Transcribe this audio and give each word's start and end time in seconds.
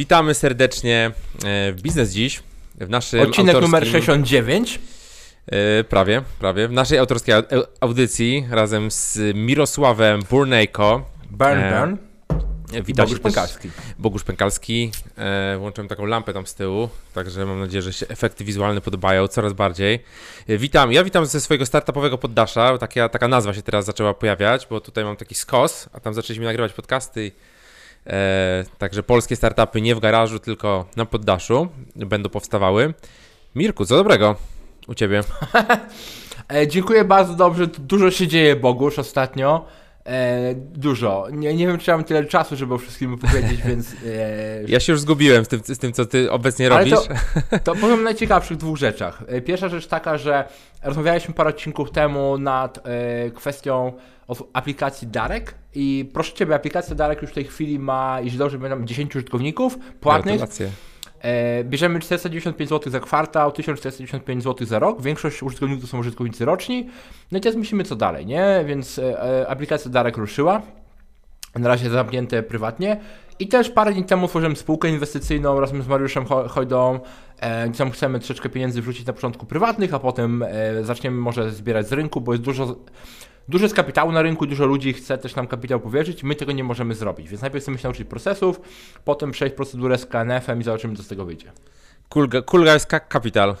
Witamy 0.00 0.34
serdecznie 0.34 1.10
e, 1.44 1.72
w 1.72 1.82
Biznes 1.82 2.12
Dziś. 2.12 2.42
W 2.74 2.88
naszym 2.88 3.20
Odcinek 3.20 3.54
autorskim, 3.54 3.60
numer 3.70 3.86
69. 3.86 4.80
e, 5.46 5.84
Prawie, 5.84 6.22
prawie. 6.38 6.68
W 6.68 6.72
naszej 6.72 6.98
autorskiej 6.98 7.34
au- 7.34 7.64
audycji 7.80 8.46
razem 8.50 8.90
z 8.90 9.18
Mirosławem 9.34 10.22
Burnejko. 10.30 11.10
Burn, 11.30 11.58
E, 11.58 11.80
burn. 11.80 11.96
Witam 12.86 13.06
Bogusz 13.06 13.20
Pękalski. 13.20 13.70
Bogusz 13.98 14.24
Pękalski. 14.24 14.90
E, 15.18 15.56
włączyłem 15.58 15.88
taką 15.88 16.06
lampę 16.06 16.32
tam 16.32 16.46
z 16.46 16.54
tyłu, 16.54 16.88
także 17.14 17.46
mam 17.46 17.60
nadzieję, 17.60 17.82
że 17.82 17.92
się 17.92 18.08
efekty 18.08 18.44
wizualne 18.44 18.80
podobają 18.80 19.28
coraz 19.28 19.52
bardziej. 19.52 19.98
E, 20.48 20.58
witam, 20.58 20.92
ja 20.92 21.04
witam 21.04 21.26
ze 21.26 21.40
swojego 21.40 21.66
startupowego 21.66 22.18
poddasza. 22.18 22.78
Taka, 22.78 23.08
taka 23.08 23.28
nazwa 23.28 23.54
się 23.54 23.62
teraz 23.62 23.84
zaczęła 23.84 24.14
pojawiać, 24.14 24.66
bo 24.70 24.80
tutaj 24.80 25.04
mam 25.04 25.16
taki 25.16 25.34
skos, 25.34 25.88
a 25.92 26.00
tam 26.00 26.14
zaczęliśmy 26.14 26.44
nagrywać 26.44 26.72
podcasty. 26.72 27.32
E, 28.06 28.64
także 28.78 29.02
polskie 29.02 29.36
startupy 29.36 29.80
nie 29.80 29.94
w 29.94 30.00
garażu, 30.00 30.38
tylko 30.38 30.84
na 30.96 31.06
poddaszu 31.06 31.68
będą 31.96 32.28
powstawały. 32.28 32.94
Mirku, 33.54 33.84
co 33.84 33.96
dobrego 33.96 34.36
u 34.88 34.94
ciebie? 34.94 35.22
E, 36.54 36.68
dziękuję 36.68 37.04
bardzo 37.04 37.34
dobrze. 37.34 37.66
Dużo 37.66 38.10
się 38.10 38.26
dzieje, 38.26 38.56
Bogusz, 38.56 38.98
ostatnio. 38.98 39.64
E, 40.10 40.54
dużo. 40.54 41.26
Nie, 41.32 41.54
nie 41.54 41.66
wiem, 41.66 41.78
czy 41.78 41.90
mam 41.90 42.04
tyle 42.04 42.24
czasu, 42.24 42.56
żeby 42.56 42.74
o 42.74 42.78
wszystkim 42.78 43.14
opowiedzieć, 43.14 43.62
więc. 43.62 43.92
E, 43.92 43.96
Ja 44.68 44.80
się 44.80 44.92
już 44.92 45.00
zgubiłem 45.00 45.44
z 45.44 45.48
tym, 45.48 45.60
z 45.64 45.78
tym 45.78 45.92
co 45.92 46.06
ty 46.06 46.30
obecnie 46.30 46.68
robisz. 46.68 46.94
to, 47.50 47.58
to 47.64 47.74
powiem 47.74 47.98
o 47.98 48.02
najciekawszych 48.02 48.56
dwóch 48.56 48.76
rzeczach. 48.76 49.22
E, 49.28 49.40
Pierwsza 49.40 49.68
rzecz 49.68 49.86
taka, 49.86 50.18
że 50.18 50.44
rozmawialiśmy 50.82 51.34
parę 51.34 51.50
odcinków 51.50 51.90
temu 51.90 52.38
nad 52.38 52.78
e, 52.86 53.30
kwestią 53.30 53.92
aplikacji 54.52 55.08
Darek 55.08 55.54
i 55.74 56.10
proszę 56.12 56.32
Ciebie, 56.32 56.54
aplikacja 56.54 56.94
Darek 56.94 57.22
już 57.22 57.30
w 57.30 57.34
tej 57.34 57.44
chwili 57.44 57.78
ma, 57.78 58.18
jeśli 58.22 58.38
dobrze 58.38 58.58
pamiętam, 58.58 58.86
10 58.86 59.16
użytkowników 59.16 59.78
płatnych. 60.00 60.36
Gratulacje. 60.36 60.70
E, 61.20 61.64
bierzemy 61.64 62.00
495 62.00 62.70
zł 62.70 62.92
za 62.92 63.00
kwartał, 63.00 63.52
1495 63.52 64.44
zł 64.44 64.66
za 64.66 64.78
rok. 64.78 65.02
Większość 65.02 65.42
użytkowników 65.42 65.84
to 65.84 65.90
są 65.90 65.98
użytkownicy 65.98 66.44
roczni. 66.44 66.88
No 67.32 67.38
i 67.38 67.40
teraz 67.40 67.56
myślimy 67.56 67.84
co 67.84 67.96
dalej, 67.96 68.26
nie? 68.26 68.64
Więc 68.66 68.98
e, 68.98 69.22
e, 69.42 69.48
aplikacja 69.48 69.90
Darek 69.90 70.16
ruszyła. 70.16 70.62
Na 71.58 71.68
razie 71.68 71.90
zamknięte 71.90 72.42
prywatnie. 72.42 73.00
I 73.38 73.48
też 73.48 73.70
parę 73.70 73.92
dni 73.92 74.04
temu 74.04 74.24
otworzyłem 74.24 74.56
spółkę 74.56 74.88
inwestycyjną 74.88 75.60
razem 75.60 75.82
z 75.82 75.88
Mariuszem 75.88 76.24
Ho- 76.26 76.48
Hojdą, 76.48 77.00
tam 77.78 77.90
chcemy 77.90 78.18
troszeczkę 78.18 78.48
pieniędzy 78.48 78.82
wrzucić 78.82 79.06
na 79.06 79.12
początku 79.12 79.46
prywatnych, 79.46 79.94
a 79.94 79.98
potem 79.98 80.42
e, 80.42 80.84
zaczniemy 80.84 81.16
może 81.16 81.50
zbierać 81.50 81.88
z 81.88 81.92
rynku, 81.92 82.20
bo 82.20 82.32
jest 82.32 82.44
dużo, 82.44 82.76
dużo 83.48 83.64
jest 83.64 83.74
kapitału 83.74 84.12
na 84.12 84.22
rynku, 84.22 84.46
dużo 84.46 84.66
ludzi 84.66 84.92
chce 84.92 85.18
też 85.18 85.36
nam 85.36 85.46
kapitał 85.46 85.80
powierzyć, 85.80 86.22
my 86.22 86.34
tego 86.34 86.52
nie 86.52 86.64
możemy 86.64 86.94
zrobić. 86.94 87.28
Więc 87.28 87.42
najpierw 87.42 87.64
chcemy 87.64 87.78
się 87.78 87.88
nauczyć 87.88 88.08
procesów, 88.08 88.60
potem 89.04 89.30
przejść 89.30 89.54
procedurę 89.54 89.98
z 89.98 90.06
KNF-em 90.06 90.60
i 90.60 90.64
zobaczymy, 90.64 90.96
co 90.96 91.02
z 91.02 91.08
tego 91.08 91.24
wyjdzie. 91.24 91.52
Cool, 92.08 92.28
cool 92.46 92.64
Guys 92.64 92.86
Ca- 92.86 93.00
Capital. 93.00 93.56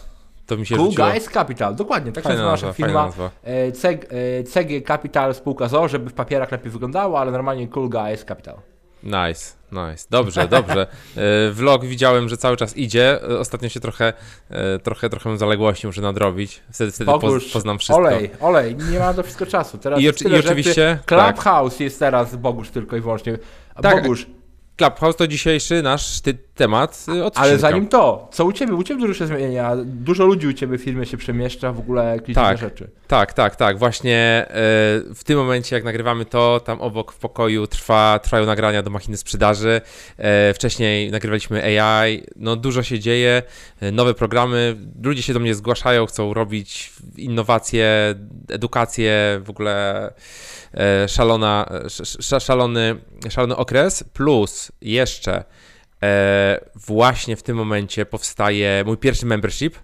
To 0.46 0.56
mi 0.56 0.66
się 0.66 0.76
Cool 0.76 0.90
rzuciło. 0.90 1.08
Guys 1.08 1.28
Capital, 1.28 1.74
dokładnie, 1.74 2.12
tak 2.12 2.24
się 2.24 2.30
nazywa 2.30 2.50
nasza 2.50 2.72
firma. 2.72 3.10
E, 3.42 3.72
CG, 3.72 4.06
e, 4.10 4.44
CG 4.44 4.82
Capital 4.82 5.34
spółka 5.34 5.68
ZO, 5.68 5.88
żeby 5.88 6.10
w 6.10 6.12
papierach 6.14 6.52
lepiej 6.52 6.70
wyglądało, 6.70 7.20
ale 7.20 7.32
normalnie 7.32 7.68
Cool 7.68 7.88
Guys 7.88 8.24
Capital. 8.24 8.56
Nice, 9.02 9.52
nice. 9.72 10.06
Dobrze, 10.10 10.48
dobrze. 10.48 10.86
E, 11.16 11.50
Vlog 11.50 11.84
widziałem, 11.84 12.28
że 12.28 12.36
cały 12.36 12.56
czas 12.56 12.76
idzie. 12.76 13.22
E, 13.22 13.38
Ostatnio 13.38 13.68
się 13.68 13.80
trochę, 13.80 14.12
e, 14.50 14.78
trochę, 14.78 15.08
trochę 15.10 15.38
zaległości 15.38 15.86
muszę 15.86 16.00
nadrobić. 16.00 16.60
Wtedy, 16.72 16.92
wtedy 16.92 17.10
Bogusz, 17.10 17.52
poznam 17.52 17.78
wszystko. 17.78 17.96
Olej, 17.96 18.30
olej, 18.40 18.76
nie 18.92 18.98
ma 18.98 19.14
to 19.14 19.22
wszystko 19.22 19.46
czasu. 19.46 19.78
Teraz 19.78 20.00
I, 20.00 20.08
oczy- 20.08 20.28
i 20.28 20.34
oczywiście, 20.38 20.74
rzeczy. 20.74 20.98
tak, 21.06 21.34
Clubhouse 21.34 21.80
jest 21.80 21.98
teraz 21.98 22.36
Bogusz 22.36 22.70
tylko 22.70 22.96
i 22.96 23.00
wyłącznie. 23.00 23.38
A 23.74 23.82
Tak, 23.82 24.02
Bogusz, 24.02 24.26
Clubhouse 24.80 25.16
to 25.16 25.26
dzisiejszy 25.26 25.82
nasz 25.82 26.20
ty, 26.20 26.34
temat 26.54 27.04
e, 27.08 27.24
odcinka. 27.24 27.40
ale 27.48 27.58
zanim 27.58 27.88
to, 27.88 28.28
co 28.32 28.44
u 28.44 28.52
Ciebie? 28.52 28.74
U 28.74 28.82
Ciebie 28.82 29.00
dużo 29.00 29.14
się 29.14 29.26
zmienia, 29.26 29.72
dużo 29.84 30.24
ludzi 30.26 30.46
u 30.46 30.52
Ciebie 30.52 30.78
w 30.78 30.82
firmie 30.82 31.06
się 31.06 31.16
przemieszcza, 31.16 31.72
w 31.72 31.78
ogóle 31.78 32.04
jakieś 32.16 32.34
Tak. 32.34 32.58
rzeczy. 32.58 32.90
Tak, 33.06 33.32
tak, 33.32 33.56
tak. 33.56 33.78
Właśnie 33.78 34.16
e, 34.16 34.54
w 35.14 35.20
tym 35.24 35.38
momencie, 35.38 35.76
jak 35.76 35.84
nagrywamy 35.84 36.24
to, 36.24 36.60
tam 36.64 36.80
obok 36.80 37.12
w 37.12 37.18
pokoju 37.18 37.66
trwa, 37.66 38.18
trwają 38.22 38.46
nagrania 38.46 38.82
do 38.82 38.90
machiny 38.90 39.16
sprzedaży. 39.16 39.80
E, 40.18 40.54
wcześniej 40.54 41.10
nagrywaliśmy 41.10 41.80
AI. 41.80 42.24
No 42.36 42.56
dużo 42.56 42.82
się 42.82 42.98
dzieje, 42.98 43.42
e, 43.80 43.92
nowe 43.92 44.14
programy. 44.14 44.76
Ludzie 45.02 45.22
się 45.22 45.32
do 45.34 45.40
mnie 45.40 45.54
zgłaszają, 45.54 46.06
chcą 46.06 46.34
robić 46.34 46.92
innowacje, 47.16 48.14
edukację, 48.48 49.40
w 49.44 49.50
ogóle 49.50 50.12
szalona, 51.08 51.66
sz, 51.84 52.16
sz, 52.18 52.44
szalony, 52.44 52.96
szalony 53.30 53.56
okres. 53.56 54.04
Plus 54.12 54.69
jeszcze 54.80 55.44
e, 56.02 56.60
właśnie 56.74 57.36
w 57.36 57.42
tym 57.42 57.56
momencie 57.56 58.06
powstaje 58.06 58.82
mój 58.86 58.96
pierwszy 58.96 59.26
membership. 59.26 59.78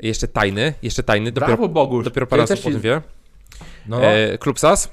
Jeszcze 0.00 0.28
tajny, 0.28 0.74
jeszcze 0.82 1.02
tajny. 1.02 1.32
Dopiero 1.32 1.56
Brawo 1.56 1.68
Bogusz. 1.68 2.04
Dopiero 2.04 2.26
parę 2.26 2.42
osób 2.42 2.66
o 2.66 2.70
tym 2.70 2.80
wie. 2.80 3.00
No, 3.86 4.02
E, 4.02 4.38
Klub 4.38 4.58
SAS. 4.60 4.88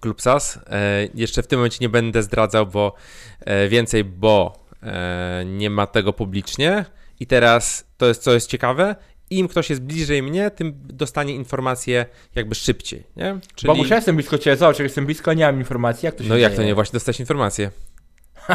Klub 0.00 0.22
SAS. 0.22 0.58
E, 0.66 1.08
jeszcze 1.14 1.42
w 1.42 1.46
tym 1.46 1.58
momencie 1.58 1.78
nie 1.80 1.88
będę 1.88 2.22
zdradzał, 2.22 2.66
bo 2.66 2.94
e, 3.40 3.68
więcej, 3.68 4.04
bo 4.04 4.64
e, 4.82 5.44
nie 5.46 5.70
ma 5.70 5.86
tego 5.86 6.12
publicznie. 6.12 6.84
I 7.20 7.26
teraz 7.26 7.86
to 7.96 8.06
jest, 8.06 8.22
co 8.22 8.32
jest 8.34 8.50
ciekawe, 8.50 8.96
im 9.30 9.48
ktoś 9.48 9.70
jest 9.70 9.82
bliżej 9.82 10.22
mnie, 10.22 10.50
tym 10.50 10.72
dostanie 10.76 11.34
informacje 11.34 12.06
jakby 12.34 12.54
szybciej, 12.54 13.02
nie? 13.16 13.38
Czyli, 13.54 13.66
Bogusz, 13.66 13.90
ja 13.90 13.96
jestem 13.96 14.16
blisko 14.16 14.38
Ciebie, 14.38 14.56
zobacz, 14.56 14.78
jak 14.78 14.84
jestem 14.84 15.06
blisko, 15.06 15.32
nie 15.32 15.44
mam 15.44 15.58
informacji, 15.58 16.06
jak 16.06 16.14
to 16.14 16.22
się 16.22 16.28
no 16.28 16.34
dzieje? 16.34 16.42
jak 16.42 16.54
to 16.54 16.62
nie, 16.62 16.74
właśnie 16.74 16.92
dostać 16.92 17.20
informacje. 17.20 17.70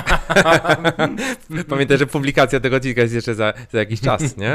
Pamiętaj, 1.70 1.98
że 1.98 2.08
publikacja 2.08 2.60
tego 2.60 2.76
odcinka 2.76 3.02
jest 3.02 3.14
jeszcze 3.14 3.36
za, 3.36 3.54
za 3.72 3.80
jakiś 3.80 4.02
czas, 4.02 4.38
nie? 4.38 4.52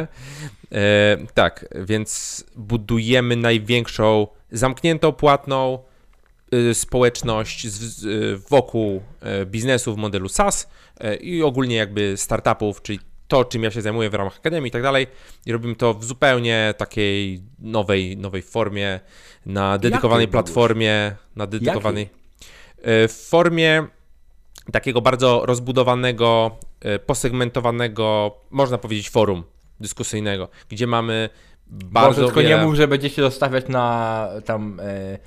E, 0.72 1.16
tak, 1.34 1.68
więc 1.74 2.44
budujemy 2.56 3.36
największą 3.36 4.26
zamkniętą, 4.52 5.12
płatną 5.12 5.78
y, 6.54 6.74
społeczność 6.74 7.66
z, 7.66 8.04
y, 8.04 8.38
wokół 8.48 9.02
e, 9.20 9.46
biznesu 9.46 9.94
w 9.94 9.96
modelu 9.96 10.28
SaaS 10.28 10.68
i 11.20 11.42
ogólnie 11.42 11.76
jakby 11.76 12.16
startupów, 12.16 12.82
czyli 12.82 12.98
to, 13.28 13.44
czym 13.44 13.62
ja 13.62 13.70
się 13.70 13.82
zajmuję 13.82 14.10
w 14.10 14.14
ramach 14.14 14.36
Akademii 14.36 14.68
i 14.68 14.70
tak 14.70 14.82
dalej. 14.82 15.06
I 15.46 15.52
robimy 15.52 15.76
to 15.76 15.94
w 15.94 16.04
zupełnie 16.04 16.74
takiej 16.76 17.42
nowej, 17.58 18.16
nowej 18.16 18.42
formie, 18.42 19.00
na 19.46 19.78
dedykowanej 19.78 20.28
platformie, 20.28 21.16
na 21.36 21.46
dedykowanej... 21.46 22.08
W 22.84 23.26
formie 23.28 23.86
takiego 24.72 25.00
bardzo 25.00 25.43
rozbudowanego, 25.47 26.56
e, 26.81 26.98
posegmentowanego, 26.98 28.37
można 28.50 28.78
powiedzieć, 28.78 29.10
forum 29.10 29.43
dyskusyjnego, 29.81 30.48
gdzie 30.69 30.87
mamy 30.87 31.28
bardzo 31.66 32.09
Boże, 32.09 32.26
tylko 32.26 32.41
wiele... 32.41 32.59
nie 32.59 32.66
mów, 32.66 32.75
że 32.75 32.88
będziecie 32.88 33.22
dostawiać 33.22 33.69
na 33.69 34.28
tam 34.44 34.81
e, 34.82 35.19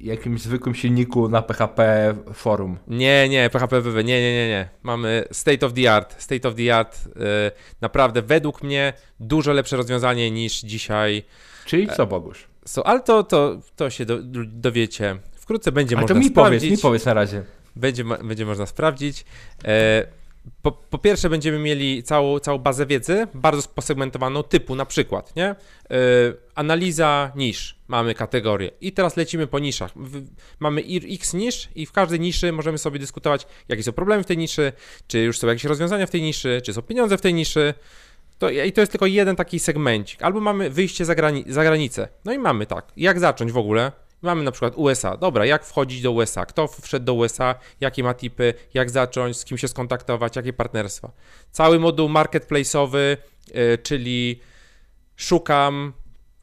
jakimś 0.00 0.40
zwykłym 0.40 0.74
silniku 0.74 1.28
na 1.28 1.42
PHP 1.42 2.14
forum. 2.34 2.78
Nie, 2.88 3.28
nie, 3.28 3.50
PHP 3.50 3.80
WW, 3.80 3.96
nie, 3.96 4.20
nie, 4.20 4.32
nie, 4.32 4.48
nie. 4.48 4.68
Mamy 4.82 5.24
state 5.32 5.66
of 5.66 5.72
the 5.72 5.92
art, 5.92 6.22
state 6.22 6.48
of 6.48 6.54
the 6.54 6.76
art, 6.76 6.96
e, 6.96 7.50
naprawdę 7.80 8.22
według 8.22 8.62
mnie 8.62 8.92
dużo 9.20 9.52
lepsze 9.52 9.76
rozwiązanie 9.76 10.30
niż 10.30 10.60
dzisiaj 10.60 11.22
Czyli 11.64 11.88
co, 11.88 12.06
Bogusz? 12.06 12.48
są, 12.64 12.82
ale 12.82 13.00
to, 13.00 13.22
to, 13.22 13.60
to 13.76 13.90
się 13.90 14.04
do, 14.04 14.18
dowiecie. 14.46 15.16
Wkrótce 15.36 15.72
będzie 15.72 15.96
Ale 15.96 16.02
można 16.02 16.14
to 16.14 16.20
mi 16.20 16.28
sprawdzić. 16.28 16.60
powiedz, 16.60 16.78
mi 16.78 16.82
powiedz 16.82 17.04
na 17.04 17.14
razie. 17.14 17.42
Będzie, 17.76 18.04
będzie 18.04 18.46
można 18.46 18.66
sprawdzić. 18.66 19.24
E, 19.64 20.06
po, 20.62 20.72
po 20.72 20.98
pierwsze 20.98 21.30
będziemy 21.30 21.58
mieli 21.58 22.02
całą, 22.02 22.38
całą 22.38 22.58
bazę 22.58 22.86
wiedzy, 22.86 23.26
bardzo 23.34 23.68
posegmentowaną 23.68 24.42
typu 24.42 24.74
na 24.74 24.86
przykład, 24.86 25.36
nie? 25.36 25.44
E, 25.44 25.56
analiza 26.54 27.32
nisz, 27.36 27.78
mamy 27.88 28.14
kategorię 28.14 28.70
i 28.80 28.92
teraz 28.92 29.16
lecimy 29.16 29.46
po 29.46 29.58
niszach. 29.58 29.92
W, 29.96 30.26
mamy 30.60 30.82
x 31.10 31.34
nisz 31.34 31.68
i 31.74 31.86
w 31.86 31.92
każdej 31.92 32.20
niszy 32.20 32.52
możemy 32.52 32.78
sobie 32.78 32.98
dyskutować, 32.98 33.46
jakie 33.68 33.82
są 33.82 33.92
problemy 33.92 34.22
w 34.22 34.26
tej 34.26 34.38
niszy, 34.38 34.72
czy 35.06 35.18
już 35.18 35.38
są 35.38 35.46
jakieś 35.46 35.64
rozwiązania 35.64 36.06
w 36.06 36.10
tej 36.10 36.22
niszy, 36.22 36.60
czy 36.64 36.72
są 36.72 36.82
pieniądze 36.82 37.18
w 37.18 37.20
tej 37.20 37.34
niszy. 37.34 37.74
To, 38.38 38.50
I 38.50 38.72
to 38.72 38.80
jest 38.80 38.92
tylko 38.92 39.06
jeden 39.06 39.36
taki 39.36 39.58
segmencik. 39.58 40.22
Albo 40.22 40.40
mamy 40.40 40.70
wyjście 40.70 41.04
za, 41.04 41.14
grani- 41.14 41.44
za 41.52 41.64
granicę. 41.64 42.08
No 42.24 42.32
i 42.32 42.38
mamy 42.38 42.66
tak, 42.66 42.92
jak 42.96 43.20
zacząć 43.20 43.52
w 43.52 43.58
ogóle? 43.58 43.92
Mamy 44.24 44.42
na 44.42 44.50
przykład 44.50 44.72
USA. 44.76 45.16
Dobra, 45.16 45.46
jak 45.46 45.64
wchodzić 45.64 46.02
do 46.02 46.12
USA? 46.12 46.46
Kto 46.46 46.68
wszedł 46.68 47.06
do 47.06 47.14
USA? 47.14 47.54
Jakie 47.80 48.02
ma 48.02 48.14
tipy? 48.14 48.54
Jak 48.74 48.90
zacząć? 48.90 49.36
Z 49.36 49.44
kim 49.44 49.58
się 49.58 49.68
skontaktować? 49.68 50.36
Jakie 50.36 50.52
partnerstwa? 50.52 51.12
Cały 51.50 51.78
moduł 51.78 52.08
marketplace'owy, 52.08 53.16
yy, 53.54 53.78
czyli 53.78 54.40
szukam, 55.16 55.92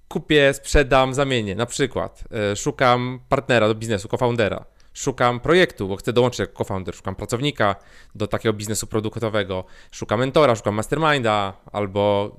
kupię, 0.07 0.53
sprzedam, 0.53 1.13
zamienię. 1.13 1.55
Na 1.55 1.65
przykład 1.65 2.23
yy, 2.31 2.55
szukam 2.55 3.19
partnera 3.29 3.67
do 3.67 3.75
biznesu, 3.75 4.07
co-foundera. 4.07 4.65
Szukam 4.93 5.39
projektu, 5.39 5.87
bo 5.87 5.95
chcę 5.95 6.13
dołączyć 6.13 6.39
jako 6.39 6.53
co-founder. 6.53 6.95
Szukam 6.95 7.15
pracownika 7.15 7.75
do 8.15 8.27
takiego 8.27 8.53
biznesu 8.53 8.87
produktowego. 8.87 9.63
Szukam 9.91 10.19
mentora, 10.19 10.55
szukam 10.55 10.75
masterminda, 10.75 11.53
albo 11.71 12.35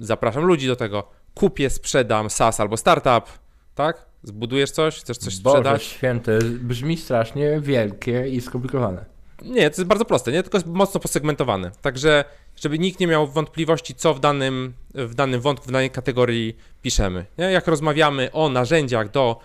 zapraszam 0.00 0.44
ludzi 0.44 0.66
do 0.66 0.76
tego. 0.76 1.08
Kupię, 1.34 1.70
sprzedam 1.70 2.30
SaaS 2.30 2.60
albo 2.60 2.76
startup, 2.76 3.45
tak? 3.76 4.06
Zbudujesz 4.22 4.70
coś, 4.70 4.98
chcesz 5.00 5.18
coś 5.18 5.40
Boże 5.40 5.58
sprzedać? 5.58 5.82
święte, 5.82 6.38
brzmi 6.42 6.96
strasznie 6.96 7.60
wielkie 7.60 8.28
i 8.28 8.40
skomplikowane. 8.40 9.04
Nie, 9.42 9.70
to 9.70 9.76
jest 9.76 9.84
bardzo 9.84 10.04
proste, 10.04 10.32
nie? 10.32 10.42
Tylko 10.42 10.58
jest 10.58 10.66
mocno 10.66 11.00
posegmentowane. 11.00 11.70
Także, 11.82 12.24
żeby 12.56 12.78
nikt 12.78 13.00
nie 13.00 13.06
miał 13.06 13.26
wątpliwości, 13.26 13.94
co 13.94 14.14
w 14.14 14.20
danym, 14.20 14.72
w 14.94 15.14
danym 15.14 15.40
wątku, 15.40 15.68
w 15.68 15.72
danej 15.72 15.90
kategorii 15.90 16.56
piszemy. 16.82 17.26
Nie? 17.38 17.44
Jak 17.44 17.66
rozmawiamy 17.66 18.32
o 18.32 18.48
narzędziach 18.48 19.10
do 19.10 19.40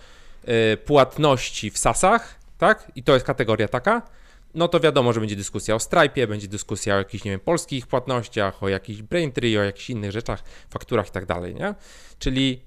y, 0.48 0.76
płatności 0.76 1.70
w 1.70 1.78
SASach, 1.78 2.34
tak? 2.58 2.92
I 2.94 3.02
to 3.02 3.14
jest 3.14 3.26
kategoria 3.26 3.68
taka, 3.68 4.02
no 4.54 4.68
to 4.68 4.80
wiadomo, 4.80 5.12
że 5.12 5.20
będzie 5.20 5.36
dyskusja 5.36 5.74
o 5.74 5.78
Stripe, 5.78 6.26
będzie 6.26 6.48
dyskusja 6.48 6.94
o 6.94 6.98
jakichś, 6.98 7.24
nie 7.24 7.30
wiem, 7.30 7.40
polskich 7.40 7.86
płatnościach, 7.86 8.62
o 8.62 8.68
jakichś 8.68 9.02
Braintree, 9.02 9.58
o 9.58 9.62
jakichś 9.62 9.90
innych 9.90 10.12
rzeczach, 10.12 10.42
fakturach 10.70 11.08
i 11.08 11.10
tak 11.10 11.26
dalej, 11.26 11.54
nie? 11.54 11.74
Czyli 12.18 12.60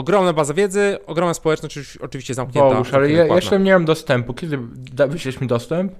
ogromna 0.00 0.32
baza 0.32 0.54
wiedzy, 0.54 0.98
ogromna 1.06 1.34
społeczność, 1.34 1.96
oczywiście 1.96 2.34
zamknięta. 2.34 2.70
Bogusz, 2.70 2.94
ale 2.94 3.10
ja 3.10 3.34
jeszcze 3.34 3.60
nie 3.60 3.72
mam 3.72 3.84
dostępu. 3.84 4.34
Kiedy 4.34 4.58
wyślesz 5.08 5.40
mi 5.40 5.46
dostęp? 5.46 5.92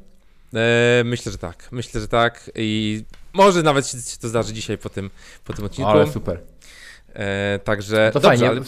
E, 0.54 1.02
myślę, 1.04 1.32
że 1.32 1.38
tak. 1.38 1.68
Myślę, 1.72 2.00
że 2.00 2.08
tak. 2.08 2.50
I 2.54 3.02
może 3.32 3.62
nawet 3.62 3.86
się 3.86 3.98
to 4.20 4.28
zdarzy 4.28 4.52
dzisiaj 4.52 4.78
po 4.78 4.88
tym, 4.88 5.10
po 5.44 5.52
tym 5.52 5.64
odcinku. 5.64 5.90
Ale 5.90 6.06
super. 6.06 6.40
E, 7.14 7.58
także 7.58 8.10
to 8.12 8.20
dobrze, 8.20 8.38
fajnie. 8.38 8.62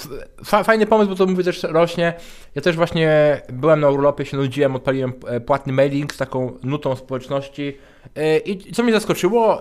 Ale... 0.52 0.64
Fajny 0.64 0.86
pomysł, 0.86 1.10
bo 1.10 1.16
to 1.16 1.26
mówię 1.26 1.44
też 1.44 1.62
rośnie. 1.62 2.14
Ja 2.54 2.62
też 2.62 2.76
właśnie 2.76 3.40
byłem 3.52 3.80
na 3.80 3.90
urlopie, 3.90 4.24
się 4.24 4.36
nudziłem, 4.36 4.76
odpaliłem 4.76 5.12
e, 5.26 5.40
płatny 5.40 5.72
mailing 5.72 6.14
z 6.14 6.16
taką 6.16 6.58
nutą 6.62 6.96
społeczności. 6.96 7.76
E, 8.14 8.38
I 8.38 8.72
co 8.72 8.82
mnie 8.82 8.92
zaskoczyło, 8.92 9.60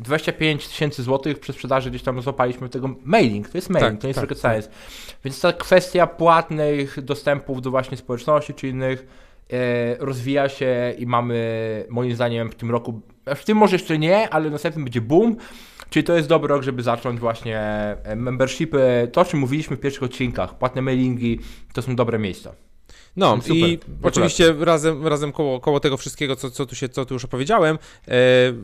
25 0.00 0.64
e, 0.64 0.68
tysięcy 0.68 1.02
złotych 1.02 1.38
przy 1.38 1.52
sprzedaży 1.52 1.90
gdzieś 1.90 2.02
tam 2.02 2.22
złapaliśmy 2.22 2.68
tego 2.68 2.90
mailing. 3.04 3.48
To 3.48 3.58
jest 3.58 3.70
mailing, 3.70 3.92
tak, 3.92 4.00
to 4.00 4.06
nie 4.06 4.08
jest 4.08 4.20
tak, 4.20 4.30
rocket 4.30 4.42
science. 4.42 4.68
Tak. 4.68 4.76
Więc 5.24 5.40
ta 5.40 5.52
kwestia 5.52 6.06
płatnych 6.06 7.04
dostępów 7.04 7.62
do 7.62 7.70
właśnie 7.70 7.96
społeczności 7.96 8.54
czy 8.54 8.68
innych 8.68 9.06
rozwija 9.98 10.48
się 10.48 10.94
i 10.98 11.06
mamy 11.06 11.36
moim 11.88 12.14
zdaniem 12.14 12.50
w 12.50 12.54
tym 12.54 12.70
roku, 12.70 13.00
w 13.36 13.44
tym 13.44 13.56
może 13.58 13.76
jeszcze 13.76 13.98
nie, 13.98 14.30
ale 14.30 14.50
następnym 14.50 14.84
będzie 14.84 15.00
boom. 15.00 15.36
Czyli 15.90 16.04
to 16.04 16.16
jest 16.16 16.28
dobry 16.28 16.48
rok, 16.48 16.62
żeby 16.62 16.82
zacząć 16.82 17.20
właśnie 17.20 17.58
e, 17.58 18.16
membershipy, 18.16 19.08
to 19.12 19.20
o 19.20 19.24
czym 19.24 19.40
mówiliśmy 19.40 19.76
w 19.76 19.80
pierwszych 19.80 20.02
odcinkach, 20.02 20.58
płatne 20.58 20.82
mailingi, 20.82 21.40
to 21.72 21.82
są 21.82 21.96
dobre 21.96 22.18
miejsca. 22.18 22.52
No 23.16 23.36
Super, 23.42 23.56
i 23.56 23.78
oczywiście 24.02 24.54
razem, 24.60 25.06
razem 25.06 25.32
koło, 25.32 25.60
koło 25.60 25.80
tego 25.80 25.96
wszystkiego, 25.96 26.36
co, 26.36 26.50
co, 26.50 26.66
tu 26.66 26.74
się, 26.74 26.88
co 26.88 27.04
tu 27.04 27.14
już 27.14 27.24
opowiedziałem, 27.24 27.78
e, 28.08 28.12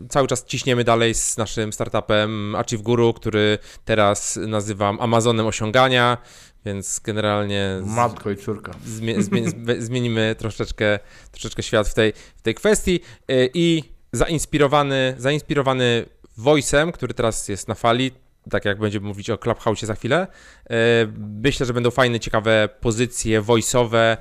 cały 0.08 0.28
czas 0.28 0.44
ciśniemy 0.44 0.84
dalej 0.84 1.14
z 1.14 1.36
naszym 1.36 1.72
startupem 1.72 2.54
Achieve 2.54 2.82
Guru, 2.82 3.12
który 3.12 3.58
teraz 3.84 4.38
nazywam 4.46 5.00
Amazonem 5.00 5.46
osiągania, 5.46 6.18
więc 6.64 7.00
generalnie... 7.00 7.80
Z, 7.82 7.86
Matko 7.86 8.30
i 8.30 8.36
córka. 8.36 8.72
Zmie, 8.84 9.22
zmie, 9.22 9.42
zmienimy 9.78 10.34
troszeczkę, 10.38 10.98
troszeczkę 11.30 11.62
świat 11.62 11.88
w 11.88 11.94
tej, 11.94 12.12
w 12.36 12.42
tej 12.42 12.54
kwestii 12.54 13.00
e, 13.28 13.46
i 13.54 13.84
zainspirowany, 14.12 15.14
zainspirowany 15.18 16.04
voice'em, 16.38 16.92
który 16.92 17.14
teraz 17.14 17.48
jest 17.48 17.68
na 17.68 17.74
fali, 17.74 18.10
tak 18.50 18.64
jak 18.64 18.78
będziemy 18.78 19.06
mówić 19.06 19.30
o 19.30 19.38
Clubhouse 19.38 19.80
za 19.80 19.94
chwilę. 19.94 20.26
E, 20.70 20.76
myślę, 21.18 21.66
że 21.66 21.72
będą 21.72 21.90
fajne, 21.90 22.20
ciekawe 22.20 22.68
pozycje 22.80 23.42
voice'owe, 23.42 24.16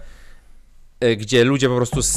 e, 1.00 1.16
gdzie 1.16 1.44
ludzie 1.44 1.70
po 1.70 1.76
prostu 1.76 2.02
z, 2.02 2.10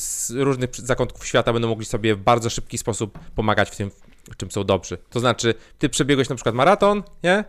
z, 0.00 0.30
różnych 0.30 0.70
zakątków 0.74 1.26
świata 1.26 1.52
będą 1.52 1.68
mogli 1.68 1.86
sobie 1.86 2.14
w 2.14 2.18
bardzo 2.18 2.50
szybki 2.50 2.78
sposób 2.78 3.18
pomagać 3.34 3.70
w 3.70 3.76
tym, 3.76 3.90
w 4.32 4.36
czym 4.36 4.50
są 4.50 4.64
dobrzy. 4.64 4.98
To 5.10 5.20
znaczy, 5.20 5.54
ty 5.78 5.88
przebiegłeś 5.88 6.28
na 6.28 6.34
przykład 6.34 6.54
maraton, 6.54 7.02
nie? 7.22 7.44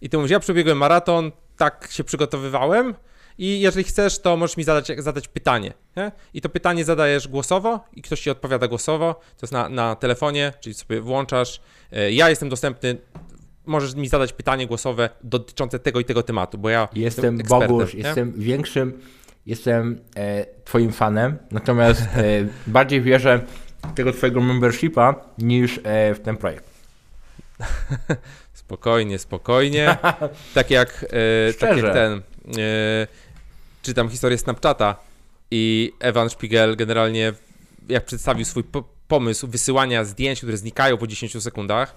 I 0.00 0.08
ty 0.08 0.16
mówisz, 0.16 0.30
ja 0.30 0.40
przebiegłem 0.40 0.78
maraton, 0.78 1.32
tak 1.56 1.88
się 1.90 2.04
przygotowywałem, 2.04 2.94
i 3.38 3.60
jeżeli 3.60 3.84
chcesz, 3.84 4.18
to 4.18 4.36
możesz 4.36 4.56
mi 4.56 4.64
zadać, 4.64 4.92
zadać 4.98 5.28
pytanie. 5.28 5.72
Nie? 5.96 6.12
I 6.34 6.40
to 6.40 6.48
pytanie 6.48 6.84
zadajesz 6.84 7.28
głosowo 7.28 7.84
i 7.92 8.02
ktoś 8.02 8.20
ci 8.20 8.30
odpowiada 8.30 8.68
głosowo. 8.68 9.14
To 9.14 9.38
jest 9.42 9.52
na, 9.52 9.68
na 9.68 9.96
telefonie, 9.96 10.52
czyli 10.60 10.74
sobie 10.74 11.00
włączasz. 11.00 11.60
E, 11.92 12.12
ja 12.12 12.30
jestem 12.30 12.48
dostępny. 12.48 12.96
Możesz 13.66 13.94
mi 13.94 14.08
zadać 14.08 14.32
pytanie 14.32 14.66
głosowe 14.66 15.10
dotyczące 15.22 15.78
tego 15.78 16.00
i 16.00 16.04
tego 16.04 16.22
tematu, 16.22 16.58
bo 16.58 16.68
ja 16.68 16.88
jestem 16.94 17.38
Bogusz, 17.38 17.94
jestem 17.94 18.32
większym, 18.32 19.00
jestem 19.46 20.00
e, 20.16 20.46
twoim 20.64 20.92
fanem, 20.92 21.38
natomiast 21.50 22.02
e, 22.02 22.46
bardziej 22.66 23.02
wierzę 23.02 23.40
w 23.90 23.94
tego 23.94 24.12
twojego 24.12 24.40
membershipa 24.40 25.14
niż 25.38 25.80
e, 25.84 26.14
w 26.14 26.20
ten 26.20 26.36
projekt. 26.36 26.64
spokojnie, 28.64 29.18
spokojnie. 29.18 29.96
tak 30.54 30.70
jak, 30.70 31.06
e, 31.48 31.52
tak 31.52 31.76
jak 31.76 31.92
ten 31.92 32.12
e, 32.58 33.06
czytam 33.82 34.08
historię 34.08 34.38
Snapchata 34.38 34.96
i 35.50 35.92
Evan 36.00 36.30
Spiegel 36.30 36.76
generalnie 36.76 37.32
jak 37.88 38.04
przedstawił 38.04 38.44
swój 38.44 38.64
pomysł 39.08 39.48
wysyłania 39.48 40.04
zdjęć, 40.04 40.38
które 40.38 40.56
znikają 40.56 40.96
po 40.96 41.06
10 41.06 41.42
sekundach, 41.42 41.96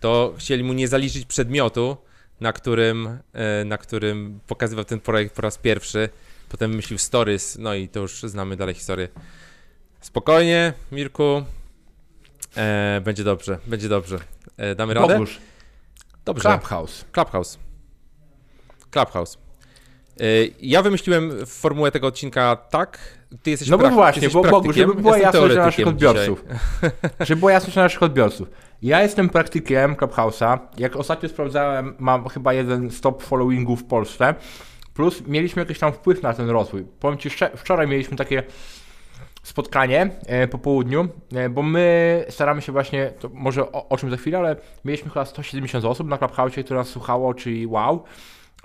to 0.00 0.34
chcieli 0.38 0.64
mu 0.64 0.72
nie 0.72 0.88
zaliczyć 0.88 1.24
przedmiotu, 1.24 1.96
na 2.40 2.52
którym, 2.52 3.18
e, 3.32 3.64
na 3.64 3.78
którym 3.78 4.40
pokazywał 4.46 4.84
ten 4.84 5.00
projekt 5.00 5.34
po 5.34 5.42
raz 5.42 5.58
pierwszy. 5.58 6.08
Potem 6.48 6.70
wymyślił 6.70 6.98
stories, 6.98 7.58
no 7.58 7.74
i 7.74 7.88
to 7.88 8.00
już 8.00 8.22
znamy 8.22 8.56
dalej 8.56 8.74
historię. 8.74 9.08
Spokojnie, 10.00 10.72
Mirku. 10.92 11.44
E, 12.56 13.00
będzie 13.04 13.24
dobrze, 13.24 13.58
będzie 13.66 13.88
dobrze. 13.88 14.18
E, 14.56 14.74
damy 14.74 14.94
radę? 14.94 15.14
Bogusz. 15.14 15.38
Dobrze. 16.24 16.48
Clubhouse. 16.48 17.04
Clubhouse. 17.12 17.58
Clubhouse. 18.90 19.38
Y, 20.20 20.54
ja 20.60 20.82
wymyśliłem 20.82 21.46
formułę 21.46 21.90
tego 21.90 22.06
odcinka 22.06 22.56
tak, 22.56 22.98
ty 23.42 23.50
jesteś 23.50 23.68
No 23.68 23.78
bo 23.78 23.90
właśnie, 23.90 24.30
bo, 24.30 24.42
bo 24.42 24.72
żeby 24.72 24.94
była 24.94 25.18
jasność 25.18 25.54
dla 25.54 25.64
naszych 25.64 25.86
odbiorców. 25.88 26.44
żeby 27.20 27.38
była 27.38 27.52
jasność 27.52 27.74
dla 27.74 27.82
naszych 27.82 28.02
odbiorców. 28.02 28.50
Ja 28.82 29.02
jestem 29.02 29.28
praktykiem 29.28 29.94
Clubhouse'a. 29.94 30.58
Jak 30.78 30.96
ostatnio 30.96 31.28
sprawdzałem, 31.28 31.94
mam 31.98 32.28
chyba 32.28 32.52
jeden 32.52 32.90
stop 32.90 33.22
followingu 33.22 33.76
w 33.76 33.84
Polsce. 33.84 34.34
Plus 34.94 35.22
mieliśmy 35.26 35.62
jakiś 35.62 35.78
tam 35.78 35.92
wpływ 35.92 36.22
na 36.22 36.34
ten 36.34 36.50
rozwój. 36.50 36.84
Powiem 37.00 37.18
Ci, 37.18 37.30
wczoraj 37.56 37.88
mieliśmy 37.88 38.16
takie 38.16 38.42
spotkanie 39.42 40.10
e, 40.26 40.48
po 40.48 40.58
południu, 40.58 41.08
e, 41.34 41.48
bo 41.48 41.62
my 41.62 42.24
staramy 42.28 42.62
się 42.62 42.72
właśnie, 42.72 43.10
to 43.18 43.30
może 43.32 43.72
o, 43.72 43.88
o 43.88 43.96
czym 43.96 44.10
za 44.10 44.16
chwilę, 44.16 44.38
ale 44.38 44.56
mieliśmy 44.84 45.10
chyba 45.10 45.24
170 45.24 45.84
osób 45.84 46.08
na 46.08 46.16
Clubhouse'ie, 46.16 46.64
które 46.64 46.80
nas 46.80 46.88
słuchało, 46.88 47.34
czyli 47.34 47.66
wow. 47.66 48.04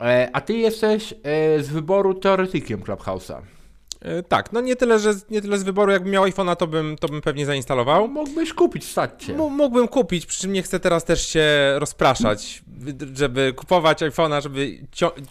E, 0.01 0.29
a 0.33 0.41
ty 0.41 0.53
jesteś 0.53 1.13
z 1.59 1.69
wyboru 1.69 2.13
teoretykiem 2.13 2.81
Clubhouse'a. 2.81 3.56
E, 4.01 4.23
tak, 4.23 4.53
no 4.53 4.61
nie 4.61 4.75
tyle, 4.75 4.99
że 4.99 5.13
nie 5.29 5.41
tyle 5.41 5.57
z 5.57 5.63
wyboru, 5.63 5.91
jakbym 5.91 6.11
miał 6.11 6.23
iPhone'a, 6.23 6.55
to 6.55 6.67
bym, 6.67 6.95
to 6.99 7.07
bym 7.07 7.21
pewnie 7.21 7.45
zainstalował. 7.45 8.07
Mógłbyś 8.07 8.53
kupić, 8.53 8.85
stać 8.91 9.23
cię. 9.23 9.33
M 9.33 9.39
mógłbym 9.39 9.88
kupić, 9.88 10.25
przy 10.25 10.39
czym 10.39 10.53
nie 10.53 10.61
chcę 10.61 10.79
teraz 10.79 11.03
też 11.03 11.27
się 11.27 11.45
rozpraszać, 11.75 12.63
żeby 13.13 13.54
kupować 13.54 14.01
iPhone'a, 14.01 14.42
żeby 14.42 14.77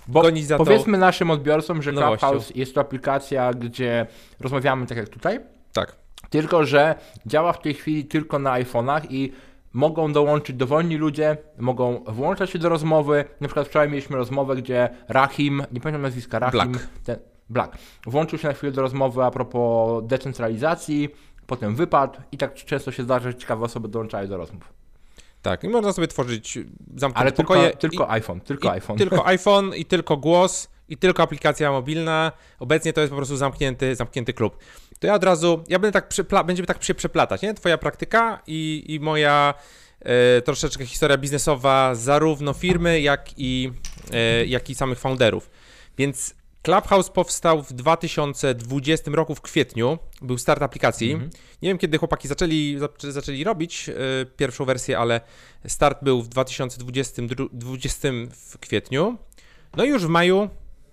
Bo 0.08 0.22
gonić 0.22 0.46
za 0.46 0.56
powiedzmy 0.56 0.74
to. 0.74 0.76
Powiedzmy 0.76 0.98
naszym 0.98 1.30
odbiorcom, 1.30 1.82
że 1.82 1.92
nowością. 1.92 2.26
Clubhouse 2.26 2.52
jest 2.56 2.74
to 2.74 2.80
aplikacja, 2.80 3.54
gdzie 3.54 4.06
rozmawiamy 4.40 4.86
tak 4.86 4.98
jak 4.98 5.08
tutaj. 5.08 5.40
Tak. 5.72 5.96
Tylko, 6.30 6.64
że 6.64 6.94
działa 7.26 7.52
w 7.52 7.62
tej 7.62 7.74
chwili 7.74 8.04
tylko 8.04 8.38
na 8.38 8.60
iPhone'ach 8.60 9.00
i 9.10 9.32
mogą 9.72 10.12
dołączyć 10.12 10.56
dowolni 10.56 10.96
ludzie, 10.96 11.36
mogą 11.58 12.04
włączać 12.06 12.50
się 12.50 12.58
do 12.58 12.68
rozmowy. 12.68 13.24
Na 13.40 13.48
przykład 13.48 13.68
wczoraj 13.68 13.88
mieliśmy 13.88 14.16
rozmowę, 14.16 14.56
gdzie 14.56 14.88
Rahim, 15.08 15.62
nie 15.72 15.80
pamiętam 15.80 16.02
nazwiska, 16.02 16.38
Rahim, 16.38 16.72
Black. 16.72 16.88
Ten, 17.04 17.16
Black, 17.50 17.78
włączył 18.06 18.38
się 18.38 18.48
na 18.48 18.54
chwilę 18.54 18.72
do 18.72 18.82
rozmowy 18.82 19.24
a 19.24 19.30
propos 19.30 20.04
decentralizacji, 20.06 21.08
potem 21.46 21.76
wypadł 21.76 22.20
i 22.32 22.38
tak 22.38 22.54
często 22.54 22.92
się 22.92 23.02
zdarza, 23.02 23.30
że 23.30 23.34
ciekawe 23.34 23.64
osoby 23.64 23.88
dołączają 23.88 24.28
do 24.28 24.36
rozmów. 24.36 24.72
Tak, 25.42 25.64
i 25.64 25.68
można 25.68 25.92
sobie 25.92 26.08
tworzyć 26.08 26.58
zamknięte 26.96 27.20
Ale 27.20 27.32
pokoje. 27.32 27.62
Tylko, 27.62 27.78
tylko 27.78 28.10
iPhone, 28.10 28.40
tylko 28.40 28.70
iPhone. 28.70 28.98
Tylko 28.98 29.26
iPhone 29.36 29.74
i 29.74 29.84
tylko 29.84 30.16
głos 30.16 30.68
i 30.88 30.96
tylko 30.96 31.22
aplikacja 31.22 31.72
mobilna. 31.72 32.32
Obecnie 32.58 32.92
to 32.92 33.00
jest 33.00 33.10
po 33.10 33.16
prostu 33.16 33.36
zamknięty, 33.36 33.94
zamknięty 33.94 34.32
klub 34.32 34.58
to 34.98 35.06
ja 35.06 35.14
od 35.14 35.24
razu, 35.24 35.64
ja 35.68 35.78
będę 35.78 35.92
tak, 35.92 36.08
przypla- 36.08 36.44
będziemy 36.44 36.66
tak 36.66 36.82
się 36.82 36.94
przeplatać, 36.94 37.42
nie? 37.42 37.54
Twoja 37.54 37.78
praktyka 37.78 38.42
i, 38.46 38.84
i 38.88 39.00
moja 39.00 39.54
e, 40.00 40.42
troszeczkę 40.42 40.86
historia 40.86 41.18
biznesowa 41.18 41.94
zarówno 41.94 42.52
firmy, 42.52 43.00
jak 43.00 43.28
i, 43.36 43.72
e, 44.12 44.46
jak 44.46 44.70
i 44.70 44.74
samych 44.74 44.98
founderów. 44.98 45.50
Więc 45.98 46.34
Clubhouse 46.66 47.10
powstał 47.10 47.62
w 47.62 47.72
2020 47.72 49.10
roku 49.10 49.34
w 49.34 49.40
kwietniu, 49.40 49.98
był 50.22 50.38
start 50.38 50.62
aplikacji. 50.62 51.12
Mm 51.12 51.28
-hmm. 51.28 51.32
Nie 51.62 51.68
wiem, 51.68 51.78
kiedy 51.78 51.98
chłopaki 51.98 52.28
zaczęli, 52.28 52.78
zaczęli 52.98 53.44
robić 53.44 53.88
e, 53.88 53.92
pierwszą 54.36 54.64
wersję, 54.64 54.98
ale 54.98 55.20
start 55.66 56.04
był 56.04 56.22
w 56.22 56.28
2020 56.28 57.22
20 57.52 58.08
w 58.32 58.58
kwietniu. 58.58 59.18
No 59.76 59.84
i 59.84 59.88
już 59.88 60.06
w 60.06 60.08
maju 60.08 60.50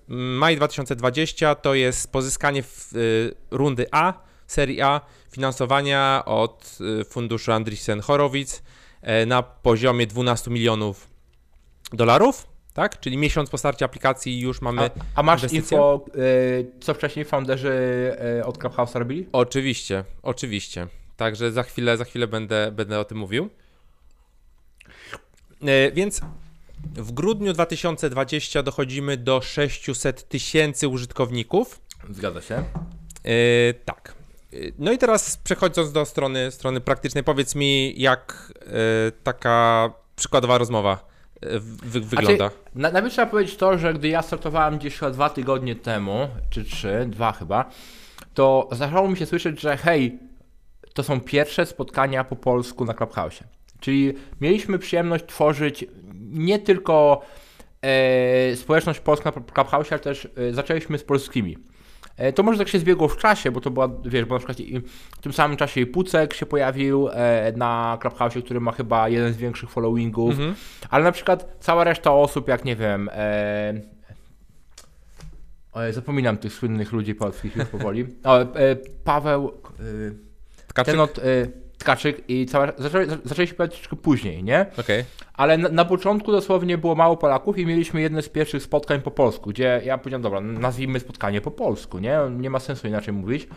Maj 0.08 0.56
2020 0.56 1.56
to 1.56 1.74
jest 1.74 2.12
pozyskanie 2.12 2.64
w, 2.64 2.94
y, 2.96 3.36
rundy 3.52 3.86
A, 3.92 4.14
serii 4.48 4.82
A, 4.82 5.02
finansowania 5.32 6.24
od 6.26 6.78
y, 7.02 7.06
funduszu 7.06 7.52
Andreessen 7.52 8.02
Horowitz 8.02 8.62
y, 9.24 9.26
na 9.26 9.44
poziomie 9.44 10.08
12 10.08 10.52
milionów 10.52 11.10
dolarów. 11.94 12.53
Tak? 12.74 13.00
Czyli 13.00 13.18
miesiąc 13.18 13.50
po 13.50 13.58
starcie 13.58 13.86
aplikacji 13.86 14.40
już 14.40 14.62
mamy 14.62 14.82
A, 14.82 14.90
a 15.16 15.24
masz 15.24 15.44
inwestycje? 15.44 15.78
info, 15.78 16.06
y, 16.16 16.72
co 16.82 16.94
wcześniej 16.94 17.26
founderzy 17.26 17.72
y, 18.40 18.46
od 18.46 18.58
Clubhouse'a 18.58 19.00
robili? 19.00 19.28
Oczywiście, 19.32 20.04
oczywiście. 20.24 20.88
Także 21.18 21.52
za 21.52 21.64
chwilę, 21.64 21.98
za 21.98 22.06
chwilę 22.06 22.28
będę, 22.28 22.72
będę 22.72 23.00
o 23.00 23.06
tym 23.06 23.18
mówił. 23.18 23.50
E, 25.62 25.92
Więc 25.92 26.22
w 26.84 27.12
grudniu 27.12 27.54
2020 27.54 28.64
dochodzimy 28.64 29.18
do 29.18 29.42
600 29.42 30.28
tysięcy 30.30 30.88
użytkowników. 30.88 31.82
Zgadza 32.10 32.42
się. 32.42 32.64
Tak. 33.86 34.16
No 34.80 34.92
i 34.92 34.98
teraz 34.98 35.38
przechodząc 35.38 35.92
do 35.92 36.06
strony, 36.06 36.52
strony 36.52 36.82
praktycznej, 36.82 37.24
powiedz 37.24 37.56
mi, 37.56 38.02
jak 38.02 38.54
taka 39.24 39.90
przykładowa 40.16 40.58
rozmowa 40.58 41.13
wy, 41.84 42.02
wygląda. 42.02 42.52
Na, 42.76 42.92
najpierw 42.92 43.14
trzeba 43.14 43.32
powiedzieć 43.32 43.58
to, 43.58 43.78
że 43.78 43.94
gdy 43.94 44.08
ja 44.08 44.22
startowałem 44.22 44.78
gdzieś 44.78 44.98
chyba 44.98 45.12
dwa 45.12 45.30
tygodnie 45.30 45.76
temu, 45.76 46.28
czy 46.50 46.64
trzy, 46.64 47.06
dwa 47.10 47.32
chyba, 47.32 47.70
to 48.34 48.70
zaczęło 48.72 49.08
mi 49.08 49.18
się 49.18 49.26
słyszeć, 49.26 49.62
że 49.62 49.78
hej, 49.78 50.20
to 50.94 51.04
są 51.04 51.22
pierwsze 51.22 51.66
spotkania 51.66 52.24
po 52.24 52.36
polsku 52.36 52.86
na 52.86 52.94
Clubhouse. 52.94 53.40
Czyli 53.80 54.14
mieliśmy 54.42 54.80
przyjemność 54.80 55.26
tworzyć 55.26 55.86
nie 56.32 56.60
tylko 56.60 57.22
e, 57.82 58.56
społeczność 58.56 59.00
polską 59.00 59.32
na 59.36 59.54
Clubhouse, 59.54 59.92
ale 59.92 60.00
też 60.00 60.28
e, 60.38 60.54
zaczęliśmy 60.54 60.98
z 60.98 61.04
polskimi. 61.04 61.58
E, 62.18 62.34
To 62.34 62.44
może 62.44 62.58
tak 62.60 62.68
się 62.68 62.80
zbiegło 62.80 63.08
w 63.08 63.18
czasie, 63.18 63.52
bo 63.52 63.62
to 63.62 63.72
była, 63.72 63.90
wiesz, 64.06 64.26
bo 64.26 64.36
na 64.36 64.40
przykład 64.40 64.58
w 65.12 65.22
tym 65.22 65.34
samym 65.34 65.58
czasie 65.58 65.82
i 65.82 65.86
Pucek 65.86 66.34
się 66.34 66.46
pojawił 66.46 67.10
e, 67.12 67.54
na 67.56 67.98
Clubhouse, 68.02 68.34
który 68.46 68.60
ma 68.60 68.72
chyba 68.72 69.10
jeden 69.10 69.34
z 69.34 69.38
większych 69.38 69.70
followingów, 69.70 70.32
Mhm. 70.32 70.56
ale 70.90 71.04
na 71.04 71.12
przykład 71.12 71.56
cała 71.60 71.84
reszta 71.84 72.12
osób, 72.12 72.48
jak 72.48 72.66
nie 72.66 72.76
wiem, 72.76 73.10
e, 73.14 73.74
o, 75.74 75.80
zapominam 75.92 76.38
tych 76.38 76.54
słynnych 76.54 76.92
ludzi 76.92 77.16
polskich 77.16 77.56
już 77.56 77.66
powoli. 77.66 78.06
O, 78.24 78.42
e, 78.42 78.48
Paweł, 79.04 79.52
e, 79.80 79.84
Tkaczyk? 80.68 80.92
ten 80.94 81.00
od 81.02 81.18
e, 81.20 81.24
Tkaczyk 81.84 82.30
i 82.30 82.46
cała, 82.46 82.68
zaczęli, 82.78 83.08
zaczęli 83.24 83.48
się 83.48 83.54
pojawiać 83.54 83.78
troszkę 83.78 83.96
później, 83.96 84.44
nie? 84.44 84.66
Okej. 84.80 85.04
Ale 85.34 85.58
na, 85.58 85.70
na 85.70 85.86
początku 85.86 86.32
dosłownie 86.32 86.78
było 86.78 86.96
mało 86.96 87.18
Polaków 87.18 87.58
i 87.58 87.66
mieliśmy 87.66 88.02
jedne 88.02 88.22
z 88.22 88.30
pierwszych 88.30 88.64
spotkań 88.64 89.02
po 89.02 89.12
polsku, 89.12 89.50
gdzie 89.50 89.82
ja 89.86 89.98
powiedziałem, 89.98 90.22
dobra, 90.22 90.42
nazwijmy 90.42 91.00
spotkanie 91.00 91.42
po 91.42 91.52
polsku, 91.52 92.00
nie? 92.00 92.20
Nie 92.40 92.50
ma 92.50 92.60
sensu 92.60 92.88
inaczej 92.88 93.14
mówić. 93.14 93.48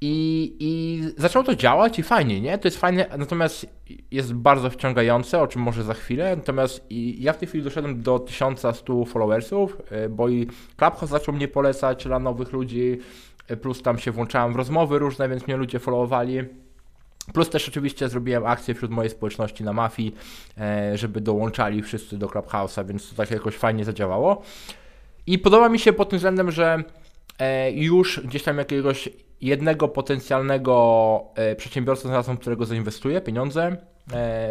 I, 0.00 0.56
I 0.60 1.02
zaczęło 1.16 1.44
to 1.44 1.54
działać 1.54 1.98
i 1.98 2.02
fajnie, 2.02 2.40
nie? 2.40 2.58
To 2.58 2.68
jest 2.68 2.78
fajne, 2.78 3.06
natomiast 3.18 3.66
jest 4.10 4.34
bardzo 4.34 4.70
wciągające, 4.70 5.40
o 5.40 5.46
czym 5.46 5.62
może 5.62 5.84
za 5.84 5.94
chwilę. 5.94 6.36
Natomiast 6.36 6.86
i 6.90 7.22
ja 7.22 7.32
w 7.32 7.38
tej 7.38 7.48
chwili 7.48 7.64
doszedłem 7.64 8.02
do 8.02 8.18
1100 8.18 9.04
followersów, 9.04 9.76
y, 10.04 10.08
bo 10.08 10.28
i 10.28 10.46
Clubhouse 10.76 11.10
zaczął 11.10 11.34
mnie 11.34 11.48
polecać 11.48 12.04
dla 12.04 12.18
nowych 12.18 12.52
ludzi, 12.52 12.98
y, 13.50 13.56
plus 13.56 13.82
tam 13.82 13.98
się 13.98 14.10
włączałem 14.10 14.52
w 14.52 14.56
rozmowy 14.56 14.98
różne, 14.98 15.28
więc 15.28 15.46
mnie 15.46 15.56
ludzie 15.56 15.78
followowali. 15.78 16.65
Plus 17.32 17.50
też 17.50 17.68
oczywiście 17.68 18.08
zrobiłem 18.08 18.46
akcję 18.46 18.74
wśród 18.74 18.90
mojej 18.90 19.10
społeczności 19.10 19.64
na 19.64 19.72
mafii, 19.72 20.14
e, 20.58 20.98
żeby 20.98 21.20
dołączali 21.20 21.82
wszyscy 21.82 22.18
do 22.18 22.26
Clubhouse'a, 22.26 22.86
więc 22.86 23.10
to 23.10 23.16
tak 23.16 23.30
jakoś 23.30 23.56
fajnie 23.56 23.84
zadziałało. 23.84 24.42
I 25.26 25.38
podoba 25.38 25.68
mi 25.68 25.78
się 25.78 25.92
pod 25.92 26.08
tym 26.08 26.18
względem, 26.18 26.50
że 26.50 26.82
e, 27.38 27.72
już 27.72 28.20
gdzieś 28.20 28.42
tam 28.42 28.58
jakiegoś 28.58 29.08
jednego 29.40 29.88
potencjalnego 29.88 31.24
e, 31.34 31.56
przedsiębiorcę 31.56 32.02
znalazłem, 32.02 32.36
którego 32.36 32.64
zainwestuję 32.64 33.20
pieniądze. 33.20 33.76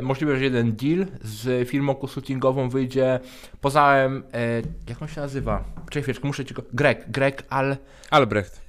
Możliwe, 0.01 0.37
że 0.37 0.43
jeden 0.43 0.71
deal 0.75 1.05
z 1.21 1.69
firmą 1.69 1.95
konsultingową 1.95 2.69
wyjdzie. 2.69 3.19
Poznałem, 3.61 4.23
jak 4.89 5.01
on 5.01 5.07
się 5.07 5.21
nazywa? 5.21 5.63
Czekaj 5.89 6.03
chwileczkę, 6.03 6.27
muszę 6.27 6.45
ci 6.45 6.53
go... 6.53 6.63
Greg, 6.73 7.11
Greg 7.11 7.43
Al... 7.49 7.77
Albrecht. 8.11 8.64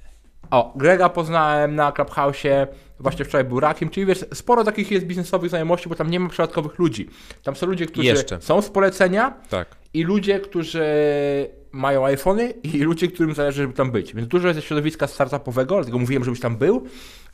O, 0.51 0.73
Grega 0.75 1.09
poznałem 1.09 1.75
na 1.75 1.91
Clubhouse'ie, 1.91 2.67
właśnie 2.99 3.25
wczoraj 3.25 3.43
był 3.47 3.59
rakiem, 3.59 3.89
czyli 3.89 4.05
wiesz, 4.05 4.25
sporo 4.33 4.63
takich 4.63 4.91
jest 4.91 5.05
biznesowych 5.05 5.49
znajomości, 5.49 5.89
bo 5.89 5.95
tam 5.95 6.09
nie 6.09 6.19
ma 6.19 6.29
przypadkowych 6.29 6.79
ludzi. 6.79 7.09
Tam 7.43 7.55
są 7.55 7.67
ludzie, 7.67 7.85
którzy 7.85 8.07
Jeszcze. 8.07 8.41
są 8.41 8.61
z 8.61 8.69
polecenia 8.69 9.33
Tak. 9.49 9.67
i 9.93 10.03
ludzie, 10.03 10.39
którzy 10.39 10.85
mają 11.71 12.05
iPhony 12.05 12.49
i 12.63 12.77
ludzie, 12.77 13.07
którym 13.07 13.33
zależy, 13.35 13.61
żeby 13.61 13.73
tam 13.73 13.91
być. 13.91 14.13
Więc 14.15 14.27
dużo 14.27 14.47
jest 14.47 14.59
ze 14.59 14.65
środowiska 14.65 15.07
startupowego, 15.07 15.75
dlatego 15.75 15.99
mówiłem, 15.99 16.23
żebyś 16.23 16.39
tam 16.39 16.57
był 16.57 16.87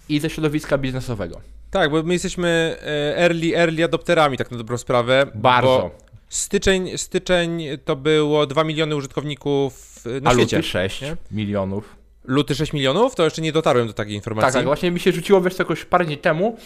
i 0.10 0.20
ze 0.20 0.30
środowiska 0.30 0.78
biznesowego. 0.78 1.42
Tak, 1.72 1.92
bo 1.92 2.04
my 2.04 2.14
jesteśmy 2.14 2.76
e, 2.82 3.18
early, 3.18 3.58
early 3.58 3.84
adopterami, 3.84 4.38
tak 4.38 4.52
na 4.52 4.58
dobrą 4.58 4.78
sprawę. 4.78 5.26
Bardzo. 5.36 5.92
Styczeń, 6.30 6.98
styczeń 6.98 7.64
to 7.86 7.96
było 7.96 8.46
2 8.46 8.64
miliony 8.64 8.96
użytkowników 8.96 10.04
e, 10.18 10.22
na 10.22 10.30
A 10.30 10.34
świecie. 10.34 10.58
luty 10.58 10.70
6 10.70 11.02
nie? 11.02 11.16
milionów. 11.32 11.96
Luty 12.26 12.56
6 12.56 12.74
milionów? 12.74 13.16
To 13.16 13.24
jeszcze 13.24 13.42
nie 13.42 13.52
dotarłem 13.52 13.88
do 13.88 13.94
takiej 13.94 14.16
informacji. 14.16 14.48
Tak, 14.48 14.54
tak, 14.54 14.66
właśnie 14.66 14.92
mi 14.92 15.00
się 15.00 15.12
rzuciło 15.12 15.42
wiesz, 15.42 15.60
jakoś 15.60 15.86
parę 15.86 16.06
dni 16.06 16.18
temu, 16.18 16.58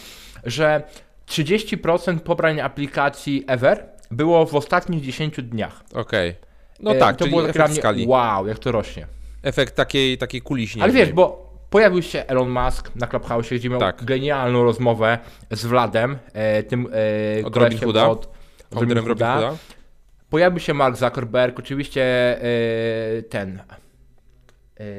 że 0.44 0.84
30% 1.28 2.20
pobrań 2.20 2.60
aplikacji 2.62 3.44
ever 3.48 3.86
było 4.12 4.46
w 4.46 4.56
ostatnich 4.56 5.02
10 5.04 5.36
dniach. 5.44 5.84
Okej. 5.94 6.36
No 6.80 6.92
E, 6.92 7.00
tak, 7.00 7.16
to 7.16 7.26
czyli 7.26 7.36
było 7.36 7.50
efekt 7.50 7.70
mnie, 7.70 7.80
skali. 7.80 8.06
wow, 8.08 8.48
jak 8.48 8.60
to 8.60 8.72
rośnie. 8.72 9.08
Efekt 9.44 9.76
takiej, 9.76 10.18
takiej 10.18 10.42
kuli 10.42 10.68
Ale 10.82 10.94
wiesz, 10.94 11.12
bo 11.14 11.54
pojawił 11.70 12.02
się 12.02 12.26
Elon 12.28 12.50
Musk 12.50 12.92
na 12.96 13.08
Clubhouse, 13.08 13.50
gdzie 13.50 13.70
miał 13.70 13.80
Tak. 13.80 14.04
genialną 14.06 14.64
rozmowę 14.64 15.18
z 15.52 15.66
Wladem, 15.66 16.18
e, 16.34 16.64
tym 16.64 16.88
e, 17.42 17.46
Od 17.46 17.58
Robin 17.58 17.80
Hooda. 17.80 18.08
od, 18.08 18.30
od 18.76 18.80
Robin 18.82 19.00
Hooda. 19.00 19.52
Pojawił 20.30 20.60
się 20.60 20.74
Mark 20.74 20.98
Zuckerberg, 20.98 21.60
oczywiście 21.60 22.02
e, 22.42 23.22
ten, 23.22 23.62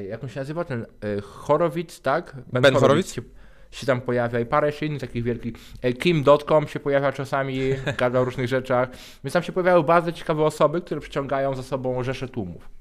jak 0.08 0.22
on 0.22 0.28
się 0.28 0.40
nazywa, 0.40 0.64
ten 0.64 0.82
e, 0.82 1.20
Horowitz, 1.20 2.00
tak? 2.00 2.36
Ben 2.52 2.74
Horowitz? 2.74 3.12
Się, 3.14 3.22
się 3.70 3.86
tam 3.86 4.00
pojawia 4.00 4.40
i 4.40 4.46
parę 4.46 4.68
jeszcze 4.68 4.86
innych 4.86 5.00
takich 5.00 5.24
wielkich. 5.24 5.54
E, 5.82 5.92
Kim.com 5.92 6.68
się 6.68 6.80
pojawia 6.80 7.12
czasami, 7.12 7.60
gada 7.98 8.20
o 8.20 8.24
różnych 8.24 8.48
rzeczach, 8.48 8.88
więc 9.24 9.32
tam 9.32 9.42
się 9.42 9.52
pojawiały 9.52 9.84
bardzo 9.84 10.12
ciekawe 10.12 10.44
osoby, 10.44 10.80
które 10.80 11.00
przyciągają 11.00 11.54
za 11.54 11.62
sobą 11.62 12.02
rzesze 12.02 12.28
tłumów. 12.28 12.77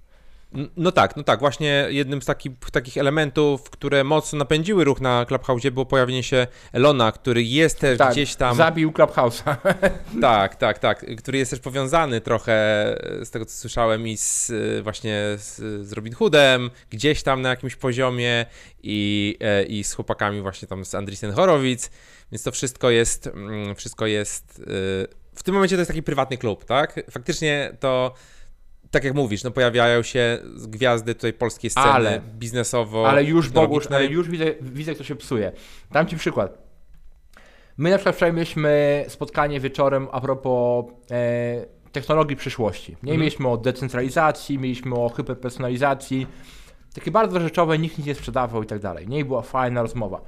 No 0.77 0.91
tak, 0.91 1.15
no 1.15 1.23
tak. 1.23 1.39
Właśnie 1.39 1.87
jednym 1.89 2.21
z 2.21 2.25
takich, 2.25 2.51
takich 2.71 2.97
elementów, 2.97 3.69
które 3.69 4.03
mocno 4.03 4.39
napędziły 4.39 4.83
ruch 4.83 5.01
na 5.01 5.25
Clubhouse 5.25 5.69
było 5.71 5.85
pojawienie 5.85 6.23
się 6.23 6.47
Elona, 6.73 7.11
który 7.11 7.43
jest 7.43 7.79
też 7.79 7.97
Tak, 7.97 8.11
gdzieś 8.11 8.35
tam... 8.35 8.55
zabił 8.55 8.91
Clubhouse'a. 8.91 9.55
Tak, 10.21 10.55
tak, 10.55 10.79
tak. 10.79 11.05
Który 11.17 11.37
jest 11.37 11.51
też 11.51 11.59
powiązany 11.59 12.21
trochę 12.21 12.53
z 13.23 13.29
tego, 13.29 13.45
co 13.45 13.57
słyszałem 13.57 14.07
i 14.07 14.17
z, 14.17 14.51
właśnie 14.83 15.21
z, 15.37 15.55
z 15.87 15.91
Robin 15.93 16.13
Hoodem, 16.13 16.69
gdzieś 16.89 17.23
tam 17.23 17.41
na 17.41 17.49
jakimś 17.49 17.75
poziomie 17.75 18.45
i, 18.83 19.37
e, 19.39 19.63
i 19.63 19.83
z 19.83 19.93
chłopakami 19.93 20.41
właśnie 20.41 20.67
tam 20.67 20.85
z 20.85 20.95
Andrisen 20.95 21.31
Horowitz, 21.31 21.89
więc 22.31 22.43
to 22.43 22.51
wszystko 22.51 22.89
jest, 22.89 23.27
mm, 23.27 23.75
wszystko 23.75 24.05
jest, 24.05 24.59
y, 24.59 24.63
w 25.35 25.43
tym 25.43 25.53
momencie 25.53 25.75
to 25.75 25.79
jest 25.79 25.89
taki 25.89 26.03
prywatny 26.03 26.37
klub, 26.37 26.65
tak? 26.65 26.99
Faktycznie 27.11 27.77
to, 27.79 28.13
tak 28.91 29.03
jak 29.03 29.13
mówisz, 29.13 29.43
no 29.43 29.51
pojawiają 29.51 30.03
się 30.03 30.39
gwiazdy 30.67 31.15
tutaj 31.15 31.33
polskiej 31.33 31.69
sceny 31.69 31.87
Ale- 31.87 32.21
biznesowo 32.39 33.09
Ale 33.09 33.23
już 33.23 33.49
Bogusz, 33.49 33.87
ale 33.87 34.05
już 34.05 34.29
widzę, 34.29 34.45
widzę, 34.61 34.91
jak 34.91 34.97
to 34.97 35.03
się 35.03 35.15
psuje. 35.15 35.51
Dam 35.91 36.07
Ci 36.07 36.17
przykład. 36.17 36.57
My 37.77 37.89
na 37.89 37.97
przykład 37.97 38.15
wczoraj 38.15 38.33
mieliśmy 38.33 39.05
spotkanie 39.07 39.59
wieczorem 39.59 40.07
a 40.11 40.21
propos 40.21 40.85
e, 41.11 41.65
technologii 41.91 42.35
przyszłości. 42.37 42.91
Nie 42.91 42.97
Mhm. 43.11 43.19
mieliśmy 43.19 43.47
o 43.49 43.57
decentralizacji, 43.57 44.59
mieliśmy 44.59 44.95
o 44.95 45.09
hyperpersonalizacji. 45.09 46.27
Takie 46.95 47.11
bardzo 47.11 47.39
rzeczowe, 47.39 47.77
nikt 47.77 47.97
nic 47.97 48.07
nie 48.07 48.15
sprzedawał 48.15 48.63
i 48.63 48.65
tak 48.65 48.79
dalej. 48.79 49.07
Nie 49.07 49.25
była 49.25 49.41
fajna 49.41 49.81
rozmowa. 49.81 50.21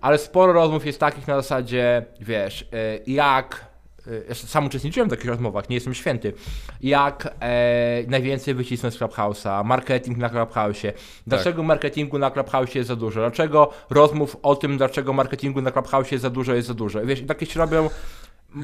Ale 0.00 0.18
sporo 0.18 0.52
rozmów 0.52 0.86
jest 0.86 1.00
takich 1.00 1.28
na 1.28 1.34
zasadzie, 1.36 2.04
wiesz, 2.20 2.62
e, 2.72 2.98
jak. 3.06 3.71
E, 4.06 4.10
Ja 4.28 4.34
sam 4.34 4.66
uczestniczyłem 4.66 5.08
w 5.08 5.10
takich 5.10 5.26
rozmowach, 5.26 5.68
nie 5.68 5.76
jestem 5.76 5.94
święty. 5.94 6.32
Jak 6.80 7.34
e, 7.40 8.04
najwięcej 8.06 8.54
wycisnąć 8.54 8.94
z 8.94 8.98
Clubhouse'a, 8.98 9.64
marketing 9.64 10.18
na 10.18 10.28
Clubhouse'ie. 10.28 10.92
Dlaczego 11.26 11.62
marketingu 11.62 12.18
na 12.18 12.30
Clubhouse'ie 12.30 12.76
jest 12.76 12.88
za 12.88 12.96
dużo? 12.96 13.20
Dlaczego 13.20 13.70
rozmów 13.90 14.36
o 14.42 14.56
tym, 14.56 14.78
dlaczego 14.78 15.12
marketingu 15.12 15.62
na 15.62 15.70
Clubhouse'ie 15.70 16.12
jest 16.12 16.22
za 16.22 16.30
dużo, 16.30 16.54
jest 16.54 16.68
za 16.68 16.74
dużo? 16.74 17.06
Wiesz, 17.06 17.22
takie 17.26 17.46
się 17.46 17.60
robią, 17.60 17.90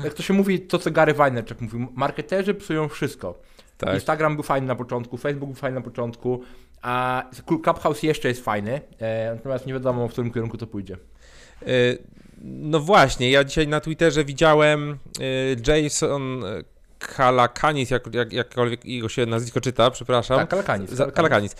jak 0.05 0.15
to 0.15 0.23
się 0.23 0.35
mówi, 0.35 0.61
to 0.61 0.79
co 0.79 0.91
Gary 0.91 1.15
Vaynerchuk 1.15 1.61
mówił, 1.61 1.87
marketerzy 1.95 2.55
psują 2.55 2.89
wszystko. 2.89 3.39
Tak. 3.79 3.95
Instagram 3.95 4.35
był 4.35 4.43
fajny 4.43 4.67
na 4.67 4.75
początku, 4.75 5.17
Facebook 5.17 5.51
był 5.51 5.57
fajny 5.57 5.75
na 5.75 5.85
początku, 5.85 6.43
a 6.83 7.25
Clubhouse 7.65 8.03
jeszcze 8.03 8.29
jest 8.29 8.45
fajny, 8.45 8.81
e, 8.99 9.35
natomiast 9.35 9.67
nie 9.67 9.73
wiadomo, 9.73 10.09
w 10.09 10.13
którym 10.13 10.33
kierunku 10.33 10.57
to 10.57 10.67
pójdzie. 10.67 10.97
Y, 11.63 11.99
No 12.43 12.81
właśnie, 12.81 13.31
ja 13.31 13.45
dzisiaj 13.45 13.69
na 13.69 13.81
Twitterze 13.81 14.25
widziałem 14.25 14.99
y, 15.21 15.57
Jason 15.67 16.45
Kalakanis, 16.99 17.91
jak, 17.91 18.15
jak, 18.15 18.33
jakkolwiek 18.33 18.85
jego 18.85 19.09
się 19.09 19.27
nazwisko 19.27 19.61
czyta, 19.61 19.91
przepraszam. 19.91 20.39
Tak, 20.39 20.49
Kalakanis. 20.49 20.91
Za- 20.91 21.11
Kalakanis, 21.11 21.53
y, 21.53 21.57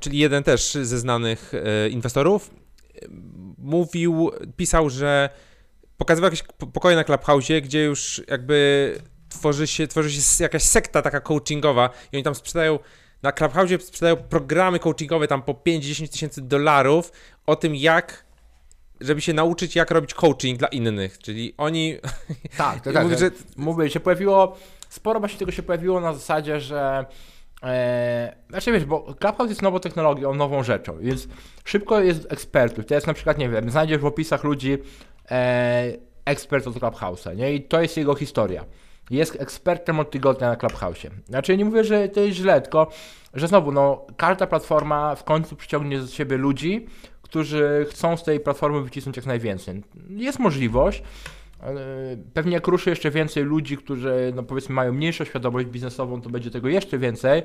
czyli 0.00 0.18
jeden 0.18 0.42
też 0.42 0.72
ze 0.72 0.98
znanych 0.98 1.52
y, 1.54 1.88
inwestorów, 1.90 2.50
y, 3.02 3.08
mówił, 3.58 4.30
pisał, 4.56 4.90
że 4.90 5.28
pokazywał 5.96 6.30
jakieś 6.30 6.42
po- 6.42 6.66
pokoje 6.66 6.96
na 6.96 7.04
Clubhouse, 7.04 7.48
gdzie 7.62 7.84
już 7.84 8.22
jakby 8.28 8.94
tworzy 9.28 9.66
się, 9.66 9.86
tworzy 9.88 10.10
się 10.12 10.20
jakaś 10.44 10.62
sekta 10.62 11.02
taka 11.02 11.20
coachingowa 11.20 11.90
i 12.12 12.16
oni 12.16 12.24
tam 12.24 12.34
sprzedają 12.34 12.78
na 13.22 13.32
Clubhouse 13.32 13.82
sprzedają 13.82 14.16
programy 14.16 14.78
coachingowe 14.78 15.28
tam 15.28 15.42
po 15.42 15.52
5-10 15.54 16.08
tysięcy 16.08 16.42
dolarów 16.42 17.12
o 17.46 17.56
tym, 17.56 17.74
jak 17.74 18.24
żeby 19.00 19.20
się 19.20 19.32
nauczyć, 19.32 19.76
jak 19.76 19.90
robić 19.90 20.14
coaching 20.14 20.58
dla 20.58 20.68
innych. 20.68 21.18
Czyli 21.18 21.54
oni. 21.56 21.96
Tak, 22.56 22.80
tak, 22.80 22.94
tak. 22.94 23.04
Mówię, 23.04 23.18
że... 23.18 23.30
Mówię, 23.56 23.90
się 23.90 24.00
pojawiło. 24.00 24.56
Sporo 24.88 25.20
właśnie 25.20 25.38
tego 25.38 25.52
się 25.52 25.62
pojawiło 25.62 26.00
na 26.00 26.12
zasadzie, 26.12 26.60
że. 26.60 27.06
E, 27.62 28.36
znaczy 28.50 28.72
wiesz, 28.72 28.84
bo 28.84 29.14
Clubhouse 29.14 29.48
jest 29.48 29.62
nową 29.62 29.80
technologią, 29.80 30.34
nową 30.34 30.62
rzeczą, 30.62 30.98
więc 30.98 31.28
szybko 31.64 32.00
jest 32.00 32.32
ekspertów. 32.32 32.86
To 32.86 32.94
jest 32.94 33.06
na 33.06 33.14
przykład, 33.14 33.38
nie 33.38 33.48
wiem, 33.48 33.70
znajdziesz 33.70 33.98
w 33.98 34.06
opisach 34.06 34.44
ludzi 34.44 34.78
e, 35.30 35.92
ekspert 36.24 36.66
od 36.66 36.74
Clubhouse'a, 36.74 37.36
nie? 37.36 37.54
I 37.54 37.62
to 37.62 37.82
jest 37.82 37.96
jego 37.96 38.14
historia. 38.14 38.64
Jest 39.10 39.40
ekspertem 39.40 40.00
od 40.00 40.10
tygodnia 40.10 40.48
na 40.48 40.56
Clubhouse'ie. 40.56 41.10
Znaczy 41.28 41.56
nie 41.56 41.64
mówię, 41.64 41.84
że 41.84 42.08
to 42.08 42.20
jest 42.20 42.36
źle, 42.36 42.60
tylko 42.60 42.90
że 43.34 43.48
znowu, 43.48 43.72
no, 43.72 44.06
każda 44.16 44.46
platforma 44.46 45.14
w 45.14 45.24
końcu 45.24 45.56
przyciągnie 45.56 45.98
do 45.98 46.06
siebie 46.06 46.36
ludzi, 46.36 46.86
którzy 47.28 47.86
chcą 47.90 48.16
z 48.16 48.22
tej 48.22 48.40
platformy 48.40 48.82
wycisnąć 48.82 49.16
jak 49.16 49.26
najwięcej. 49.26 49.82
Jest 50.10 50.38
możliwość, 50.38 51.02
Pewnie 52.34 52.52
jak 52.52 52.66
ruszy 52.66 52.90
jeszcze 52.90 53.10
więcej 53.10 53.44
ludzi, 53.44 53.76
którzy 53.76 54.32
no 54.34 54.42
powiedzmy 54.42 54.74
mają 54.74 54.92
mniejszą 54.92 55.24
świadomość 55.24 55.66
biznesową, 55.66 56.20
to 56.20 56.30
będzie 56.30 56.50
tego 56.50 56.68
jeszcze 56.68 56.98
więcej. 56.98 57.42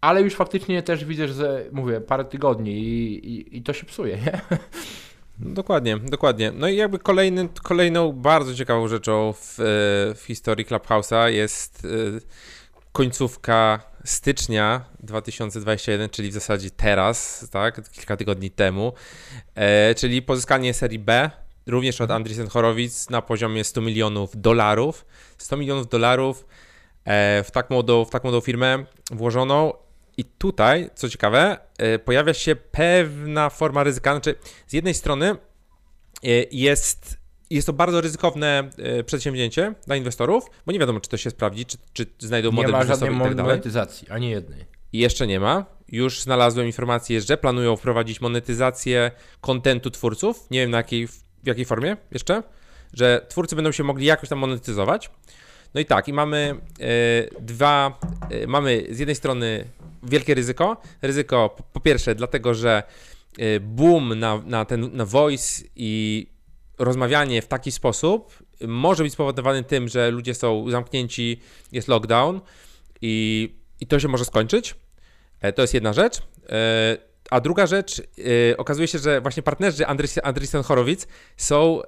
Ale 0.00 0.22
już 0.22 0.34
faktycznie 0.34 0.82
też 0.82 1.04
widzę, 1.04 1.28
że 1.28 1.64
mówię, 1.72 2.00
parę 2.00 2.24
tygodni 2.24 2.72
i, 2.72 3.28
i, 3.28 3.56
i 3.56 3.62
to 3.62 3.72
się 3.72 3.86
psuje, 3.86 4.16
nie? 4.16 4.40
Dokładnie, 5.38 5.98
dokładnie. 5.98 6.52
No 6.54 6.68
i 6.68 6.76
jakby 6.76 6.98
kolejny, 6.98 7.48
kolejną 7.62 8.12
bardzo 8.12 8.54
ciekawą 8.54 8.88
rzeczą 8.88 9.32
w, 9.32 9.54
w 10.16 10.22
historii 10.26 10.66
Clubhouse'a 10.66 11.26
jest 11.26 11.84
e, 11.84 11.88
końcówka 12.92 13.89
stycznia 14.04 14.84
2021, 15.00 16.10
czyli 16.10 16.30
w 16.30 16.32
zasadzie 16.32 16.70
teraz, 16.70 17.48
tak, 17.50 17.90
kilka 17.90 18.16
tygodni 18.16 18.50
temu, 18.50 18.92
e, 19.54 19.94
czyli 19.94 20.22
pozyskanie 20.22 20.74
serii 20.74 20.98
B, 20.98 21.30
również 21.66 22.00
od 22.00 22.04
mhm. 22.04 22.16
Andreessen 22.16 22.48
Horowitz 22.48 23.10
na 23.10 23.22
poziomie 23.22 23.64
100 23.64 23.80
milionów 23.80 24.30
dolarów. 24.34 25.06
100 25.38 25.56
milionów 25.56 25.88
dolarów 25.88 26.46
e, 27.04 27.44
w, 27.44 27.50
tak 27.50 27.70
młodą, 27.70 28.04
w 28.04 28.10
tak 28.10 28.24
młodą 28.24 28.40
firmę 28.40 28.84
włożoną. 29.10 29.72
I 30.16 30.24
tutaj, 30.24 30.90
co 30.94 31.08
ciekawe, 31.08 31.58
e, 31.78 31.98
pojawia 31.98 32.34
się 32.34 32.56
pewna 32.56 33.50
forma 33.50 33.84
ryzyka. 33.84 34.12
Znaczy, 34.12 34.34
z 34.66 34.72
jednej 34.72 34.94
strony 34.94 35.30
e, 35.30 35.36
jest 36.50 37.19
jest 37.50 37.66
to 37.66 37.72
bardzo 37.72 38.00
ryzykowne 38.00 38.70
e, 38.78 39.04
przedsięwzięcie 39.04 39.74
dla 39.86 39.96
inwestorów, 39.96 40.44
bo 40.66 40.72
nie 40.72 40.78
wiadomo, 40.78 41.00
czy 41.00 41.10
to 41.10 41.16
się 41.16 41.30
sprawdzi, 41.30 41.66
czy, 41.66 41.76
czy 41.92 42.06
znajdą 42.18 42.52
model 42.52 42.72
biznesowy 42.80 43.12
i 43.12 43.18
tak 43.18 43.34
dalej. 43.34 43.52
monetyzacji, 43.52 44.10
ani 44.10 44.30
jednej. 44.30 44.64
I 44.92 44.98
jeszcze 44.98 45.26
nie 45.26 45.40
ma. 45.40 45.64
Już 45.88 46.22
znalazłem 46.22 46.66
informację, 46.66 47.20
że 47.20 47.36
planują 47.36 47.76
wprowadzić 47.76 48.20
monetyzację 48.20 49.10
kontentu 49.40 49.90
twórców. 49.90 50.46
Nie 50.50 50.60
wiem 50.60 50.70
na 50.70 50.76
jakiej, 50.76 51.06
w 51.06 51.22
jakiej 51.44 51.64
formie 51.64 51.96
jeszcze, 52.10 52.42
że 52.92 53.26
twórcy 53.28 53.56
będą 53.56 53.72
się 53.72 53.84
mogli 53.84 54.06
jakoś 54.06 54.28
tam 54.28 54.38
monetyzować. 54.38 55.10
No 55.74 55.80
i 55.80 55.84
tak, 55.84 56.08
i 56.08 56.12
mamy 56.12 56.54
e, 56.80 57.40
dwa, 57.40 57.98
e, 58.30 58.46
mamy 58.46 58.86
z 58.90 58.98
jednej 58.98 59.14
strony 59.14 59.64
wielkie 60.02 60.34
ryzyko. 60.34 60.76
Ryzyko 61.02 61.48
po, 61.48 61.62
po 61.62 61.80
pierwsze 61.80 62.14
dlatego, 62.14 62.54
że 62.54 62.82
boom 63.60 64.18
na, 64.18 64.42
na 64.46 64.64
ten 64.64 64.96
na 64.96 65.04
voice 65.04 65.62
i 65.76 66.26
rozmawianie 66.80 67.42
w 67.42 67.46
taki 67.46 67.72
sposób 67.72 68.38
może 68.68 69.02
być 69.02 69.12
spowodowany 69.12 69.64
tym, 69.64 69.88
że 69.88 70.10
ludzie 70.10 70.34
są 70.34 70.70
zamknięci, 70.70 71.40
jest 71.72 71.88
lockdown 71.88 72.40
i, 73.02 73.48
i 73.80 73.86
to 73.86 74.00
się 74.00 74.08
może 74.08 74.24
skończyć. 74.24 74.74
E, 75.40 75.52
to 75.52 75.62
jest 75.62 75.74
jedna 75.74 75.92
rzecz. 75.92 76.18
E, 76.48 76.96
a 77.30 77.40
druga 77.40 77.66
rzecz, 77.66 78.00
e, 78.00 78.56
okazuje 78.56 78.88
się, 78.88 78.98
że 78.98 79.20
właśnie 79.20 79.42
partnerzy 79.42 79.86
Andreessen 80.22 80.62
Horowitz 80.62 81.06
są 81.36 81.80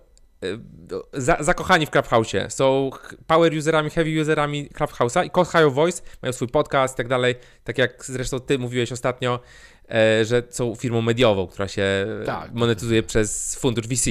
za, 1.13 1.37
zakochani 1.41 1.87
w 1.87 1.91
Clubhouse'ie. 1.91 2.51
Są 2.51 2.91
power 3.27 3.55
userami, 3.59 3.91
heavy 3.91 4.23
userami 4.23 4.69
Clubhouse'a 4.69 5.27
i 5.27 5.31
kochają 5.31 5.71
voice, 5.71 6.03
mają 6.23 6.33
swój 6.33 6.49
podcast 6.49 6.95
i 6.95 6.97
tak 6.97 7.09
dalej. 7.09 7.35
Tak 7.64 7.79
jak 7.79 8.05
zresztą 8.05 8.40
ty 8.40 8.59
mówiłeś 8.59 8.93
ostatnio, 8.93 9.40
że 10.23 10.43
są 10.51 10.75
firmą 10.75 11.03
mediową, 11.03 11.47
która 11.47 11.69
się 11.69 12.07
tak. 12.27 12.55
monetyzuje 12.55 13.03
przez 13.03 13.55
fundusz 13.55 13.88
VC. 13.88 14.11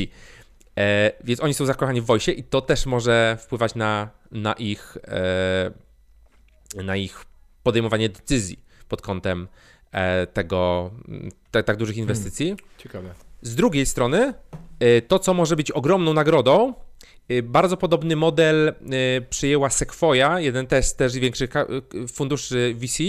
E, 0.77 1.12
więc 1.23 1.39
oni 1.39 1.53
są 1.53 1.65
zakochani 1.65 2.01
w 2.01 2.05
Voice 2.05 2.31
i 2.31 2.43
to 2.43 2.62
też 2.62 2.86
może 2.86 3.38
wpływać 3.41 3.75
na, 3.75 4.10
na, 4.31 4.53
ich, 4.53 4.97
e, 5.07 5.71
na 6.84 6.95
ich 6.95 7.25
podejmowanie 7.63 8.10
decyzji 8.10 8.60
pod 8.88 9.01
kątem 9.01 9.47
e, 9.91 10.27
tego 10.27 10.91
tak, 11.51 11.65
tak 11.65 11.77
dużych 11.77 11.97
inwestycji. 11.97 12.45
Hmm, 12.45 12.65
ciekawe. 12.77 13.13
Z 13.41 13.55
drugiej 13.55 13.86
strony, 13.86 14.34
e, 14.79 15.01
to 15.01 15.19
co 15.19 15.34
może 15.34 15.55
być 15.55 15.71
ogromną 15.71 16.13
nagrodą, 16.13 16.73
e, 17.29 17.43
bardzo 17.43 17.77
podobny 17.77 18.15
model 18.15 18.67
e, 18.67 18.73
przyjęła 19.21 19.69
Sequoia, 19.69 20.39
jeden 20.39 20.67
też, 20.67 20.93
też 20.93 21.13
większych 21.13 21.49
funduszy 22.13 22.75
VC, 22.77 23.03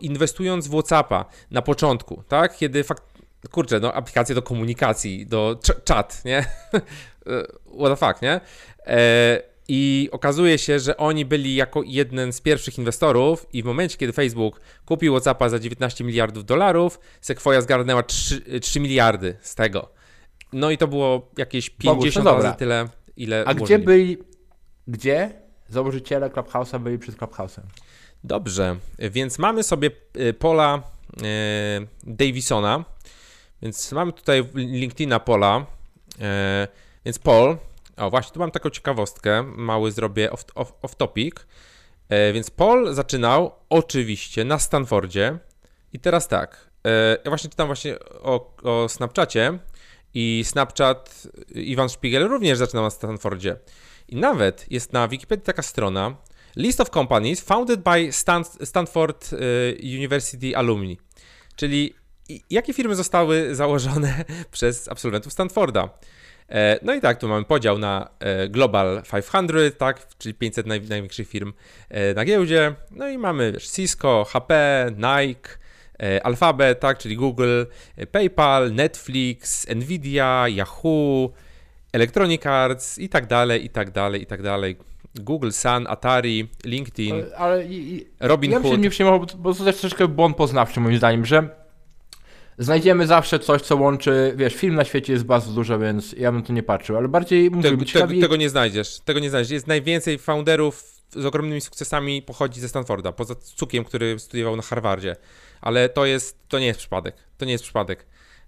inwestując 0.00 0.68
w 0.68 0.70
WhatsAppa 0.70 1.24
na 1.50 1.62
początku, 1.62 2.22
tak? 2.28 2.56
Kiedy 2.56 2.84
fakt, 2.84 3.02
kurczę, 3.50 3.80
no 3.80 3.92
aplikacje 3.92 4.34
do 4.34 4.42
komunikacji, 4.42 5.26
do 5.26 5.60
czat, 5.84 6.24
nie? 6.24 6.44
What 7.80 7.98
the 8.00 8.06
fuck, 8.06 8.22
nie? 8.22 8.40
E, 8.86 9.42
I 9.68 10.08
okazuje 10.12 10.58
się, 10.58 10.80
że 10.80 10.96
oni 10.96 11.24
byli 11.24 11.54
jako 11.54 11.82
jeden 11.86 12.32
z 12.32 12.40
pierwszych 12.40 12.78
inwestorów 12.78 13.46
i 13.52 13.62
w 13.62 13.66
momencie, 13.66 13.96
kiedy 13.96 14.12
Facebook 14.12 14.60
kupił 14.86 15.12
WhatsAppa 15.12 15.48
za 15.48 15.58
19 15.58 16.04
miliardów 16.04 16.44
dolarów, 16.44 17.00
Sequoia 17.20 17.60
zgarnęła 17.60 18.02
3, 18.02 18.60
3 18.60 18.80
miliardy 18.80 19.36
z 19.40 19.54
tego. 19.54 19.88
No 20.52 20.70
i 20.70 20.78
to 20.78 20.88
było 20.88 21.30
jakieś 21.38 21.70
50 21.70 22.24
Bogu, 22.24 22.42
razy 22.42 22.58
tyle, 22.58 22.88
ile 23.16 23.44
A 23.46 23.54
gdzie 23.54 23.78
byli, 23.78 24.18
gdzie 24.86 25.30
założyciele 25.68 26.30
Clubhouse'a 26.30 26.80
byli 26.80 26.98
przed 26.98 27.16
Clubhouse'em? 27.16 27.60
Dobrze, 28.24 28.76
więc 28.98 29.38
mamy 29.38 29.62
sobie 29.62 29.90
y, 30.16 30.32
Pola 30.32 30.82
e, 31.22 31.86
Davisona, 32.02 32.84
więc 33.62 33.92
mamy 33.92 34.12
tutaj 34.12 34.44
LinkedIna 34.54 35.20
Pola, 35.20 35.66
e, 36.20 36.68
więc 37.04 37.18
Paul, 37.18 37.56
o 37.96 38.10
właśnie, 38.10 38.32
tu 38.32 38.40
mam 38.40 38.50
taką 38.50 38.70
ciekawostkę, 38.70 39.42
mały 39.42 39.92
zrobię 39.92 40.30
off, 40.30 40.44
off, 40.54 40.72
off 40.82 40.94
topic, 40.96 41.34
e, 42.08 42.32
więc 42.32 42.50
Paul 42.50 42.94
zaczynał 42.94 43.52
oczywiście 43.68 44.44
na 44.44 44.58
Stanfordzie 44.58 45.38
i 45.92 45.98
teraz 45.98 46.28
tak, 46.28 46.70
e, 46.86 47.18
ja 47.24 47.30
właśnie 47.30 47.50
czytam 47.50 47.66
właśnie 47.66 47.98
o, 48.22 48.56
o 48.62 48.88
Snapchacie 48.88 49.58
i 50.14 50.42
Snapchat 50.46 51.22
Iwan 51.54 51.88
Spiegel 51.88 52.28
również 52.28 52.58
zaczynał 52.58 52.84
na 52.84 52.90
Stanfordzie. 52.90 53.56
I 54.08 54.16
nawet 54.16 54.66
jest 54.70 54.92
na 54.92 55.08
Wikipedii 55.08 55.44
taka 55.44 55.62
strona 55.62 56.16
List 56.56 56.80
of 56.80 56.90
Companies 56.90 57.40
founded 57.40 57.80
by 57.80 58.12
Stan 58.12 58.44
Stanford 58.44 59.30
University 59.82 60.56
Alumni, 60.56 60.98
czyli 61.56 61.94
jakie 62.50 62.72
firmy 62.72 62.94
zostały 62.94 63.54
założone 63.54 64.24
przez 64.52 64.88
absolwentów 64.88 65.32
Stanforda? 65.32 65.88
E, 66.50 66.78
no 66.82 66.94
i 66.94 67.00
tak, 67.00 67.18
tu 67.18 67.28
mamy 67.28 67.44
podział 67.44 67.78
na 67.78 68.08
e, 68.20 68.48
Global 68.48 69.02
500, 69.12 69.78
tak, 69.78 70.06
czyli 70.18 70.34
500 70.34 70.66
naj, 70.66 70.80
największych 70.80 71.28
firm 71.28 71.52
e, 71.88 72.14
na 72.14 72.24
giełdzie. 72.24 72.74
No 72.90 73.08
i 73.08 73.18
mamy 73.18 73.52
wiesz, 73.52 73.68
Cisco, 73.68 74.26
HP, 74.28 74.86
Nike, 74.96 75.58
Alphabet, 76.22 76.80
tak, 76.80 76.98
czyli 76.98 77.16
Google, 77.16 77.64
PayPal, 78.12 78.72
Netflix, 78.72 79.66
Nvidia, 79.76 80.44
Yahoo, 80.48 81.32
Electronic 81.92 82.46
Arts 82.46 82.98
i 82.98 83.08
tak 83.08 83.26
dalej, 83.26 83.64
i 83.64 83.70
tak 83.70 83.90
dalej, 83.90 84.22
i 84.22 84.26
tak 84.26 84.42
dalej. 84.42 84.76
Google, 85.14 85.50
Sun, 85.50 85.86
Atari, 85.86 86.48
LinkedIn, 86.64 87.14
ale, 87.14 87.36
ale 87.36 87.64
i, 87.64 88.06
Robinhood. 88.20 88.64
Ja 88.64 88.70
bym 88.70 88.78
się 88.78 88.82
nie 88.82 88.90
przejmował, 88.90 89.26
bo 89.38 89.54
to 89.54 89.66
jest 89.66 89.80
troszeczkę 89.80 90.08
błąd 90.08 90.36
poznawczy 90.36 90.80
moim 90.80 90.96
zdaniem, 90.96 91.26
że 91.26 91.48
znajdziemy 92.58 93.06
zawsze 93.06 93.38
coś, 93.38 93.62
co 93.62 93.76
łączy, 93.76 94.32
wiesz, 94.36 94.54
film 94.54 94.74
na 94.74 94.84
świecie 94.84 95.12
jest 95.12 95.24
bardzo 95.24 95.52
dużo, 95.52 95.78
więc 95.78 96.12
ja 96.12 96.32
bym 96.32 96.42
tu 96.42 96.52
nie 96.52 96.62
patrzył, 96.62 96.96
ale 96.96 97.08
bardziej 97.08 97.50
mówię, 97.50 97.76
Te, 97.76 97.84
ciekawi... 97.84 98.20
Tego 98.20 98.36
nie 98.36 98.50
znajdziesz, 98.50 99.00
tego 99.00 99.20
nie 99.20 99.30
znajdziesz. 99.30 99.50
Jest 99.50 99.66
najwięcej 99.66 100.18
founderów 100.18 100.84
z 101.10 101.26
ogromnymi 101.26 101.60
sukcesami 101.60 102.22
pochodzi 102.22 102.60
ze 102.60 102.68
Stanforda, 102.68 103.12
poza 103.12 103.34
Cukiem, 103.34 103.84
który 103.84 104.18
studiował 104.18 104.56
na 104.56 104.62
Harvardzie, 104.62 105.16
ale 105.60 105.88
to 105.88 106.06
jest, 106.06 106.48
to 106.48 106.58
nie 106.58 106.66
jest 106.66 106.78
przypadek, 106.78 107.16
to 107.38 107.44
nie 107.44 107.52
jest 107.52 107.64
przypadek. 107.64 108.06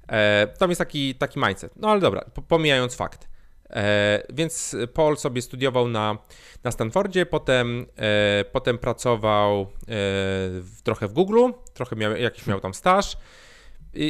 E, 0.09 0.46
tam 0.59 0.70
jest 0.70 0.79
taki, 0.79 1.14
taki 1.14 1.40
mindset. 1.40 1.73
No 1.77 1.90
ale 1.90 2.01
dobra, 2.01 2.25
pomijając 2.49 2.94
fakt. 2.94 3.29
E, 3.70 4.23
więc 4.33 4.77
Paul 4.94 5.16
sobie 5.16 5.42
studiował 5.42 5.88
na, 5.88 6.18
na 6.64 6.70
Stanfordzie, 6.70 7.27
potem, 7.27 7.87
e, 7.96 8.44
potem 8.53 8.79
pracował 8.79 9.61
e, 9.61 9.66
w, 10.61 10.79
trochę 10.83 11.09
w 11.09 11.12
Google, 11.12 11.51
trochę 11.75 11.96
miał, 11.96 12.16
jakiś 12.16 12.46
miał 12.46 12.61
tam 12.61 12.75
staż, 12.75 13.16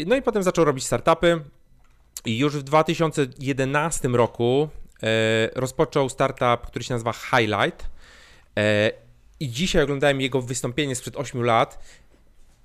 no 0.07 0.16
i 0.16 0.23
potem 0.23 0.43
zaczął 0.43 0.64
robić 0.64 0.87
startupy 0.87 1.40
i 2.25 2.38
już 2.38 2.57
w 2.57 2.62
2011 2.62 4.09
roku 4.09 4.69
e, 5.03 5.07
rozpoczął 5.55 6.09
startup, 6.09 6.66
który 6.66 6.85
się 6.85 6.95
nazywa 6.95 7.12
Highlight. 7.12 7.90
E, 8.59 8.93
I 9.40 9.49
dzisiaj 9.49 9.83
oglądałem 9.83 10.21
jego 10.21 10.43
wystąpienie 10.43 10.95
sprzed 10.95 11.16
8 11.16 11.43
lat. 11.45 11.79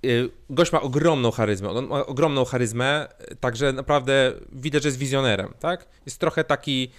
E, 0.03 0.07
gość 0.49 0.71
ma 0.71 0.81
ogromną 0.81 1.31
charyzmę, 1.31 1.69
on 1.69 1.87
ma 1.87 2.05
ogromną 2.05 2.45
charyzmę, 2.45 3.07
także 3.39 3.73
naprawdę 3.73 4.33
widać, 4.51 4.83
że 4.83 4.89
jest 4.89 4.99
wizjonerem, 4.99 5.53
tak? 5.59 5.87
Jest 6.05 6.17
trochę 6.17 6.43
taki, 6.43 6.91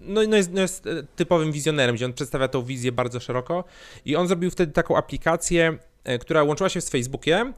no, 0.00 0.20
no, 0.28 0.36
jest, 0.36 0.52
no 0.52 0.60
jest 0.60 0.84
typowym 1.16 1.52
wizjonerem, 1.52 1.96
gdzie 1.96 2.04
on 2.04 2.12
przedstawia 2.12 2.48
tą 2.48 2.62
wizję 2.62 2.92
bardzo 2.92 3.20
szeroko 3.20 3.64
i 4.04 4.16
on 4.16 4.28
zrobił 4.28 4.50
wtedy 4.50 4.72
taką 4.72 4.96
aplikację, 4.96 5.78
która 6.20 6.42
łączyła 6.42 6.68
się 6.68 6.80
z 6.80 6.90
Facebookiem 6.90 7.54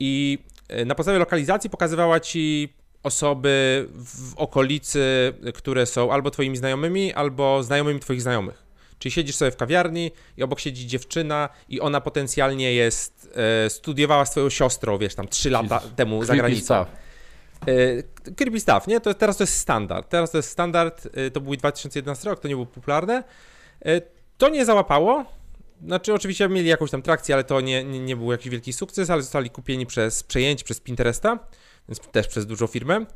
i 0.00 0.38
e, 0.68 0.84
na 0.84 0.94
podstawie 0.94 1.18
lokalizacji 1.18 1.70
pokazywała 1.70 2.20
ci 2.20 2.74
osoby 3.02 3.86
w 3.92 4.34
okolicy, 4.36 5.32
które 5.54 5.86
są 5.86 6.12
albo 6.12 6.30
twoimi 6.30 6.56
znajomymi, 6.56 7.12
albo 7.12 7.62
znajomymi 7.62 8.00
twoich 8.00 8.22
znajomych. 8.22 8.66
Czyli 8.98 9.12
siedzisz 9.12 9.36
sobie 9.36 9.50
w 9.50 9.56
kawiarni 9.56 10.10
i 10.36 10.42
obok 10.42 10.60
siedzi 10.60 10.86
dziewczyna 10.86 11.48
i 11.68 11.80
ona 11.80 12.00
potencjalnie 12.00 12.72
jest, 12.74 13.30
e, 13.66 13.70
studiowała 13.70 14.26
swoją 14.26 14.50
siostrą, 14.50 14.98
wiesz, 14.98 15.14
tam 15.14 15.28
3 15.28 15.50
lata 15.50 15.74
Jesus. 15.74 15.92
temu 15.96 16.24
za 16.24 16.36
granicą. 16.36 16.84
stuff. 16.84 16.88
E, 18.28 18.32
creepy 18.32 18.60
stuff, 18.60 18.86
nie? 18.86 19.00
To, 19.00 19.14
teraz 19.14 19.36
to 19.36 19.42
jest 19.42 19.58
standard. 19.58 20.08
Teraz 20.08 20.30
to 20.30 20.38
jest 20.38 20.48
standard, 20.50 21.08
e, 21.14 21.30
to 21.30 21.40
był 21.40 21.56
2011 21.56 22.30
rok, 22.30 22.40
to 22.40 22.48
nie 22.48 22.54
było 22.54 22.66
popularne. 22.66 23.22
To 24.38 24.48
nie 24.48 24.64
załapało. 24.64 25.24
Znaczy, 25.84 26.14
oczywiście 26.14 26.48
mieli 26.48 26.68
jakąś 26.68 26.90
tam 26.90 27.02
trakcję, 27.02 27.34
ale 27.34 27.44
to 27.44 27.60
nie, 27.60 27.84
nie, 27.84 28.00
nie 28.00 28.16
był 28.16 28.32
jakiś 28.32 28.48
wielki 28.48 28.72
sukces, 28.72 29.10
ale 29.10 29.22
zostali 29.22 29.50
kupieni 29.50 29.86
przez 29.86 30.22
przejęci 30.22 30.64
przez 30.64 30.80
Pinteresta, 30.80 31.38
więc 31.88 32.00
też 32.00 32.28
przez 32.28 32.46
dużą 32.46 32.66
firmę. 32.66 33.06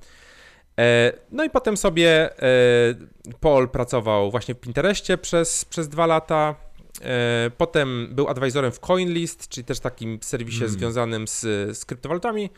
E, 0.79 1.13
No 1.31 1.45
i 1.45 1.51
potem 1.51 1.77
sobie 1.77 2.31
e, 2.43 3.35
Paul 3.41 3.69
pracował 3.69 4.31
właśnie 4.31 4.55
w 4.55 4.61
Pinterestie 4.61 5.19
przez, 5.19 5.65
przez 5.65 5.89
dwa 5.89 6.07
lata. 6.07 6.55
E, 7.03 7.51
Potem 7.57 8.09
był 8.13 8.29
advisorem 8.29 8.73
w 8.73 8.81
CoinList, 8.81 9.49
czyli 9.49 9.65
też 9.65 9.81
takim 9.81 10.19
serwisie 10.23 10.59
Mm. 10.65 10.71
związanym 10.71 11.29
z, 11.29 11.41
z 11.79 11.85
kryptowalutami. 11.85 12.51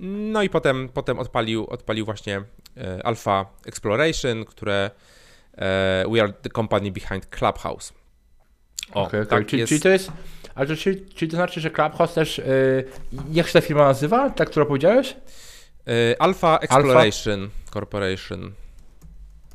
No 0.00 0.42
i 0.42 0.48
potem, 0.50 0.88
potem 0.88 1.18
odpalił, 1.18 1.66
odpalił 1.66 2.04
właśnie 2.04 2.42
Alpha 3.04 3.46
Exploration, 3.66 4.44
które 4.44 4.90
We 6.12 6.22
are 6.22 6.32
the 6.32 6.50
company 6.50 6.90
behind 6.92 7.26
Clubhouse. 7.26 7.92
O, 8.94 9.02
Okej, 9.02 9.20
okej. 9.20 9.30
tak 9.38 9.46
czyli, 9.46 9.60
jest. 9.60 9.68
czyli 9.68 9.80
to 9.80 9.88
jest. 9.88 10.12
Ale 10.54 10.66
to, 10.66 10.76
czyli, 10.76 11.06
czyli 11.14 11.30
to 11.30 11.36
znaczy, 11.36 11.60
że 11.60 11.70
Clubhouse 11.70 12.14
też. 12.14 12.38
Yy, 12.38 12.84
jak 13.32 13.46
się 13.46 13.52
ta 13.52 13.60
firma 13.60 13.84
nazywa? 13.84 14.30
Ta, 14.30 14.44
którą 14.44 14.66
powiedziałeś? 14.66 15.16
E, 15.88 16.22
Alpha 16.22 16.58
Exploration 16.58 17.50
Corporation. 17.72 18.52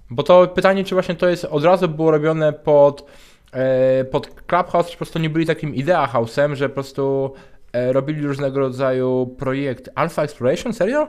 Bo 0.10 0.24
to 0.24 0.48
pytanie, 0.48 0.84
czy 0.84 0.96
właśnie 0.96 1.16
to 1.16 1.30
jest 1.30 1.46
od 1.46 1.64
razu 1.64 1.88
było 1.88 2.12
robione 2.12 2.54
pod, 2.54 3.06
e, 3.52 4.04
pod 4.06 4.28
Clubhouse, 4.48 4.86
czy 4.88 4.92
po 4.92 4.98
prostu 4.98 5.20
nie 5.20 5.30
byli 5.30 5.46
takim 5.46 5.76
idea 5.76 6.08
house'em, 6.14 6.56
że 6.56 6.70
po 6.70 6.74
prostu 6.74 7.34
e, 7.74 7.94
robili 7.94 8.28
różnego 8.28 8.60
rodzaju 8.60 9.36
projekty. 9.40 9.92
Alpha 9.96 10.24
Exploration? 10.24 10.74
Serio? 10.74 11.08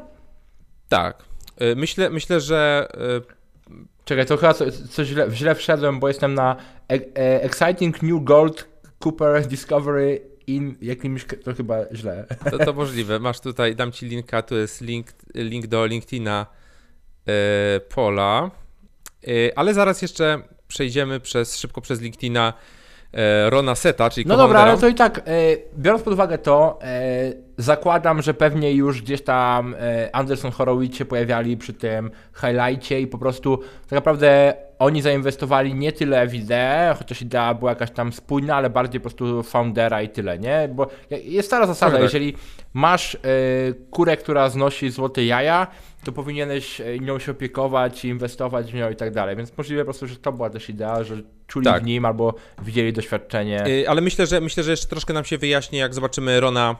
Tak. 0.89 1.23
E, 1.59 1.75
Myślę, 1.75 2.11
myślę, 2.11 2.41
że 2.41 2.89
e, 2.95 3.37
Czekaj, 4.05 4.27
to 4.27 4.37
chyba 4.37 4.55
co- 4.55 4.65
coś 4.91 5.07
źle, 5.09 5.27
źle 5.31 5.55
wszedłem, 5.55 6.01
bo 6.01 6.09
jestem 6.09 6.35
na 6.35 6.57
Exciting 6.89 8.03
New 8.03 8.25
Gold 8.25 8.69
Cooper 9.05 9.47
Discovery 9.47 10.21
in 10.47 10.77
jakimś, 10.83 11.27
to 11.45 11.55
chyba 11.55 11.95
źle. 11.95 12.27
To, 12.51 12.59
to 12.59 12.73
możliwe. 12.73 13.19
Masz 13.19 13.41
tutaj, 13.41 13.77
dam 13.77 13.93
ci 13.93 14.07
linka, 14.07 14.43
tu 14.43 14.57
jest 14.57 14.81
link, 14.81 15.07
link 15.35 15.67
do 15.67 15.87
LinkedIna 15.87 16.47
e, 17.29 17.81
Pola. 17.81 18.51
E, 19.29 19.59
ale 19.59 19.75
zaraz 19.75 20.03
jeszcze 20.03 20.43
przejdziemy 20.69 21.21
przez, 21.21 21.59
szybko 21.59 21.81
przez 21.81 22.01
LinkedIna 22.01 22.53
e, 22.53 22.76
Rona 23.49 23.75
Seta, 23.75 24.11
czyli 24.11 24.27
No 24.27 24.37
dobra, 24.37 24.61
ale 24.61 24.79
to 24.79 24.89
i 24.89 24.95
tak, 24.95 25.19
e, 25.19 25.23
biorąc 25.79 26.03
pod 26.03 26.15
uwagę 26.15 26.39
to, 26.39 26.79
e, 26.83 27.33
zakładam, 27.59 28.23
że 28.23 28.35
pewnie 28.35 28.73
już 28.73 29.03
gdzieś 29.03 29.23
tam 29.23 29.75
e, 29.75 30.17
Anderson 30.17 30.51
Horowitz 30.51 30.97
się 30.97 31.05
pojawiali 31.05 31.57
przy 31.57 31.73
tym 31.73 32.11
highlightie 32.35 33.01
i 33.01 33.07
po 33.07 33.19
prostu 33.19 33.59
tak 33.59 33.93
naprawdę 33.93 34.55
oni 34.79 35.03
zainwestowali 35.03 35.75
nie 35.75 35.93
tyle 35.93 36.27
w 36.27 36.35
ideę, 36.35 36.95
chociaż 36.99 37.23
idea 37.23 37.55
była 37.55 37.71
jakaś 37.71 37.91
tam 37.91 38.13
spójna, 38.13 38.57
ale 38.57 38.71
bardziej 38.71 39.01
po 39.01 39.09
prostu 39.11 39.43
foundera 39.43 40.03
i 40.03 40.09
tyle, 40.09 40.39
nie? 40.39 40.69
Bo 40.75 40.87
jest 41.11 41.49
stara 41.49 41.67
zasada, 41.67 41.93
Tak, 41.93 42.01
tak. 42.01 42.03
jeżeli 42.03 42.35
masz 42.75 43.15
e, 43.15 43.19
kurę, 43.91 44.17
która 44.17 44.49
znosi 44.49 44.91
złote 44.91 45.25
jaja, 45.25 45.67
to 46.05 46.13
powinieneś 46.13 46.81
e, 46.81 46.99
nią 46.99 47.19
się 47.19 47.33
opiekować 47.33 48.05
i 48.05 48.09
inwestować 48.09 48.73
w 48.73 48.75
nią 48.75 48.91
i 48.91 48.97
tak 48.97 49.13
dalej, 49.15 49.37
więc 49.37 49.59
możliwe 49.59 49.83
po 49.83 49.85
prostu, 49.85 50.07
że 50.07 50.17
to 50.17 50.33
była 50.33 50.51
też 50.51 50.69
idea, 50.69 51.05
że 51.05 51.17
czuli 51.47 51.65
Tak. 51.65 51.83
w 51.83 51.87
nim 51.87 52.05
albo 52.05 52.35
widzieli 52.63 52.93
doświadczenie. 52.93 53.65
E, 53.65 53.91
ale 53.91 54.01
myślę, 54.01 54.27
że 54.27 54.41
myślę, 54.41 54.63
że 54.63 54.71
jeszcze 54.71 54.87
troszkę 54.87 55.15
nam 55.15 55.25
się 55.25 55.39
wyjaśni, 55.39 55.79
jak 55.79 55.95
zobaczymy 55.95 56.41
Rona, 56.41 56.77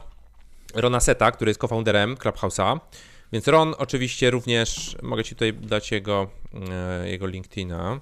Rona 0.73 0.99
Seta, 0.99 1.31
który 1.31 1.49
jest 1.49 1.61
co-founderem 1.61 2.15
Clubhouse'a. 2.15 2.79
Więc 3.33 3.47
Ron 3.47 3.75
oczywiście 3.77 4.31
również, 4.31 4.97
mogę 5.01 5.23
ci 5.23 5.35
tutaj 5.35 5.53
dać 5.53 5.91
jego, 5.91 6.29
e, 6.71 7.09
jego 7.09 7.27
LinkedIna. 7.27 8.01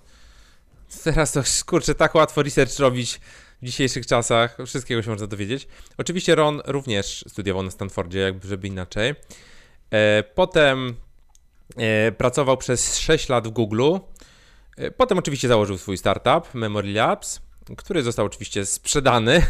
Teraz 1.03 1.31
to, 1.31 1.41
kurczę, 1.65 1.95
tak 1.95 2.15
łatwo 2.15 2.43
research 2.43 2.79
robić 2.79 3.19
w 3.61 3.65
dzisiejszych 3.65 4.07
czasach, 4.07 4.57
wszystkiego 4.65 5.01
się 5.01 5.09
można 5.09 5.27
dowiedzieć. 5.27 5.67
Oczywiście 5.97 6.35
Ron 6.35 6.61
również 6.65 7.25
studiował 7.27 7.63
na 7.63 7.71
Stanfordzie, 7.71 8.19
jakby 8.19 8.47
żeby 8.47 8.67
inaczej. 8.67 9.13
E, 9.91 10.23
Potem 10.23 10.95
e, 11.77 12.11
pracował 12.11 12.57
przez 12.57 12.97
6 12.97 13.29
lat 13.29 13.47
w 13.47 13.51
Google. 13.51 13.95
E, 14.77 14.91
Potem 14.91 15.17
oczywiście 15.17 15.47
założył 15.47 15.77
swój 15.77 15.97
startup, 15.97 16.53
Memory 16.53 16.93
Labs, 16.93 17.41
który 17.77 18.03
został 18.03 18.25
oczywiście 18.25 18.65
sprzedany, 18.65 19.41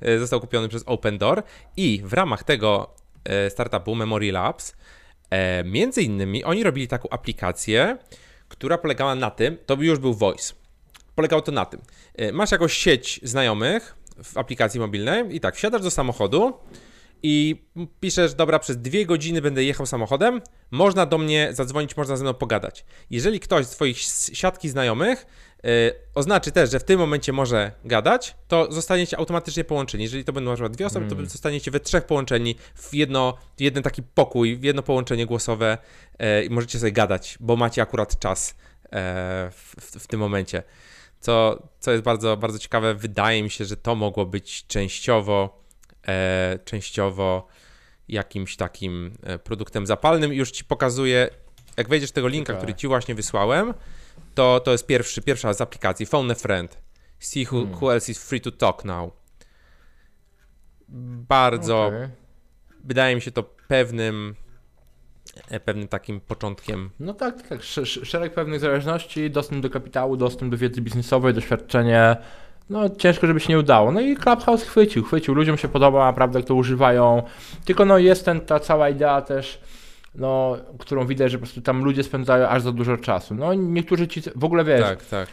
E, 0.00 0.18
został 0.18 0.40
kupiony 0.40 0.68
przez 0.68 0.82
Open 0.86 1.18
Door 1.18 1.42
i 1.76 2.02
w 2.04 2.12
ramach 2.12 2.44
tego 2.44 2.94
e, 3.24 3.50
startupu 3.50 3.94
Memory 3.94 4.32
Labs 4.32 4.76
między 5.64 6.02
innymi 6.02 6.44
oni 6.44 6.62
robili 6.62 6.88
taką 6.88 7.08
aplikację, 7.08 7.98
która 8.48 8.78
polegała 8.78 9.14
na 9.14 9.30
tym, 9.30 9.58
to 9.66 9.74
już 9.74 9.98
był 9.98 10.14
voice. 10.14 10.54
Polegało 11.14 11.42
to 11.42 11.52
na 11.52 11.64
tym. 11.64 11.80
Masz 12.32 12.50
jakąś 12.50 12.72
sieć 12.72 13.20
znajomych 13.22 13.94
w 14.22 14.38
aplikacji 14.38 14.80
mobilnej 14.80 15.36
i 15.36 15.40
tak, 15.40 15.56
wsiadasz 15.56 15.82
do 15.82 15.90
samochodu 15.90 16.54
i 17.22 17.64
piszesz, 18.00 18.34
dobra, 18.34 18.58
przez 18.58 18.76
dwie 18.76 19.06
godziny 19.06 19.42
będę 19.42 19.64
jechał 19.64 19.86
samochodem, 19.86 20.40
można 20.70 21.06
do 21.06 21.18
mnie 21.18 21.48
zadzwonić, 21.52 21.96
można 21.96 22.16
ze 22.16 22.24
mną 22.24 22.34
pogadać. 22.34 22.84
Jeżeli 23.10 23.40
ktoś 23.40 23.66
z 23.66 23.70
twoich 23.70 23.98
siatki 24.32 24.68
znajomych 24.68 25.26
y, 25.66 25.92
oznaczy 26.14 26.52
też, 26.52 26.70
że 26.70 26.80
w 26.80 26.84
tym 26.84 27.00
momencie 27.00 27.32
może 27.32 27.72
gadać, 27.84 28.36
to 28.48 28.72
zostaniecie 28.72 29.18
automatycznie 29.18 29.64
połączeni. 29.64 30.04
Jeżeli 30.04 30.24
to 30.24 30.32
będą 30.32 30.50
na 30.50 30.56
przykład 30.56 30.72
dwie 30.72 30.86
osoby, 30.86 31.06
to 31.06 31.26
zostaniecie 31.26 31.70
we 31.70 31.80
trzech 31.80 32.04
połączeni 32.04 32.54
w, 32.74 32.94
jedno, 32.94 33.34
w 33.56 33.60
jeden 33.60 33.82
taki 33.82 34.02
pokój, 34.02 34.56
w 34.56 34.62
jedno 34.62 34.82
połączenie 34.82 35.26
głosowe 35.26 35.78
e, 36.18 36.44
i 36.44 36.50
możecie 36.50 36.78
sobie 36.78 36.92
gadać, 36.92 37.38
bo 37.40 37.56
macie 37.56 37.82
akurat 37.82 38.18
czas 38.18 38.54
e, 38.84 39.50
w, 39.50 39.74
w, 39.80 40.02
w 40.02 40.06
tym 40.06 40.20
momencie. 40.20 40.62
Co, 41.20 41.62
co 41.80 41.92
jest 41.92 42.04
bardzo, 42.04 42.36
bardzo 42.36 42.58
ciekawe, 42.58 42.94
wydaje 42.94 43.42
mi 43.42 43.50
się, 43.50 43.64
że 43.64 43.76
to 43.76 43.94
mogło 43.94 44.26
być 44.26 44.66
częściowo, 44.66 45.65
częściowo 46.64 47.46
jakimś 48.08 48.56
takim 48.56 49.12
e, 49.22 49.38
produktem 49.38 49.86
zapalnym. 49.86 50.32
Już 50.32 50.50
ci 50.50 50.64
pokazuję, 50.64 51.28
jak 51.76 51.88
wejdziesz 51.88 52.10
tego 52.12 52.28
linka, 52.28 52.46
Ciekawe. 52.52 52.58
który 52.58 52.74
ci 52.74 52.88
właśnie 52.88 53.14
wysłałem, 53.14 53.74
to, 54.34 54.60
to 54.60 54.72
jest 54.72 54.86
pierwszy, 54.86 55.22
pierwsza 55.22 55.52
z 55.54 55.60
aplikacji, 55.60 56.06
Phone 56.06 56.32
a 56.32 56.34
Friend. 56.34 56.78
See 57.18 57.44
who, 57.46 57.60
Hmm. 57.60 57.74
who 57.74 57.94
else 57.94 58.12
is 58.12 58.28
free 58.28 58.40
to 58.40 58.50
talk 58.50 58.84
now. 58.84 59.10
Bardzo, 61.28 61.86
Okej. 61.86 62.08
wydaje 62.84 63.14
mi 63.14 63.20
się 63.20 63.30
to 63.30 63.42
pewnym, 63.42 64.34
e, 65.48 65.60
pewnym 65.60 65.88
takim 65.88 66.20
początkiem. 66.20 66.90
No 67.00 67.14
tak, 67.14 67.36
tak, 67.36 67.48
tak. 67.48 67.60
Sz- 67.60 67.82
sz- 67.88 68.08
Szereg 68.08 68.34
pewnych 68.34 68.60
zależności, 68.60 69.30
dostęp 69.30 69.62
do 69.62 69.70
kapitału, 69.70 70.16
dostęp 70.16 70.50
do 70.50 70.56
wiedzy 70.58 70.80
biznesowej, 70.80 71.34
doświadczenie. 71.34 72.16
No 72.70 72.90
ciężko, 72.90 73.26
żeby 73.26 73.40
się 73.40 73.48
nie 73.48 73.58
udało. 73.58 73.92
No 73.92 74.00
i 74.00 74.16
Clubhouse 74.16 74.62
chwycił, 74.62 75.04
chwycił. 75.04 75.34
Ludziom 75.34 75.56
się 75.58 75.68
podoba, 75.68 76.06
naprawdę, 76.06 76.38
jak 76.38 76.48
to 76.48 76.54
używają. 76.54 77.22
Tylko 77.64 77.84
no 77.84 77.98
jest 77.98 78.24
ten, 78.24 78.40
ta 78.40 78.60
cała 78.60 78.88
idea 78.88 79.22
też, 79.22 79.60
no, 80.14 80.56
którą 80.78 81.06
widać, 81.06 81.32
że 81.32 81.38
po 81.38 81.42
prostu 81.42 81.60
tam 81.60 81.84
ludzie 81.84 82.02
spędzają 82.02 82.48
aż 82.48 82.62
za 82.62 82.72
dużo 82.72 82.96
czasu. 82.96 83.34
No 83.34 83.54
niektórzy 83.54 84.08
ci, 84.08 84.22
w 84.36 84.44
ogóle 84.44 84.64
wiesz, 84.64 84.80
Tak, 84.80 85.04
tak. 85.06 85.28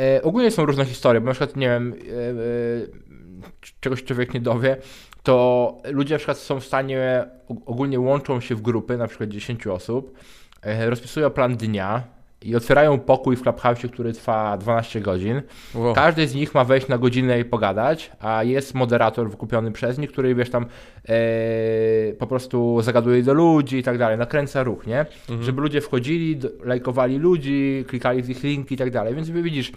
E, 0.00 0.22
ogólnie 0.22 0.50
są 0.50 0.64
różne 0.66 0.84
historie, 0.84 1.20
bo 1.20 1.26
na 1.26 1.32
przykład, 1.32 1.56
nie 1.56 1.68
wiem, 1.68 1.92
e, 1.92 1.96
e, 1.96 3.70
czegoś 3.80 4.04
człowiek 4.04 4.34
nie 4.34 4.40
dowie, 4.40 4.76
to 5.22 5.76
ludzie 5.92 6.14
na 6.14 6.18
przykład 6.18 6.38
są 6.38 6.60
w 6.60 6.64
stanie, 6.64 7.24
og- 7.48 7.62
ogólnie 7.66 8.00
łączą 8.00 8.40
się 8.40 8.54
w 8.54 8.62
grupy, 8.62 8.96
na 8.96 9.06
przykład 9.06 9.28
10 9.28 9.66
osób, 9.66 10.18
e, 10.62 10.90
rozpisują 10.90 11.30
plan 11.30 11.56
dnia 11.56 12.02
i 12.42 12.56
otwierają 12.56 12.98
pokój 12.98 13.36
w 13.36 13.42
Clubhouse, 13.42 13.86
który 13.92 14.12
trwa 14.12 14.56
12 14.56 15.00
godzin. 15.00 15.42
Wow. 15.74 15.94
Każdy 15.94 16.28
z 16.28 16.34
nich 16.34 16.54
ma 16.54 16.64
wejść 16.64 16.88
na 16.88 16.98
godzinę 16.98 17.40
i 17.40 17.44
pogadać, 17.44 18.12
a 18.20 18.44
jest 18.44 18.74
moderator 18.74 19.30
wykupiony 19.30 19.72
przez 19.72 19.98
nich, 19.98 20.12
który 20.12 20.34
wiesz 20.34 20.50
tam 20.50 20.66
e, 21.08 22.12
po 22.12 22.26
prostu 22.26 22.82
zagaduje 22.82 23.22
do 23.22 23.34
ludzi 23.34 23.76
i 23.78 23.82
tak 23.82 23.98
dalej, 23.98 24.18
nakręca 24.18 24.62
ruch, 24.62 24.86
nie? 24.86 25.00
Mhm. 25.00 25.42
Żeby 25.42 25.62
ludzie 25.62 25.80
wchodzili, 25.80 26.40
lajkowali 26.64 27.18
ludzi, 27.18 27.84
klikali 27.88 28.22
w 28.22 28.30
ich 28.30 28.42
linki 28.42 28.74
i 28.74 28.78
tak 28.78 28.90
dalej. 28.90 29.14
Więc 29.14 29.30
widzisz, 29.30 29.72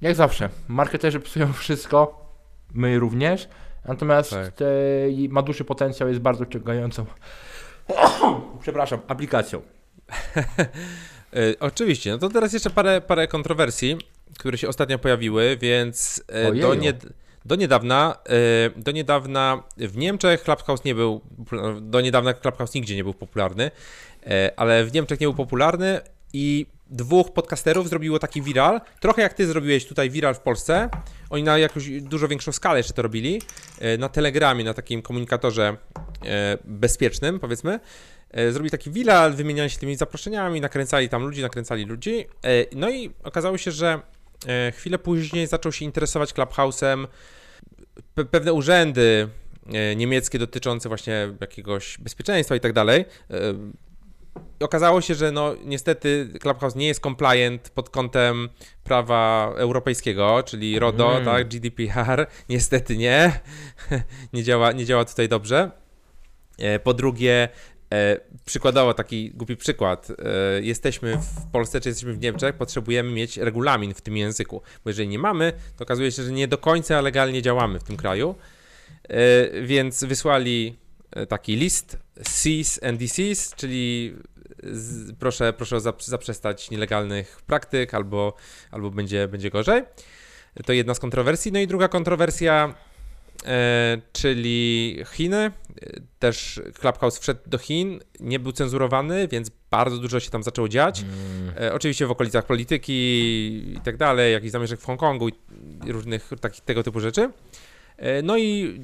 Jak 0.00 0.14
zawsze, 0.14 0.48
marketerzy 0.68 1.20
psują 1.20 1.52
wszystko, 1.62 2.26
my 2.74 2.98
również, 2.98 3.48
natomiast 3.88 4.30
Tak. 4.30 4.52
te, 4.52 4.64
ma 5.28 5.42
duży 5.42 5.64
potencjał, 5.64 6.08
jest 6.08 6.20
bardzo 6.20 6.46
ciągającą, 6.46 7.06
przepraszam, 8.62 8.98
aplikacją. 9.08 9.62
E, 11.32 11.58
oczywiście, 11.60 12.10
no 12.10 12.18
to 12.18 12.28
teraz 12.28 12.52
jeszcze 12.52 12.70
parę, 12.70 13.00
parę 13.00 13.28
kontrowersji, 13.28 13.96
które 14.38 14.58
się 14.58 14.68
ostatnio 14.68 14.98
pojawiły, 14.98 15.56
więc 15.60 16.22
e, 16.28 16.52
do, 16.54 16.74
nie, 16.74 16.94
do 17.44 17.54
niedawna, 17.56 18.16
e, 18.76 18.80
do 18.80 18.90
niedawna 18.90 19.62
w 19.76 19.96
Niemczech 19.96 20.42
Clubhouse 20.42 20.84
nie 20.84 20.94
był, 20.94 21.20
do 21.80 22.00
niedawna 22.00 22.34
Clubhouse 22.34 22.74
nigdzie 22.74 22.96
nie 22.96 23.04
był 23.04 23.14
popularny, 23.14 23.70
ale 24.56 24.84
w 24.84 24.92
Niemczech 24.92 25.20
nie 25.20 25.26
był 25.26 25.34
popularny 25.34 26.00
i 26.32 26.66
dwóch 26.90 27.32
podcasterów 27.32 27.88
zrobiło 27.88 28.18
taki 28.18 28.42
viral, 28.42 28.80
trochę 29.00 29.22
jak 29.22 29.34
ty 29.34 29.46
zrobiłeś 29.46 29.86
tutaj 29.86 30.10
viral 30.10 30.34
w 30.34 30.40
Polsce, 30.40 30.88
oni 31.30 31.42
na 31.42 31.58
jakąś 31.58 31.90
dużo 32.00 32.28
większą 32.28 32.52
skalę 32.52 32.78
jeszcze 32.78 32.92
to 32.92 33.02
robili, 33.02 33.42
na 33.98 34.08
Telegramie, 34.08 34.64
na 34.64 34.74
takim 34.74 35.02
komunikatorze 35.02 35.76
bezpiecznym, 36.64 37.40
powiedzmy, 37.40 37.80
Zrobili 38.50 38.70
taki 38.70 38.90
viral, 38.90 39.32
wymieniali 39.34 39.70
się 39.70 39.78
tymi 39.78 39.96
zaproszeniami, 39.96 40.60
nakręcali 40.60 41.08
tam 41.08 41.22
ludzi, 41.22 41.42
nakręcali 41.42 41.84
ludzi. 41.84 42.26
E, 42.44 42.48
No 42.76 42.90
i 42.90 43.10
okazało 43.24 43.58
się, 43.58 43.70
że 43.70 44.00
e, 44.46 44.72
chwilę 44.72 44.98
później 44.98 45.46
zaczął 45.46 45.72
się 45.72 45.84
interesować 45.84 46.32
Clubhouse'em 46.34 47.06
pe- 48.16 48.24
pewne 48.24 48.52
urzędy 48.52 49.28
e, 49.72 49.96
niemieckie 49.96 50.38
dotyczące 50.38 50.88
właśnie 50.88 51.28
jakiegoś 51.40 51.98
bezpieczeństwa 51.98 52.56
i 52.56 52.60
tak 52.60 52.72
dalej. 52.72 53.04
E, 53.30 53.34
Okazało 54.60 55.00
się, 55.00 55.14
że 55.14 55.32
no 55.32 55.54
niestety 55.64 56.28
Clubhouse 56.40 56.74
nie 56.76 56.86
jest 56.86 57.02
compliant 57.02 57.70
pod 57.70 57.90
kątem 57.90 58.48
prawa 58.84 59.52
europejskiego, 59.56 60.42
czyli 60.42 60.78
RODO, 60.78 61.12
Mm. 61.12 61.24
tak, 61.24 61.48
GDPR. 61.48 62.26
Niestety 62.48 62.96
nie. 62.96 63.40
nie, 64.32 64.42
działa, 64.42 64.72
nie 64.72 64.84
działa 64.84 65.04
tutaj 65.04 65.28
dobrze. 65.28 65.70
E, 66.58 66.78
Po 66.78 66.94
drugie, 66.94 67.48
e, 67.92 68.20
przykładowo 68.44 68.94
taki 68.94 69.30
głupi 69.30 69.56
przykład. 69.56 70.08
E, 70.10 70.62
Jesteśmy 70.62 71.16
w 71.16 71.50
Polsce 71.52 71.80
czy 71.80 71.88
jesteśmy 71.88 72.12
w 72.12 72.20
Niemczech, 72.20 72.54
potrzebujemy 72.54 73.10
mieć 73.10 73.36
regulamin 73.36 73.94
w 73.94 74.00
tym 74.00 74.16
języku, 74.16 74.62
bo 74.84 74.90
jeżeli 74.90 75.08
nie 75.08 75.18
mamy, 75.18 75.52
to 75.76 75.84
okazuje 75.84 76.12
się, 76.12 76.22
że 76.22 76.32
nie 76.32 76.48
do 76.48 76.58
końca 76.58 77.00
legalnie 77.00 77.42
działamy 77.42 77.78
w 77.80 77.84
tym 77.84 77.96
kraju. 77.96 78.34
E, 79.08 79.62
Więc 79.62 80.04
wysłali 80.04 80.78
e, 81.10 81.26
taki 81.26 81.56
list 81.56 81.98
cease 82.22 82.88
and 82.88 83.00
desist, 83.00 83.56
czyli 83.56 84.16
z, 84.62 85.12
proszę, 85.18 85.52
proszę 85.52 85.80
zaprzestać 85.98 86.70
nielegalnych 86.70 87.42
praktyk 87.46 87.94
albo, 87.94 88.34
albo 88.70 88.90
będzie, 88.90 89.28
będzie 89.28 89.50
gorzej. 89.50 89.82
To 90.66 90.72
jedna 90.72 90.94
z 90.94 90.98
kontrowersji. 90.98 91.52
No 91.52 91.58
i 91.60 91.66
druga 91.66 91.88
kontrowersja, 91.88 92.74
czyli 94.12 94.98
Chiny. 95.12 95.36
E, 95.36 95.52
Też 96.18 96.60
Clubhouse 96.80 97.18
wszedł 97.18 97.40
do 97.46 97.58
Chin, 97.58 98.00
nie 98.20 98.38
był 98.38 98.52
cenzurowany, 98.52 99.28
więc 99.28 99.50
bardzo 99.70 99.98
dużo 99.98 100.20
się 100.20 100.30
tam 100.30 100.42
zaczęło 100.42 100.68
dziać. 100.68 101.04
E, 101.60 101.74
oczywiście 101.74 102.06
w 102.06 102.10
okolicach 102.10 102.46
polityki 102.46 102.92
i 103.76 103.80
tak 103.84 103.96
dalej, 103.96 104.32
jakichś 104.32 104.52
zamieszek 104.52 104.80
w 104.80 104.84
Hongkongu 104.84 105.28
i 105.28 105.92
różnych 105.92 106.30
takich 106.40 106.64
tego 106.64 106.82
typu 106.82 107.00
rzeczy. 107.00 107.30
E, 107.96 108.22
no 108.22 108.36
i 108.38 108.80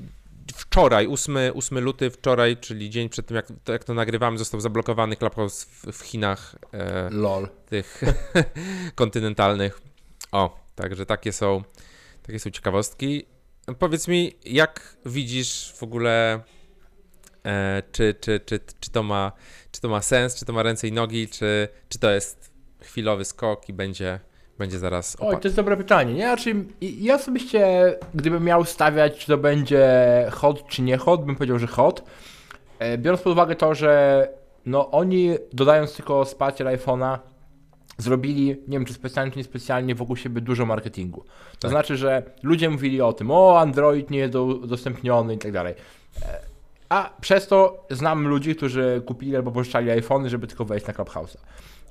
wczoraj, 0.55 1.07
8, 1.07 1.37
8 1.55 1.79
luty, 1.79 2.11
wczoraj, 2.11 2.57
czyli 2.57 2.91
dzień 2.91 3.09
przed 3.09 3.27
tym, 3.27 3.37
jak 3.37 3.47
to, 3.65 3.73
jak 3.73 3.85
to 3.85 3.95
nagrywamy, 3.95 4.39
został 4.39 4.61
zablokowany 4.61 5.17
Clubhouse 5.17 5.65
w, 5.65 5.93
w 5.93 6.03
Chinach 6.05 6.55
e, 6.73 7.11
LOL. 7.11 7.49
tych 7.69 8.01
kontynentalnych. 8.95 9.81
O, 10.33 10.59
także 10.75 11.07
takie 11.07 11.33
są, 11.33 11.63
takie 12.23 12.39
są 12.39 12.51
ciekawostki. 12.51 13.27
Powiedz 13.79 14.09
mi, 14.09 14.33
jak 14.45 14.97
widzisz 15.07 15.73
w 15.77 15.83
ogóle, 15.83 16.41
e, 17.45 17.83
czy, 17.93 18.15
czy, 18.21 18.41
czy, 18.41 18.61
czy, 18.81 18.91
to 18.91 19.03
ma, 19.03 19.33
czy 19.73 19.81
to 19.81 19.89
ma 19.89 20.03
sens, 20.03 20.35
czy 20.35 20.45
to 20.45 20.53
ma 20.53 20.63
ręce 20.63 20.89
i 20.89 20.93
nogi, 20.93 21.29
czy, 21.29 21.69
czy 21.89 21.99
to 21.99 22.11
jest 22.11 22.51
chwilowy 22.81 23.25
skok 23.25 23.69
i 23.69 23.73
będzie, 23.73 24.21
będzie 24.59 24.79
zaraz 24.79 25.17
Oj, 25.21 25.27
opadł? 25.29 25.43
to 25.43 25.49
jest 25.49 25.57
dobre 25.57 25.77
pytanie, 25.77 26.15
nie? 26.15 26.23
Znaczy, 26.23 26.55
ja 26.81 27.15
osobiście, 27.15 27.95
gdybym 28.15 28.45
miał 28.45 28.65
stawiać, 28.65 29.19
czy 29.19 29.27
to 29.27 29.39
będzie 29.39 29.89
hot, 30.33 30.69
czy 30.69 30.83
nie 30.83 30.97
hot, 30.97 31.25
bym 31.25 31.37
powiedział, 31.37 31.59
że 31.59 31.67
hot. 31.67 32.05
E, 32.79 32.99
Biorąc 32.99 33.23
pod 33.23 33.33
uwagę 33.33 33.57
to, 33.57 33.75
że 33.75 34.29
no 34.67 34.91
oni, 34.91 35.31
dodając 35.53 35.97
tylko 35.97 36.25
wsparcie 36.25 36.65
iPhone'a, 36.65 37.19
zrobili, 37.99 38.47
nie 38.47 38.79
wiem 38.79 38.85
czy 38.85 38.95
specjalnie, 38.95 39.33
czy 39.33 39.39
niespecjalnie, 39.39 39.95
wokół 39.95 40.17
siebie 40.17 40.41
dużo 40.41 40.67
marketingu. 40.67 41.21
To 41.53 41.59
Tak. 41.61 41.71
znaczy, 41.71 41.97
że 41.97 42.23
ludzie 42.43 42.71
mówili 42.71 43.01
o 43.01 43.13
tym, 43.13 43.31
o 43.31 43.61
Android 43.61 44.11
nie 44.11 44.19
jest 44.19 44.33
do- 44.33 44.45
udostępniony 44.45 45.35
i 45.35 45.39
tak 45.39 45.53
dalej. 45.53 45.75
E, 46.23 46.39
A 46.89 47.11
przez 47.21 47.47
to 47.49 47.87
znam 47.91 48.29
ludzi, 48.29 48.57
którzy 48.57 49.03
kupili 49.07 49.37
albo 49.37 49.51
pożyczali 49.51 49.91
iPhony, 49.91 50.31
żeby 50.31 50.47
tylko 50.47 50.65
wejść 50.65 50.87
na 50.87 50.93
Clubhouse'a. 50.93 51.37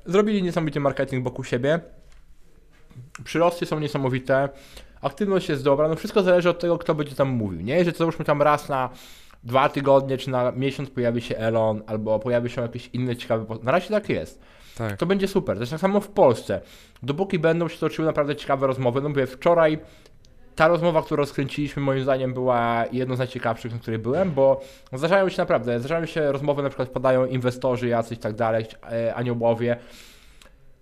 Zrobili 0.06 0.44
niesamowity 0.44 0.80
marketing 0.80 1.24
wokół 1.24 1.44
siebie. 1.46 1.80
Przyrosty 3.24 3.66
są 3.66 3.80
niesamowite, 3.80 4.50
aktywność 5.02 5.50
jest 5.50 5.64
dobra, 5.64 5.88
no 5.88 5.96
wszystko 5.96 6.24
zależy 6.24 6.50
od 6.50 6.60
tego, 6.60 6.78
kto 6.78 6.96
będzie 6.96 7.16
tam 7.16 7.30
mówił, 7.30 7.62
nie? 7.62 7.76
Jeżeli 7.78 7.98
załóżmy 7.98 8.26
tam 8.26 8.42
raz 8.42 8.70
na 8.70 8.90
dwa 9.44 9.70
tygodnie 9.70 10.18
czy 10.18 10.30
na 10.30 10.52
miesiąc 10.52 10.90
pojawi 10.90 11.22
się 11.22 11.38
Elon, 11.38 11.82
albo 11.88 12.20
pojawi 12.20 12.50
się 12.50 12.62
jakiś 12.62 12.90
inny 12.94 13.16
ciekawy, 13.16 13.46
na 13.64 13.72
razie 13.72 13.90
tak 13.90 14.10
jest, 14.10 14.40
Tak. 14.78 14.98
to 14.98 15.06
będzie 15.06 15.28
super. 15.28 15.60
Też 15.60 15.70
tak 15.70 15.80
samo 15.80 16.00
w 16.00 16.08
Polsce. 16.08 16.62
Dopóki 17.04 17.40
będą 17.40 17.68
się 17.68 17.78
toczyły 17.78 18.06
naprawdę 18.06 18.36
ciekawe 18.36 18.68
rozmowy, 18.68 19.02
no 19.02 19.10
mówię, 19.10 19.28
wczoraj 19.28 19.80
ta 20.56 20.68
rozmowa, 20.68 21.02
którą 21.02 21.18
rozkręciliśmy, 21.18 21.82
moim 21.82 22.04
zdaniem 22.04 22.34
była 22.34 22.86
jedną 22.92 23.16
z 23.16 23.20
najciekawszych, 23.20 23.72
na 23.72 23.80
której 23.80 24.00
byłem, 24.00 24.32
bo 24.32 24.62
zdarzają 24.94 25.30
się 25.30 25.42
naprawdę, 25.42 25.80
zdarzają 25.80 26.06
się 26.06 26.32
rozmowy, 26.32 26.64
na 26.64 26.70
przykład 26.70 26.90
padają 26.90 27.26
inwestorzy 27.26 27.88
jacyś 27.88 28.20
tak 28.20 28.34
dalej, 28.36 28.66
e, 28.92 29.16
aniołowie. 29.16 29.78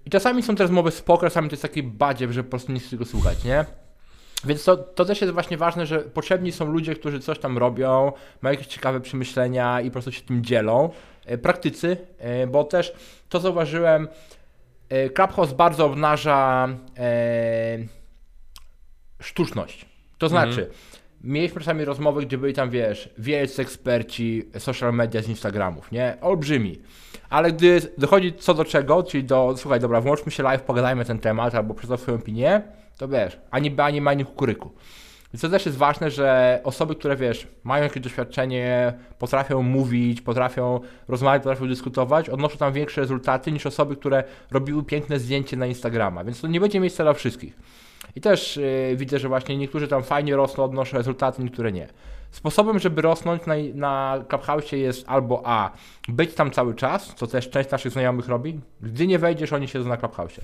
I 0.06 0.10
czasami 0.10 0.44
są 0.44 0.56
te 0.56 0.64
rozmowy 0.64 0.92
spoko, 0.92 1.26
czasami 1.26 1.50
to 1.50 1.54
jest 1.54 1.64
taki 1.64 1.84
badziew, 1.84 2.32
że 2.32 2.44
po 2.44 2.50
prostu 2.50 2.72
nie 2.72 2.80
chce 2.80 2.90
tego 2.90 3.06
słuchać, 3.06 3.44
nie? 3.44 3.66
Więc 4.46 4.64
to, 4.64 4.78
to 4.78 5.06
też 5.06 5.22
jest 5.22 5.34
właśnie 5.34 5.58
ważne, 5.58 5.86
że 5.86 6.00
potrzebni 6.00 6.52
są 6.52 6.66
ludzie, 6.66 6.96
którzy 6.96 7.20
coś 7.20 7.40
tam 7.40 7.58
robią, 7.58 8.12
mają 8.42 8.54
jakieś 8.54 8.68
ciekawe 8.68 9.02
przemyślenia 9.02 9.82
i 9.82 9.86
po 9.86 9.92
prostu 9.92 10.12
się 10.12 10.22
tym 10.22 10.44
dzielą. 10.44 10.90
E, 11.26 11.38
Praktycy, 11.38 11.98
e, 12.18 12.48
bo 12.48 12.64
też 12.64 12.94
to 13.30 13.40
zauważyłem, 13.40 14.08
e, 14.90 15.10
Clubhouse 15.10 15.54
bardzo 15.54 15.86
obnaża 15.86 16.68
sztuczność. 19.20 19.86
To 20.18 20.28
Mhm. 20.28 20.52
znaczy, 20.54 20.70
mieliśmy 21.24 21.60
czasami 21.62 21.86
rozmowy, 21.86 22.26
gdzie 22.26 22.38
byli 22.38 22.54
tam, 22.54 22.70
wiesz, 22.70 23.10
wielcy 23.18 23.62
eksperci 23.62 24.50
social 24.58 24.94
media 24.94 25.22
z 25.22 25.30
Instagramów, 25.30 25.92
nie? 25.92 26.18
Olbrzymi. 26.22 26.82
Ale 27.30 27.52
gdy 27.52 27.82
dochodzi 27.98 28.34
co 28.34 28.54
do 28.54 28.66
czego, 28.66 29.04
czyli 29.04 29.24
do, 29.24 29.54
słuchaj, 29.58 29.80
dobra, 29.80 30.02
włączmy 30.02 30.32
się 30.32 30.44
live, 30.44 30.62
pogadajmy 30.62 31.06
ten 31.06 31.20
temat, 31.20 31.56
albo 31.56 31.74
przedstaw 31.74 32.00
swoją 32.02 32.18
opinię, 32.18 32.62
to 33.02 33.08
wiesz, 33.08 33.38
ani 33.52 33.72
B, 33.72 33.84
ani 33.84 34.02
ma, 34.02 34.12
ani 34.12 34.26
kukuryku. 34.26 34.72
Więc 35.34 35.42
to 35.42 35.50
też 35.50 35.66
jest 35.66 35.78
ważne, 35.78 36.12
że 36.12 36.60
osoby, 36.64 36.96
które 36.96 37.16
wiesz, 37.16 37.48
mają 37.64 37.84
jakieś 37.84 38.04
doświadczenie, 38.04 38.94
potrafią 39.20 39.62
mówić, 39.62 40.22
potrafią 40.22 40.80
rozmawiać, 41.08 41.44
potrafią 41.44 41.68
dyskutować, 41.68 42.30
odnoszą 42.30 42.58
tam 42.58 42.74
większe 42.74 43.02
rezultaty 43.02 43.52
niż 43.52 43.66
osoby, 43.66 43.96
które 43.96 44.24
robiły 44.52 44.84
piękne 44.84 45.20
zdjęcie 45.20 45.58
na 45.58 45.66
Instagrama. 45.66 46.24
Więc 46.24 46.42
to 46.42 46.48
nie 46.48 46.60
będzie 46.60 46.80
miejsca 46.80 47.04
dla 47.04 47.14
wszystkich. 47.14 47.58
I 48.16 48.22
też 48.22 48.58
yy, 48.58 48.96
widzę, 48.98 49.20
że 49.20 49.28
właśnie 49.28 49.58
niektórzy 49.58 49.88
tam 49.88 50.04
fajnie 50.04 50.36
rosną, 50.36 50.64
odnoszą 50.64 50.98
rezultaty, 50.98 51.44
niektóre 51.44 51.72
nie. 51.72 51.88
Sposobem, 52.32 52.80
żeby 52.80 53.02
rosnąć 53.02 53.46
na, 53.46 53.56
na 53.74 54.24
Clubhouse 54.30 54.72
jest 54.72 55.04
albo 55.08 55.42
A, 55.46 55.72
być 56.08 56.34
tam 56.34 56.52
cały 56.52 56.76
czas, 56.76 57.14
co 57.16 57.28
też 57.28 57.50
część 57.50 57.72
naszych 57.72 57.92
znajomych 57.92 58.28
robi. 58.28 58.60
Gdy 58.82 59.08
nie 59.08 59.20
wejdziesz, 59.20 59.54
oni 59.54 59.68
siedzą 59.68 59.90
na 59.90 59.98
Clubhouse. 59.98 60.40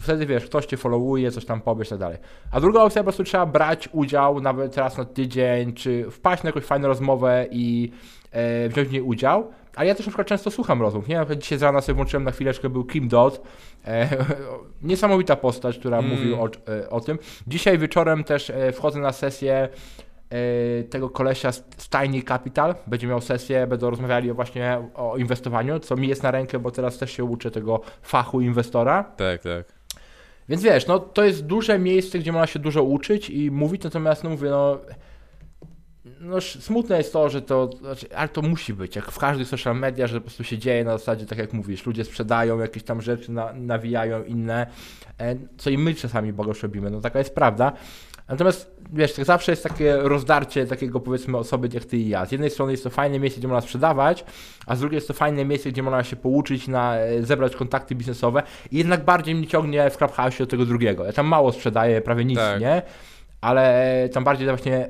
Wtedy 0.00 0.26
wiesz, 0.26 0.44
ktoś 0.44 0.66
cię 0.66 0.76
followuje, 0.76 1.30
coś 1.30 1.44
tam 1.44 1.60
powiesz 1.60 1.88
i 1.88 1.90
tak 1.90 1.98
dalej. 1.98 2.18
A 2.52 2.60
druga 2.60 2.80
opcja, 2.82 3.00
po 3.00 3.04
prostu 3.04 3.24
trzeba 3.24 3.46
brać 3.46 3.88
udział 3.92 4.40
nawet 4.40 4.76
raz 4.76 4.98
na 4.98 5.04
tydzień, 5.04 5.72
czy 5.72 6.10
wpaść 6.10 6.42
na 6.42 6.48
jakąś 6.48 6.64
fajną 6.64 6.88
rozmowę 6.88 7.46
i 7.50 7.92
e, 8.32 8.68
wziąć 8.68 8.88
w 8.88 8.92
niej 8.92 9.02
udział. 9.02 9.50
A 9.76 9.84
ja 9.84 9.94
też 9.94 10.06
na 10.06 10.10
przykład 10.10 10.26
często 10.26 10.50
słucham 10.50 10.82
rozmów, 10.82 11.08
nie? 11.08 11.16
Na 11.16 11.24
przykład 11.24 11.42
dzisiaj 11.42 11.58
z 11.58 11.62
rana 11.62 11.80
sobie 11.80 11.96
włączyłem 11.96 12.24
na 12.24 12.30
chwileczkę, 12.30 12.68
był 12.68 12.84
Kim 12.84 13.08
Dodd, 13.08 13.42
e, 13.84 14.08
niesamowita 14.82 15.36
postać, 15.36 15.78
która 15.78 15.98
Mm. 15.98 16.10
mówił 16.10 16.42
o, 16.42 16.48
e, 16.68 16.90
o 16.90 17.00
tym. 17.00 17.18
Dzisiaj 17.46 17.78
wieczorem 17.78 18.24
też 18.24 18.50
e, 18.50 18.72
wchodzę 18.72 19.00
na 19.00 19.12
sesję 19.12 19.68
tego 20.90 21.10
kolesia 21.10 21.52
z 21.52 21.88
Tiny 21.90 22.22
Capital, 22.22 22.74
będzie 22.86 23.06
miał 23.06 23.20
sesję, 23.20 23.66
będą 23.66 23.90
rozmawiali 23.90 24.32
właśnie 24.32 24.82
o 24.94 25.16
inwestowaniu, 25.16 25.80
co 25.80 25.96
mi 25.96 26.08
jest 26.08 26.22
na 26.22 26.30
rękę, 26.30 26.58
bo 26.58 26.70
teraz 26.70 26.98
też 26.98 27.10
się 27.10 27.24
uczę 27.24 27.50
tego 27.50 27.80
fachu 28.02 28.40
inwestora. 28.40 29.04
Tak, 29.04 29.42
tak. 29.42 29.76
Więc 30.48 30.62
wiesz, 30.62 30.86
no 30.86 30.98
to 30.98 31.24
jest 31.24 31.46
duże 31.46 31.78
miejsce, 31.78 32.18
gdzie 32.18 32.32
można 32.32 32.46
się 32.46 32.58
dużo 32.58 32.82
uczyć 32.82 33.30
i 33.30 33.50
mówić, 33.50 33.82
natomiast 33.82 34.24
no 34.24 34.30
mówię, 34.30 34.50
no 34.50 34.78
no, 36.20 36.40
smutne 36.40 36.98
jest 36.98 37.12
to, 37.12 37.30
że 37.30 37.42
to, 37.42 37.70
znaczy, 37.78 38.06
ale 38.16 38.28
to 38.28 38.42
musi 38.42 38.74
być, 38.74 38.96
jak 38.96 39.12
w 39.12 39.18
każdych 39.18 39.48
social 39.48 39.76
media, 39.76 40.06
że 40.06 40.20
po 40.20 40.24
prostu 40.24 40.44
się 40.44 40.58
dzieje 40.58 40.84
na 40.84 40.98
zasadzie, 40.98 41.26
tak 41.26 41.38
jak 41.38 41.52
mówisz, 41.52 41.86
ludzie 41.86 42.04
sprzedają 42.04 42.58
jakieś 42.58 42.82
tam 42.82 43.02
rzeczy, 43.02 43.32
na, 43.32 43.52
nawijają 43.52 44.24
inne, 44.24 44.66
e, 45.18 45.36
co 45.58 45.70
i 45.70 45.78
my 45.78 45.94
czasami 45.94 46.32
bogosz 46.32 46.62
robimy, 46.62 46.90
no 46.90 47.00
taka 47.00 47.18
jest 47.18 47.34
prawda. 47.34 47.72
Natomiast 48.28 48.76
wiesz, 48.92 49.12
tak 49.12 49.24
zawsze 49.24 49.52
jest 49.52 49.62
takie 49.62 49.96
rozdarcie 49.96 50.66
takiego 50.66 51.00
powiedzmy 51.00 51.38
osoby 51.38 51.68
jak 51.72 51.84
ty 51.84 51.96
i 51.96 52.08
ja. 52.08 52.26
Z 52.26 52.32
jednej 52.32 52.50
strony 52.50 52.72
jest 52.72 52.84
to 52.84 52.90
fajne 52.90 53.18
miejsce, 53.18 53.38
gdzie 53.38 53.48
można 53.48 53.60
sprzedawać, 53.60 54.24
a 54.66 54.76
z 54.76 54.80
drugiej 54.80 54.96
jest 54.96 55.08
to 55.08 55.14
fajne 55.14 55.44
miejsce, 55.44 55.70
gdzie 55.70 55.82
można 55.82 56.04
się 56.04 56.16
pouczyć, 56.16 56.68
na, 56.68 56.96
e, 56.96 57.22
zebrać 57.22 57.56
kontakty 57.56 57.94
biznesowe 57.94 58.42
i 58.70 58.78
jednak 58.78 59.04
bardziej 59.04 59.34
mnie 59.34 59.46
ciągnie 59.46 59.90
w 59.90 59.96
Clubhouse 59.96 60.38
do 60.38 60.46
tego 60.46 60.64
drugiego. 60.64 61.04
Ja 61.04 61.12
tam 61.12 61.26
mało 61.26 61.52
sprzedaję, 61.52 62.00
prawie 62.00 62.24
nic, 62.24 62.38
Tak. 62.38 62.60
nie? 62.60 62.82
Ale 63.40 64.08
tam 64.12 64.24
bardziej 64.24 64.48
właśnie 64.48 64.88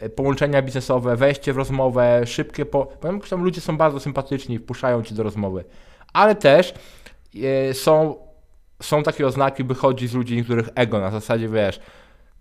e, 0.00 0.08
połączenia 0.08 0.62
biznesowe, 0.62 1.16
wejście 1.16 1.52
w 1.52 1.56
rozmowę, 1.56 2.22
szybkie, 2.26 2.66
po... 2.66 2.86
powiem, 2.86 3.20
że 3.22 3.30
tam 3.30 3.44
ludzie 3.44 3.60
są 3.60 3.76
bardzo 3.76 4.00
sympatyczni, 4.00 4.58
wpuszczają 4.58 5.02
cię 5.02 5.14
do 5.14 5.22
rozmowy. 5.22 5.64
Ale 6.12 6.34
też 6.34 6.74
e, 7.70 7.74
są, 7.74 8.16
są 8.82 9.02
takie 9.02 9.26
oznaki, 9.26 9.64
by 9.64 9.74
chodzi 9.74 10.08
z 10.08 10.14
ludzi 10.14 10.36
niektórych 10.36 10.68
ego, 10.74 11.00
na 11.00 11.10
zasadzie, 11.10 11.48
wiesz, 11.48 11.80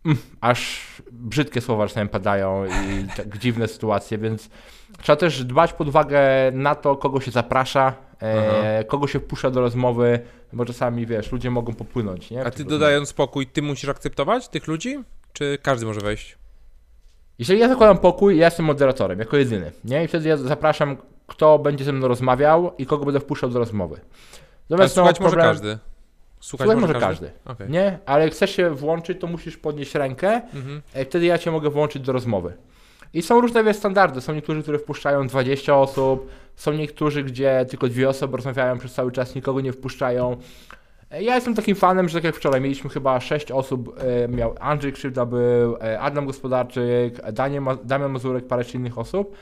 mm, 0.08 0.17
aż 0.41 0.82
brzydkie 1.12 1.62
słowa 1.62 1.88
czasami 1.88 2.10
padają 2.10 2.65
i 2.65 3.08
tak 3.17 3.38
dziwne 3.43 3.67
sytuacje, 3.67 4.17
więc 4.17 4.50
trzeba 5.02 5.15
też 5.15 5.43
dbać 5.43 5.74
pod 5.74 5.88
uwagę 5.88 6.20
na 6.54 6.76
to, 6.76 6.96
kogo 6.96 7.22
się 7.22 7.32
zaprasza, 7.32 7.93
e, 8.20 8.84
kogo 8.84 9.08
się 9.08 9.20
wpuszcza 9.20 9.52
do 9.52 9.62
rozmowy, 9.62 10.20
bo 10.54 10.65
czasami, 10.65 11.06
wiesz, 11.06 11.32
ludzie 11.32 11.52
mogą 11.52 11.74
popłynąć, 11.74 12.32
nie? 12.32 12.46
A 12.46 12.52
ty 12.52 12.63
dodając 12.63 13.10
spokój, 13.10 13.48
ty 13.48 13.62
musisz 13.62 13.89
akceptować 13.89 14.48
tych 14.50 14.67
ludzi? 14.67 15.04
Czy 15.34 15.58
każdy 15.62 15.86
może 15.86 16.02
wejść? 16.02 16.38
Jeżeli 17.39 17.60
ja 17.60 17.67
zakładam 17.67 17.98
pokój, 17.98 18.38
ja 18.38 18.46
jestem 18.46 18.65
moderatorem, 18.65 19.20
jako 19.20 19.38
jedyny, 19.38 19.72
nie? 19.86 20.04
I 20.04 20.08
wtedy 20.08 20.30
ja 20.30 20.38
zapraszam, 20.38 20.98
kto 21.28 21.60
będzie 21.60 21.86
ze 21.86 21.93
mną 21.93 22.08
rozmawiał 22.08 22.76
i 22.78 22.86
kogo 22.86 23.06
będę 23.06 23.20
wpuszczał 23.20 23.50
do 23.50 23.60
rozmowy. 23.60 23.96
Ale 23.96 24.06
Natomiast 24.70 24.96
no, 24.96 25.02
słuchać 25.02 25.20
może 25.20 25.36
problem- 25.36 25.50
każdy. 25.50 25.78
Słuchaj 26.39 26.67
może 26.78 26.93
każdy. 26.93 27.32
Okej. 27.45 27.69
Nie? 27.69 28.00
Ale 28.06 28.23
jak 28.23 28.34
chcesz 28.34 28.56
się 28.56 28.69
włączyć, 28.69 29.19
to 29.21 29.28
musisz 29.28 29.58
podnieść 29.58 29.95
rękę, 29.95 30.41
Mhm. 30.56 30.82
e, 30.93 31.06
wtedy 31.06 31.26
ja 31.26 31.38
cię 31.38 31.52
mogę 31.52 31.69
włączyć 31.69 32.04
do 32.04 32.12
rozmowy. 32.13 32.54
I 33.13 33.21
są 33.21 33.41
różne 33.41 33.63
wiesz, 33.63 33.78
standardy. 33.78 34.21
Są 34.21 34.34
niektórzy, 34.34 34.62
które 34.63 34.80
wpuszczają 34.80 35.28
20 35.28 35.76
osób, 35.76 36.30
są 36.56 36.73
niektórzy, 36.73 37.23
gdzie 37.23 37.65
tylko 37.69 37.88
dwie 37.88 38.10
osoby 38.10 38.38
rozmawiają 38.38 38.78
przez 38.78 38.93
cały 38.93 39.12
czas, 39.12 39.36
nikogo 39.36 39.62
nie 39.62 39.71
wpuszczają. 39.73 40.38
E, 41.12 41.23
Ja 41.23 41.36
jestem 41.36 41.56
takim 41.56 41.76
fanem, 41.76 42.10
że 42.10 42.17
tak 42.17 42.23
jak 42.23 42.36
wczoraj 42.36 42.62
mieliśmy 42.62 42.89
chyba 42.89 43.19
6 43.19 43.52
osób, 43.52 44.00
e, 44.23 44.28
miał 44.28 44.56
Andrzej 44.60 44.93
Krzywda 44.93 45.26
był, 45.26 45.78
Adam 46.00 46.26
Gospodarczyk, 46.26 47.32
Daniel 47.32 47.63
Damian 47.84 48.12
Mazurek, 48.12 48.47
parę 48.47 48.63
innych 48.73 48.97
osób. 48.97 49.36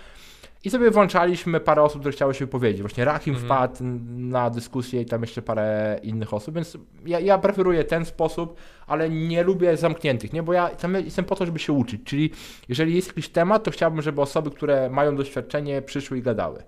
I 0.66 0.70
sobie 0.70 0.92
włączaliśmy 0.92 1.60
parę 1.60 1.82
osób, 1.84 2.00
które 2.02 2.12
chciały 2.14 2.34
się 2.34 2.46
wypowiedzieć. 2.46 2.82
Właśnie 2.82 3.06
Rahim 3.06 3.36
Mhm. 3.36 3.46
wpadł 3.46 3.84
na 4.18 4.50
dyskusję 4.50 5.02
i 5.02 5.06
tam 5.06 5.22
jeszcze 5.22 5.42
parę 5.42 6.00
innych 6.04 6.34
osób, 6.34 6.56
więc 6.56 6.78
ja, 7.06 7.20
ja 7.20 7.38
preferuję 7.38 7.84
ten 7.84 8.06
sposób, 8.06 8.58
ale 8.88 9.10
nie 9.10 9.44
lubię 9.44 9.78
zamkniętych, 9.78 10.34
nie? 10.34 10.44
Bo 10.44 10.54
ja 10.54 10.70
jestem 11.06 11.26
po 11.26 11.36
to, 11.36 11.46
żeby 11.46 11.60
się 11.60 11.74
uczyć. 11.74 12.02
Czyli 12.04 12.32
jeżeli 12.70 12.96
jest 12.96 13.08
jakiś 13.08 13.30
temat, 13.30 13.64
to 13.64 13.72
chciałbym, 13.72 14.02
żeby 14.02 14.22
osoby, 14.22 14.52
które 14.52 14.90
mają 14.90 15.16
doświadczenie, 15.16 15.82
przyszły 15.82 16.18
i 16.18 16.22
gadały. 16.22 16.64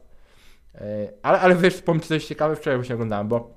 E, 0.76 1.10
Ale, 1.24 1.40
ale 1.40 1.56
wiesz, 1.56 1.84
Ci 2.02 2.08
coś 2.08 2.26
ciekawe, 2.26 2.56
wczoraj 2.56 2.78
właśnie 2.78 2.96
oglądałem, 2.96 3.28
bo 3.28 3.57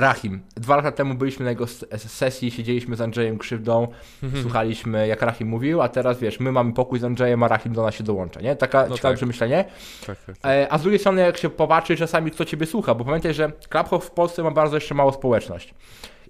Rahim, 0.00 0.40
dwa 0.56 0.76
lata 0.76 0.92
temu 0.92 1.14
byliśmy 1.14 1.44
na 1.44 1.50
jego 1.50 1.66
sesji, 1.96 2.50
siedzieliśmy 2.50 2.96
z 2.96 3.00
Andrzejem 3.00 3.38
Krzywdą, 3.38 3.88
Mhm. 4.22 4.42
słuchaliśmy 4.42 5.06
jak 5.08 5.22
Rahim 5.22 5.48
mówił, 5.48 5.82
a 5.82 5.88
teraz 5.88 6.18
wiesz, 6.20 6.40
my 6.40 6.52
mamy 6.52 6.72
pokój 6.72 6.98
z 6.98 7.04
Andrzejem, 7.04 7.42
a 7.42 7.48
Rahim 7.48 7.72
do 7.72 7.82
nas 7.82 7.94
się 7.94 8.04
dołącza, 8.04 8.40
nie? 8.40 8.56
Taka 8.56 8.78
No 8.88 8.96
ciekawe 8.96 9.12
tak. 9.12 9.16
przemyślenie. 9.16 9.64
Tak, 10.06 10.18
tak, 10.26 10.36
tak. 10.38 10.52
E, 10.52 10.72
A 10.72 10.78
z 10.78 10.82
drugiej 10.82 10.98
strony, 11.00 11.20
jak 11.22 11.36
się 11.36 11.50
popatrzy 11.50 11.96
czasami, 11.96 12.30
kto 12.30 12.44
ciebie 12.44 12.66
słucha, 12.66 12.94
bo 12.94 13.04
pamiętaj, 13.04 13.34
że 13.34 13.52
Clubhouse 13.68 14.04
w 14.04 14.10
Polsce 14.10 14.42
ma 14.42 14.50
bardzo 14.50 14.76
jeszcze 14.76 14.94
małą 14.94 15.12
społeczność. 15.12 15.74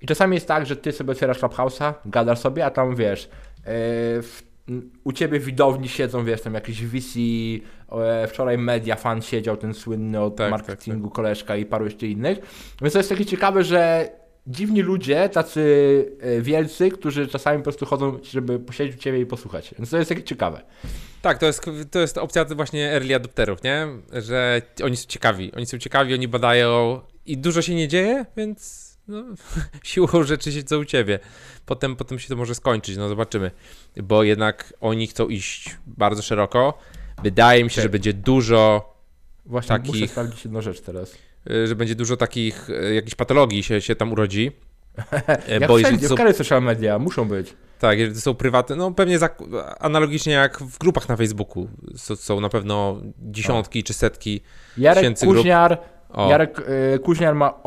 I 0.01 0.07
czasami 0.07 0.35
jest 0.35 0.49
tak, 0.49 0.67
że 0.67 0.77
ty 0.77 0.93
sobie 0.93 1.13
otwierasz 1.13 1.39
Clubhouse'a, 1.41 1.93
gadasz 2.07 2.39
sobie, 2.39 2.65
a 2.67 2.71
tam 2.71 2.97
wiesz, 2.97 3.25
e, 3.25 3.29
w, 4.23 4.43
u 5.05 5.13
ciebie 5.13 5.41
widowni 5.41 5.89
siedzą, 5.89 6.25
wiesz, 6.25 6.41
tam 6.41 6.55
jakiś 6.55 6.83
VC, 6.87 7.19
e, 7.93 8.27
wczoraj 8.27 8.59
Media 8.59 8.97
Fan 8.97 9.23
siedział, 9.23 9.57
ten 9.57 9.75
słynny 9.75 10.21
od 10.21 10.37
Tak, 10.37 10.51
marketingu 10.51 11.11
koleżka 11.11 11.57
i 11.57 11.67
paru 11.67 11.85
jeszcze 11.85 12.07
innych. 12.07 12.39
Więc 12.83 12.93
to 12.93 12.99
jest 12.99 13.09
takie 13.09 13.27
ciekawe, 13.27 13.65
że 13.65 14.11
dziwni 14.47 14.83
ludzie, 14.83 15.29
tacy 15.29 16.17
e, 16.21 16.41
wielcy, 16.41 16.91
którzy 16.91 17.27
czasami 17.29 17.59
po 17.59 17.63
prostu 17.63 17.87
chodzą, 17.87 18.19
żeby 18.23 18.59
posiedzieć 18.59 18.97
u 18.97 18.99
ciebie 18.99 19.21
i 19.21 19.27
posłuchać. 19.27 19.75
Więc 19.79 19.91
to 19.91 19.99
jest 19.99 20.09
takie 20.09 20.23
ciekawe. 20.23 20.63
Tak, 21.23 21.39
to 21.39 21.47
jest, 21.47 21.63
to 21.91 21.99
jest 21.99 22.19
opcja 22.19 22.45
właśnie 22.45 22.93
early 22.93 23.15
adopterów, 23.15 23.63
nie? 23.63 23.87
Że 24.13 24.63
oni 24.85 24.97
są 24.97 25.07
ciekawi, 25.09 25.53
oni 25.57 25.67
są 25.67 25.79
ciekawi, 25.79 26.15
oni 26.15 26.29
badają 26.29 27.01
i 27.27 27.39
dużo 27.39 27.63
się 27.63 27.75
nie 27.75 27.89
dzieje, 27.89 28.27
więc 28.37 28.88
no, 29.09 29.25
siłą 29.83 30.23
rzeczy 30.23 30.53
siedzą 30.53 30.79
u 30.79 30.85
ciebie. 30.85 31.19
Potem, 31.67 31.97
potem 31.97 32.19
się 32.19 32.29
to 32.29 32.37
może 32.37 32.55
skończyć, 32.55 32.97
no 32.97 33.09
zobaczymy. 33.09 33.51
Bo 33.97 34.23
jednak 34.23 34.75
oni 34.81 35.07
chcą 35.07 35.29
iść 35.29 35.77
bardzo 35.87 36.23
szeroko. 36.23 36.79
Wydaje 37.23 37.65
mi 37.65 37.71
się, 37.71 37.77
Tak. 37.77 37.83
że 37.83 37.89
będzie 37.89 38.13
dużo, 38.13 38.93
Właśnie 39.47 39.69
Takich- 39.69 39.95
muszę 39.95 40.09
sprawdzić 40.09 40.45
jedną 40.45 40.61
rzecz 40.63 40.81
teraz. 40.81 41.15
y, 41.51 41.67
że 41.67 41.77
będzie 41.77 41.95
dużo 41.95 42.17
takich 42.17 42.71
y, 42.71 42.95
jakichś 42.95 43.15
patologii 43.15 43.63
się, 43.63 43.81
się 43.81 43.97
tam 43.97 44.13
urodzi. 44.13 44.53
Y, 45.49 45.53
Jak 45.61 45.69
Bo 45.69 45.77
wszędzie, 45.79 46.09
to 46.09 46.17
są, 46.17 46.33
w 46.33 46.37
social 46.37 46.63
media 46.63 46.99
muszą 46.99 47.29
być. 47.29 47.55
tak, 47.79 47.99
jeżeli 47.99 48.15
to 48.17 48.21
są 48.23 48.35
prywatne, 48.35 48.77
no 48.77 48.91
pewnie 48.91 49.19
zak- 49.19 49.75
analogicznie 49.81 50.33
jak 50.33 50.59
w 50.59 50.79
grupach 50.79 51.09
na 51.09 51.17
Facebooku. 51.17 51.69
Są, 51.97 52.17
są 52.17 52.41
na 52.41 52.49
pewno 52.49 53.01
dziesiątki 53.19 53.85
czy 53.85 53.93
setki. 53.95 54.41
Jarek 54.79 54.99
Tysięcy 54.99 55.27
grup. 55.27 55.37
Kuźniar, 55.37 55.79
O, 56.09 56.31
Jarek 56.31 56.59
y, 56.95 56.99
Kuźniar 56.99 57.35
ma 57.35 57.63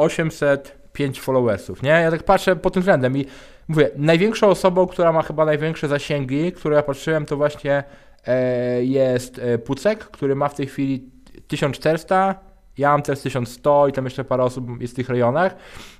805 0.91 1.21
followersów, 1.21 1.84
nie? 1.84 1.89
Ja 1.89 2.12
tak 2.12 2.23
patrzę 2.23 2.56
pod 2.56 2.73
tym 2.73 2.82
względem 2.82 3.17
i 3.17 3.25
mówię, 3.67 3.89
największą 3.95 4.47
osobą, 4.47 4.88
która 4.88 5.12
ma 5.12 5.21
chyba 5.21 5.45
największe 5.45 5.88
zasięgi, 5.88 6.51
które 6.51 6.75
ja 6.75 6.84
patrzyłem, 6.84 7.25
to 7.25 7.38
właśnie 7.38 7.84
e, 8.27 8.84
jest 8.84 9.39
e, 9.39 9.58
Pucek, 9.58 9.99
który 10.04 10.36
ma 10.36 10.49
w 10.49 10.56
tej 10.56 10.67
chwili 10.67 11.10
1400, 11.47 12.36
ja 12.77 12.91
mam 12.91 13.01
też 13.01 13.19
1100 13.19 13.88
i 13.88 13.91
tam 13.91 14.06
jeszcze 14.06 14.23
parę 14.23 14.43
osób 14.43 14.82
jest 14.82 14.93
w 14.93 14.95
tych 14.95 15.10
rejonach. 15.10 15.56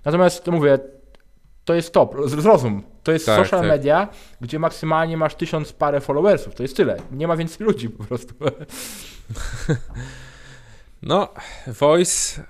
Natomiast 0.06 0.44
to 0.44 0.52
mówię, 0.52 0.80
to 1.66 1.74
jest 1.74 1.94
top, 1.94 2.16
zrozum. 2.26 2.84
To 3.04 3.12
jest 3.12 3.26
Tak, 3.26 3.46
social 3.46 3.60
tak. 3.60 3.70
media, 3.70 4.08
gdzie 4.42 4.60
maksymalnie 4.60 5.18
masz 5.18 5.36
tysiąc 5.36 5.74
parę 5.74 6.00
followersów. 6.02 6.56
To 6.56 6.64
jest 6.64 6.78
tyle. 6.78 6.98
Nie 7.12 7.28
ma 7.28 7.38
więcej 7.38 7.68
ludzi 7.68 7.90
po 7.90 8.04
prostu. 8.04 8.34
No, 11.04 11.28
Voice 11.68 12.44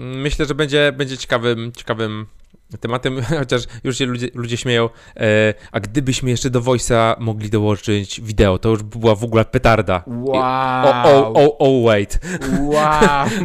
myślę, 0.00 0.46
że 0.46 0.54
będzie, 0.54 0.92
będzie 0.96 1.18
ciekawym, 1.18 1.72
ciekawym 1.72 2.26
tematem, 2.80 3.22
chociaż 3.38 3.62
już 3.84 3.98
się 3.98 4.06
ludzie, 4.06 4.28
ludzie 4.34 4.56
śmieją, 4.56 4.88
e, 5.16 5.54
a 5.72 5.80
gdybyśmy 5.80 6.30
jeszcze 6.30 6.50
do 6.50 6.60
Voice'a 6.60 7.14
mogli 7.18 7.50
dołączyć 7.50 8.20
wideo, 8.20 8.58
to 8.58 8.68
już 8.68 8.82
by 8.82 8.98
była 8.98 9.14
w 9.14 9.24
ogóle 9.24 9.44
petarda. 9.44 10.02
Wow. 10.06 10.86
O, 10.86 11.32
o, 11.32 11.32
o, 11.32 11.58
o, 11.58 11.86
wait. 11.86 12.18
Wow. 12.60 13.26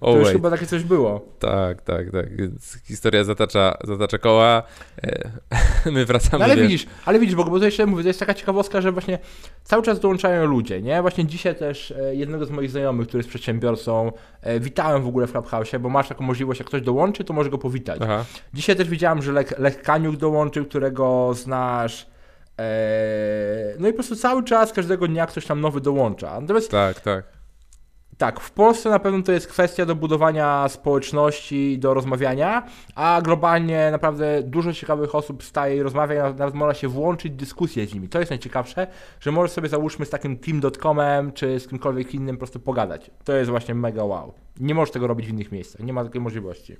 O, 0.00 0.12
To 0.12 0.16
już 0.18 0.24
wait. 0.24 0.36
chyba 0.36 0.50
takie 0.50 0.66
coś 0.66 0.82
było. 0.82 1.26
Tak, 1.38 1.82
tak, 1.82 2.10
tak. 2.10 2.36
Więc 2.36 2.78
historia 2.84 3.24
zatacza, 3.24 3.78
zatacza 3.84 4.18
koła. 4.18 4.62
E, 5.04 5.30
my 5.90 6.04
wracamy. 6.04 6.38
No 6.38 6.44
ale 6.44 6.56
wiesz, 6.56 6.66
widzisz, 6.66 6.86
ale 7.04 7.18
widzisz, 7.18 7.36
bo, 7.36 7.44
bo 7.44 7.58
to 7.58 7.64
jeszcze 7.64 7.86
mówię, 7.86 8.02
to 8.02 8.08
jest 8.08 8.20
taka 8.20 8.34
ciekawostka, 8.34 8.80
że 8.80 8.92
właśnie 8.92 9.18
cały 9.64 9.82
czas 9.82 10.00
dołączają 10.00 10.46
ludzie, 10.46 10.82
nie? 10.82 11.02
Właśnie 11.02 11.26
dzisiaj 11.26 11.56
też 11.56 11.90
e, 11.90 12.14
jednego 12.14 12.46
z 12.46 12.50
moich 12.50 12.70
znajomych, 12.70 13.08
który 13.08 13.18
jest 13.18 13.28
przedsiębiorcą, 13.28 14.12
e, 14.40 14.60
witałem 14.60 15.02
w 15.02 15.06
ogóle 15.06 15.26
w 15.26 15.32
Clubhouse, 15.32 15.70
bo 15.80 15.88
masz 15.88 16.08
taką 16.08 16.24
możliwość, 16.24 16.60
jak 16.60 16.68
ktoś 16.68 16.82
dołączy, 16.82 17.24
to 17.24 17.34
może 17.34 17.50
go 17.54 17.58
powitać. 17.58 18.00
Aha. 18.02 18.24
Dzisiaj 18.54 18.76
też 18.76 18.88
widziałem, 18.88 19.22
że 19.22 19.32
Lech, 19.32 19.58
Lech 19.58 19.82
Kaniuk 19.82 20.16
dołączył, 20.16 20.64
którego 20.64 21.34
znasz. 21.34 22.06
E, 22.58 23.74
no 23.78 23.88
i 23.88 23.90
po 23.90 23.96
prostu 23.96 24.16
cały 24.16 24.44
czas, 24.44 24.72
każdego 24.72 25.08
dnia 25.08 25.26
ktoś 25.26 25.46
tam 25.46 25.60
nowy 25.60 25.80
dołącza. 25.80 26.40
Natomiast 26.40 26.70
Tak, 26.70 27.00
tak. 27.00 27.24
Tak, 28.18 28.40
w 28.40 28.50
Polsce 28.50 28.90
na 28.90 28.98
pewno 28.98 29.22
to 29.22 29.32
jest 29.32 29.46
kwestia 29.46 29.86
do 29.86 29.94
budowania 29.94 30.68
społeczności 30.68 31.72
i 31.72 31.78
do 31.78 31.94
rozmawiania, 31.94 32.66
a 32.94 33.20
globalnie 33.22 33.88
naprawdę 33.90 34.42
dużo 34.42 34.72
ciekawych 34.72 35.14
osób 35.14 35.42
staje 35.42 35.76
i 35.76 35.82
rozmawia, 35.82 36.30
i 36.30 36.34
nawet 36.34 36.54
można 36.54 36.74
się 36.74 36.88
włączyć 36.88 37.32
w 37.32 37.36
dyskusję 37.36 37.86
z 37.86 37.94
nimi. 37.94 38.08
To 38.08 38.18
jest 38.18 38.30
najciekawsze, 38.30 38.86
że 39.20 39.32
możesz 39.32 39.52
sobie 39.52 39.68
załóżmy 39.68 40.06
z 40.06 40.10
takim 40.10 40.38
team.comem 40.38 41.32
czy 41.32 41.60
z 41.60 41.68
kimkolwiek 41.68 42.14
innym 42.14 42.36
po 42.36 42.38
prostu 42.38 42.60
pogadać. 42.60 43.10
To 43.24 43.32
jest 43.32 43.50
właśnie 43.50 43.74
mega 43.74 44.04
wow. 44.04 44.34
Nie 44.60 44.74
możesz 44.74 44.92
tego 44.92 45.06
robić 45.06 45.26
w 45.26 45.30
innych 45.30 45.52
miejscach, 45.52 45.82
nie 45.82 45.92
ma 45.92 46.04
takiej 46.04 46.20
możliwości. 46.20 46.76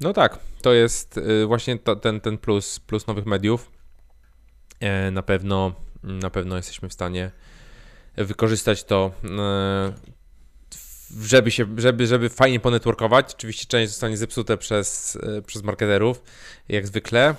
No 0.00 0.12
tak, 0.12 0.38
to 0.62 0.72
jest 0.72 1.18
y, 1.18 1.46
właśnie 1.46 1.78
to, 1.78 1.96
ten, 1.96 2.20
ten 2.20 2.38
plus, 2.38 2.80
plus 2.80 3.06
nowych 3.06 3.26
mediów. 3.26 3.70
E, 4.80 5.10
na 5.10 5.22
pewno, 5.22 5.72
na 6.02 6.30
pewno 6.30 6.56
jesteśmy 6.56 6.88
w 6.88 6.92
stanie 6.92 7.30
wykorzystać 8.16 8.84
to, 8.84 9.10
e, 9.24 9.92
żeby 11.20 11.50
się, 11.50 11.66
żeby, 11.76 12.06
żeby 12.06 12.28
fajnie 12.28 12.60
ponetworkować. 12.60 13.34
Oczywiście 13.34 13.66
część 13.66 13.90
zostanie 13.90 14.16
zepsute 14.16 14.56
przez, 14.56 15.18
e, 15.22 15.42
przez 15.42 15.62
marketerów, 15.62 16.22
jak 16.68 16.86
zwykle. 16.86 17.34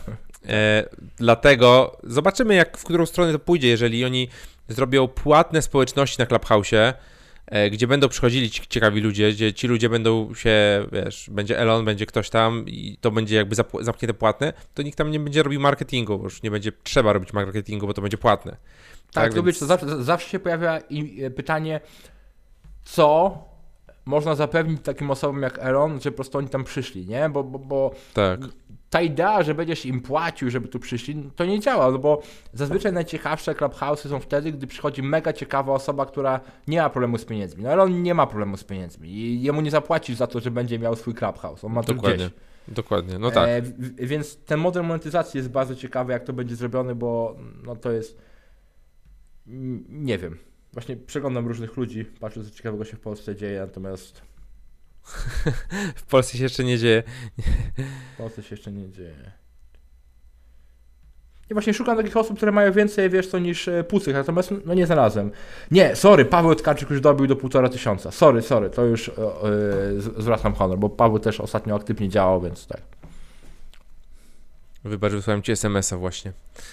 Dlatego 1.17 1.97
zobaczymy, 2.03 2.55
jak 2.55 2.77
w 2.77 2.83
którą 2.83 3.05
stronę 3.05 3.31
to 3.31 3.39
pójdzie, 3.39 3.67
jeżeli 3.67 4.05
oni 4.05 4.29
zrobią 4.69 5.07
płatne 5.07 5.61
społeczności 5.61 6.19
na 6.19 6.25
Clubhouse'ie, 6.25 6.93
gdzie 7.71 7.87
będą 7.87 8.09
przychodzili 8.09 8.49
ci 8.49 8.61
ciekawi 8.69 9.01
ludzie, 9.01 9.31
gdzie 9.31 9.53
ci 9.53 9.67
ludzie 9.67 9.89
będą 9.89 10.33
się, 10.33 10.85
wiesz, 10.91 11.29
będzie 11.31 11.59
Elon, 11.59 11.85
będzie 11.85 12.05
ktoś 12.05 12.29
tam 12.29 12.65
i 12.67 12.97
to 13.01 13.11
będzie 13.11 13.35
jakby 13.35 13.55
zamknięte 13.81 14.13
płatne, 14.13 14.53
to 14.73 14.81
nikt 14.81 14.97
tam 14.97 15.11
nie 15.11 15.19
będzie 15.19 15.43
robił 15.43 15.59
marketingu, 15.61 16.17
bo 16.17 16.23
już 16.23 16.43
nie 16.43 16.51
będzie 16.51 16.71
trzeba 16.83 17.13
robić 17.13 17.33
marketingu, 17.33 17.87
bo 17.87 17.93
to 17.93 18.01
będzie 18.01 18.17
płatne. 18.17 18.51
Tak, 18.51 18.59
Tak, 19.13 19.29
to 19.29 19.35
więc- 19.35 19.45
wiesz, 19.45 19.59
to 19.59 19.65
zawsze, 19.65 20.03
zawsze 20.03 20.29
się 20.29 20.39
pojawia 20.39 20.79
e, 21.21 21.29
pytanie, 21.29 21.79
co 22.83 23.37
można 24.05 24.35
zapewnić 24.35 24.81
takim 24.81 25.11
osobom 25.11 25.41
jak 25.41 25.59
Elon, 25.59 26.01
że 26.01 26.11
po 26.11 26.15
prostu 26.15 26.37
oni 26.37 26.49
tam 26.49 26.63
przyszli, 26.63 27.05
nie? 27.05 27.29
Bo, 27.29 27.43
bo, 27.43 27.59
bo 27.59 27.91
Tak. 28.13 28.39
Ta 28.89 29.01
idea, 29.01 29.43
że 29.43 29.55
będziesz 29.55 29.85
im 29.85 30.01
płacił, 30.01 30.49
żeby 30.49 30.67
tu 30.67 30.79
przyszli, 30.79 31.29
to 31.35 31.45
nie 31.45 31.59
działa, 31.59 31.91
no 31.91 31.99
bo 31.99 32.21
zazwyczaj 32.53 32.93
najciekawsze 32.93 33.53
clubhouse'y 33.53 34.09
są 34.09 34.19
wtedy, 34.19 34.51
gdy 34.51 34.67
przychodzi 34.67 35.03
mega 35.03 35.33
ciekawa 35.33 35.73
osoba, 35.73 36.05
która 36.05 36.39
nie 36.67 36.81
ma 36.81 36.89
problemu 36.89 37.17
z 37.17 37.25
pieniędzmi. 37.25 37.63
No 37.63 37.69
ale 37.69 37.83
on 37.83 38.03
nie 38.03 38.13
ma 38.13 38.27
problemu 38.27 38.57
z 38.57 38.63
pieniędzmi 38.63 39.09
i 39.09 39.41
jemu 39.41 39.61
nie 39.61 39.71
zapłacisz 39.71 40.17
za 40.17 40.27
to, 40.27 40.39
że 40.39 40.51
będzie 40.51 40.79
miał 40.79 40.95
swój 40.95 41.13
clubhouse, 41.13 41.63
on 41.63 41.73
ma 41.73 41.83
to 41.83 41.93
Dokładnie. 41.93 42.25
gdzieś. 42.25 42.37
Dokładnie, 42.67 43.19
no 43.19 43.31
tak. 43.31 43.49
E, 43.49 43.61
więc 44.05 44.37
ten 44.37 44.59
model 44.59 44.83
monetyzacji 44.83 45.37
jest 45.37 45.49
bardzo 45.49 45.75
ciekawy, 45.75 46.13
jak 46.13 46.23
to 46.23 46.33
będzie 46.33 46.55
zrobione, 46.55 46.95
bo 46.95 47.35
no 47.63 47.75
to 47.75 47.91
jest. 47.91 48.21
Nie 49.89 50.17
wiem. 50.17 50.37
Właśnie 50.73 50.97
przeglądam 50.97 51.47
różnych 51.47 51.77
ludzi, 51.77 52.05
patrzę, 52.05 52.43
co 52.43 52.51
ciekawego 52.51 52.85
się 52.85 52.97
w 52.97 52.99
Polsce 52.99 53.35
dzieje, 53.35 53.59
natomiast 53.59 54.21
W 55.95 56.03
Polsce 56.09 56.37
się 56.37 56.43
jeszcze 56.43 56.63
nie 56.63 56.77
dzieje. 56.77 57.03
w 58.13 58.17
Polsce 58.17 58.43
się 58.43 58.55
jeszcze 58.55 58.71
nie 58.71 58.89
dzieje. 58.91 59.31
I 61.49 61.53
właśnie 61.53 61.73
szukam 61.73 61.97
takich 61.97 62.17
osób, 62.17 62.37
które 62.37 62.51
mają 62.51 62.71
więcej, 62.71 63.09
wiesz 63.09 63.27
co, 63.27 63.39
niż 63.39 63.67
e, 63.67 63.83
pucych, 63.83 64.13
natomiast 64.13 64.53
no 64.65 64.73
nie 64.73 64.85
znalazłem. 64.85 65.31
Nie, 65.71 65.95
sorry, 65.95 66.25
Paweł 66.25 66.55
Tkaczyk 66.55 66.89
już 66.89 67.01
dobił 67.01 67.27
do 67.27 67.35
półtora 67.35 67.69
tysiąca. 67.69 68.11
Sorry, 68.11 68.41
sorry, 68.41 68.69
to 68.69 68.85
już 68.85 69.11
z- 69.97 70.23
zwracam 70.23 70.53
honor, 70.53 70.77
bo 70.79 70.89
Paweł 70.89 71.19
też 71.19 71.39
ostatnio 71.39 71.75
aktywnie 71.75 72.09
działał, 72.09 72.41
więc 72.41 72.67
tak. 72.67 72.81
Wybacz, 74.83 75.11
wysłałem 75.11 75.41
ci 75.41 75.51
SMS-a 75.51 75.97
właśnie. 75.97 76.31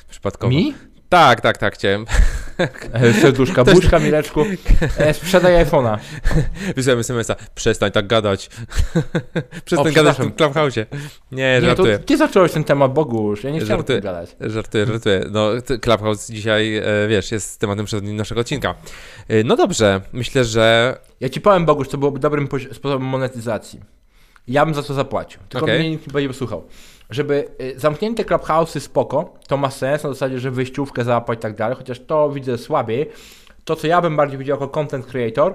Przypadkowo. 0.09 0.51
Mi? 0.51 0.75
Tak, 1.15 1.41
tak, 1.41 1.59
tak, 1.59 1.75
chciałem. 1.75 2.07
E, 2.93 3.13
Serduszka, 3.13 3.65
Też- 3.65 3.75
buźka, 3.75 3.99
Mileczku. 3.99 4.45
E, 4.99 5.15
sprzedaj 5.15 5.65
iPhone'a. 5.65 5.99
Wysłałem 6.77 7.01
SMS-a. 7.01 7.37
Przestań 7.55 7.91
tak 7.93 8.07
gadać. 8.07 8.51
Przestań 9.65 9.93
O, 9.93 9.95
gadać 9.95 10.17
w 10.17 10.21
tym 10.21 10.31
Clubhouse'ie. 10.31 10.87
Nie, 11.33 11.37
Nie, 11.37 11.61
żartuję. 11.61 11.99
ty 11.99 12.17
zacząłeś 12.17 12.53
ten 12.53 12.65
temat, 12.65 12.93
Bogusz. 12.93 13.45
Ja 13.45 13.51
nie 13.51 13.61
chciałem 13.61 13.79
Żartuję. 13.79 14.01
gadać. 14.01 14.37
Żartuję, 14.41 14.87
żartuję. 14.87 15.25
No, 15.31 15.51
Clubhouse 15.81 16.29
dzisiaj, 16.33 16.77
e, 16.77 16.83
wiesz, 17.09 17.33
jest 17.33 17.61
tematem 17.61 17.87
naszego 18.03 18.41
odcinka. 18.41 18.75
No 19.45 19.57
dobrze, 19.57 20.01
myślę, 20.13 20.45
że 20.45 20.97
Ja 21.21 21.29
ci 21.29 21.41
powiem, 21.41 21.67
Bogusz, 21.67 21.89
to 21.89 21.99
byłoby 21.99 22.19
dobrym 22.19 22.49
sposobem 22.73 23.03
monetyzacji. 23.03 23.81
Ja 24.49 24.65
bym 24.65 24.75
za 24.75 24.83
to 24.83 24.95
zapłacił. 24.95 25.41
Tylko 25.49 25.67
Okej. 25.67 25.79
mnie 25.79 25.91
nikt 25.91 26.07
nie 26.07 26.13
będzie 26.13 26.29
posłuchał. 26.29 26.69
Żeby 27.15 27.49
y, 27.61 27.75
zamknięte 27.81 28.25
clubhouse'y 28.25 28.81
spoko, 28.81 29.35
to 29.49 29.57
ma 29.57 29.71
sens 29.71 30.05
na 30.05 30.09
zasadzie, 30.09 30.39
że 30.39 30.51
wyjściówkę 30.51 31.05
załapać 31.05 31.39
i 31.39 31.43
tak 31.43 31.55
dalej, 31.55 31.77
chociaż 31.77 32.01
to 32.01 32.31
widzę 32.31 32.59
słabiej. 32.59 33.11
To, 33.65 33.77
co 33.77 33.87
ja 33.87 34.01
bym 34.03 34.17
bardziej 34.17 34.39
widział 34.39 34.57
jako 34.61 34.69
content 34.69 35.07
creator, 35.07 35.55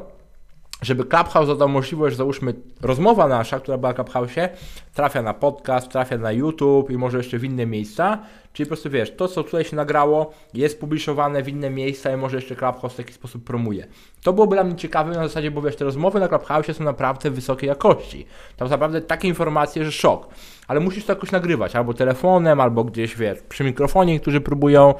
żeby 0.82 1.06
Clubhouse 1.06 1.58
dał 1.58 1.70
możliwość, 1.70 2.18
załóżmy, 2.18 2.54
rozmowa 2.82 3.28
nasza, 3.28 3.60
która 3.60 3.78
była 3.78 3.94
w 3.94 3.96
Clubhouse'ie, 3.96 4.50
trafia 4.94 5.22
na 5.22 5.34
podcast, 5.34 5.90
trafia 5.90 6.18
na 6.18 6.32
YouTube 6.32 6.90
i 6.90 6.98
może 6.98 7.18
jeszcze 7.18 7.38
w 7.38 7.44
inne 7.44 7.66
miejsca. 7.66 8.20
Czyli 8.54 8.68
po 8.68 8.70
prostu 8.70 8.90
wiesz, 8.90 9.16
to 9.16 9.28
co 9.28 9.44
tutaj 9.44 9.64
się 9.66 9.76
nagrało, 9.76 10.32
jest 10.54 10.80
publikowane 10.80 11.44
w 11.44 11.48
inne 11.48 11.70
miejsca 11.70 12.14
i 12.14 12.18
może 12.18 12.38
jeszcze 12.38 12.56
Clubhouse 12.56 12.94
w 12.94 12.98
taki 12.98 13.14
sposób 13.14 13.44
promuje. 13.44 13.88
To 14.24 14.34
byłoby 14.34 14.56
dla 14.56 14.64
mnie 14.64 14.76
ciekawe 14.76 15.14
na 15.16 15.28
zasadzie, 15.28 15.52
bo 15.52 15.62
wiesz, 15.62 15.76
te 15.76 15.86
rozmowy 15.86 16.20
na 16.20 16.28
Clubhouse 16.28 16.78
są 16.78 16.84
naprawdę 16.84 17.32
wysokiej 17.32 17.68
jakości. 17.68 18.26
Tam 18.58 18.70
naprawdę 18.70 19.02
takie 19.02 19.28
informacje, 19.28 19.86
że 19.86 19.92
szok. 19.92 20.28
Ale 20.68 20.80
musisz 20.80 21.06
to 21.06 21.14
jakoś 21.14 21.32
nagrywać, 21.32 21.76
albo 21.76 21.94
telefonem, 21.94 22.60
albo 22.60 22.84
gdzieś, 22.84 23.16
wiesz, 23.16 23.40
przy 23.50 23.64
mikrofonie, 23.64 24.14
niektórzy 24.14 24.42
próbują. 24.42 24.94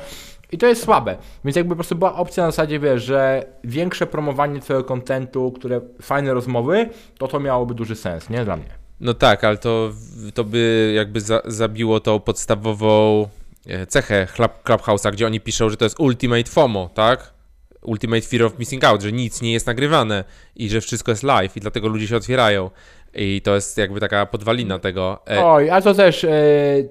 I 0.52 0.58
to 0.58 0.68
jest 0.68 0.84
słabe. 0.84 1.18
Więc 1.46 1.56
jakby 1.58 1.70
po 1.70 1.76
prostu 1.76 1.96
była 1.96 2.16
opcja 2.16 2.44
na 2.44 2.52
zasadzie, 2.52 2.80
wiesz, 2.80 3.04
że 3.04 3.46
większe 3.64 4.08
promowanie 4.08 4.60
twojego 4.60 4.84
kontentu, 4.86 5.52
które 5.52 5.82
fajne 6.02 6.34
rozmowy, 6.34 6.90
to 7.18 7.28
to 7.28 7.40
miałoby 7.40 7.74
duży 7.74 7.96
sens, 7.96 8.30
nie? 8.30 8.46
Dla 8.46 8.56
mnie. 8.56 8.70
no 9.00 9.14
tak, 9.14 9.44
ale 9.44 9.58
to, 9.58 9.92
to 10.34 10.44
by 10.44 10.94
jakby 10.96 11.22
za, 11.22 11.42
zabiło 11.46 12.00
tą 12.00 12.20
podstawową 12.20 13.28
e, 13.68 13.86
cechę 13.88 14.28
Club, 14.36 14.52
Clubhouse'a, 14.64 15.12
gdzie 15.12 15.26
oni 15.26 15.40
piszą, 15.40 15.70
że 15.70 15.78
to 15.78 15.86
jest 15.86 16.00
ultimate 16.00 16.50
FOMO, 16.50 16.90
tak? 16.94 17.34
Ultimate 17.82 18.22
Fear 18.22 18.44
of 18.44 18.60
Missing 18.60 18.84
Out, 18.84 19.02
że 19.02 19.12
nic 19.12 19.42
nie 19.42 19.54
jest 19.54 19.68
nagrywane 19.68 20.24
i 20.56 20.70
że 20.70 20.82
wszystko 20.82 21.12
jest 21.12 21.24
live 21.24 21.58
i 21.58 21.60
dlatego 21.60 21.88
ludzie 21.88 22.08
się 22.08 22.18
otwierają. 22.18 22.70
I 23.14 23.42
to 23.42 23.56
jest 23.56 23.78
jakby 23.78 24.00
taka 24.00 24.26
podwalina 24.26 24.80
tego. 24.80 25.20
E, 25.30 25.46
Oj, 25.46 25.70
a 25.70 25.82
to 25.82 25.94
też 25.94 26.24
e, 26.24 26.30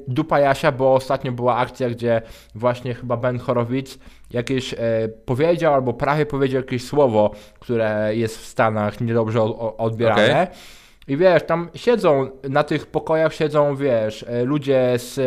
dupa 0.08 0.40
Jasia, 0.40 0.72
bo 0.72 0.94
ostatnio 0.94 1.32
była 1.32 1.56
akcja, 1.56 1.90
gdzie 1.90 2.22
właśnie 2.54 2.94
chyba 2.94 3.16
Ben 3.16 3.38
Horowitz 3.38 3.98
jakieś 4.30 4.74
e, 4.74 4.78
powiedział 5.24 5.74
albo 5.74 5.92
prawie 5.92 6.26
powiedział 6.26 6.62
jakieś 6.62 6.84
słowo, 6.84 7.30
które 7.58 8.16
jest 8.16 8.38
w 8.38 8.46
Stanach 8.46 9.00
niedobrze 9.00 9.42
odbierane. 9.78 10.46
I 11.08 11.16
wiesz, 11.16 11.42
tam 11.42 11.70
siedzą, 11.74 12.30
na 12.48 12.64
tych 12.64 12.86
pokojach 12.86 13.34
siedzą, 13.34 13.76
wiesz, 13.76 14.24
ludzie 14.44 14.92
z, 14.96 15.20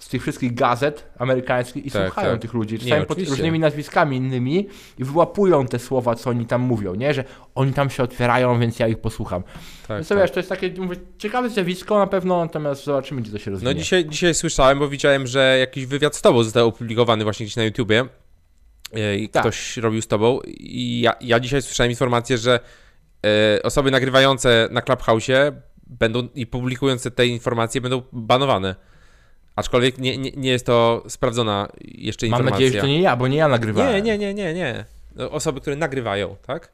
z 0.00 0.08
tych 0.08 0.22
wszystkich 0.22 0.54
gazet 0.54 1.10
amerykańskich 1.18 1.86
i 1.86 1.90
Tak, 1.90 2.06
słuchają 2.06 2.32
tak. 2.32 2.40
tych 2.42 2.54
ludzi, 2.54 2.74
Nie, 2.74 2.80
czasami 2.80 3.00
pod 3.02 3.10
oczywiście. 3.10 3.30
różnymi 3.36 3.58
nazwiskami 3.58 4.16
innymi 4.16 4.68
i 4.98 5.04
wyłapują 5.04 5.66
te 5.66 5.78
słowa, 5.78 6.14
co 6.14 6.30
oni 6.30 6.46
tam 6.46 6.60
mówią, 6.60 6.94
nie? 6.94 7.14
Że 7.14 7.24
oni 7.54 7.72
tam 7.72 7.90
się 7.90 8.02
otwierają, 8.02 8.60
więc 8.60 8.78
ja 8.78 8.88
ich 8.88 8.98
posłucham. 8.98 9.42
tak, 9.88 9.96
Więc 9.96 10.08
to 10.08 10.14
tak. 10.14 10.24
wiesz, 10.24 10.30
to 10.30 10.38
jest 10.40 10.48
takie 10.48 10.70
mówię, 10.78 10.96
ciekawe 11.18 11.50
zjawisko 11.50 11.98
na 11.98 12.06
pewno, 12.06 12.38
natomiast 12.44 12.84
zobaczymy, 12.84 13.22
gdzie 13.22 13.32
to 13.32 13.38
się 13.38 13.50
rozwinie. 13.50 13.74
No 13.74 13.78
dzisiaj, 13.80 14.04
dzisiaj 14.08 14.34
słyszałem, 14.34 14.78
bo 14.78 14.88
widziałem, 14.88 15.26
że 15.26 15.56
jakiś 15.60 15.86
wywiad 15.86 16.16
z 16.16 16.22
tobą 16.22 16.42
został 16.42 16.68
opublikowany 16.68 17.24
właśnie 17.24 17.46
gdzieś 17.46 17.56
na 17.56 17.64
YouTubie 17.64 18.04
e, 18.92 19.16
i 19.16 19.28
Tak. 19.28 19.42
ktoś 19.42 19.76
robił 19.76 20.02
z 20.02 20.06
tobą 20.06 20.40
i 20.46 21.00
ja, 21.00 21.12
ja 21.20 21.40
dzisiaj 21.40 21.62
słyszałem 21.62 21.90
informację, 21.90 22.38
że 22.38 22.60
e, 23.56 23.62
osoby 23.62 23.90
nagrywające 23.90 24.68
na 24.70 24.80
Clubhouse'ie 24.80 25.52
będą 25.86 26.28
i 26.34 26.46
publikujące 26.46 27.10
te 27.10 27.26
informacje 27.26 27.80
będą 27.80 28.02
banowane. 28.12 28.74
Aczkolwiek 29.56 29.98
nie, 29.98 30.18
nie, 30.18 30.30
nie 30.30 30.50
jest 30.50 30.66
to 30.66 31.04
sprawdzona 31.08 31.68
jeszcze 31.84 32.26
Mam 32.26 32.30
informacja. 32.40 32.54
nadzieję, 32.54 32.72
że 32.72 32.80
to 32.80 32.86
nie 32.86 33.00
ja, 33.00 33.16
bo 33.16 33.28
nie 33.28 33.36
ja 33.36 33.48
nagrywałem. 33.48 33.94
Nie, 33.94 34.02
nie, 34.02 34.18
nie, 34.18 34.34
nie, 34.34 34.54
nie. 34.54 34.84
No, 35.16 35.30
Osoby, 35.30 35.60
które 35.60 35.76
nagrywają, 35.76 36.36
tak? 36.46 36.72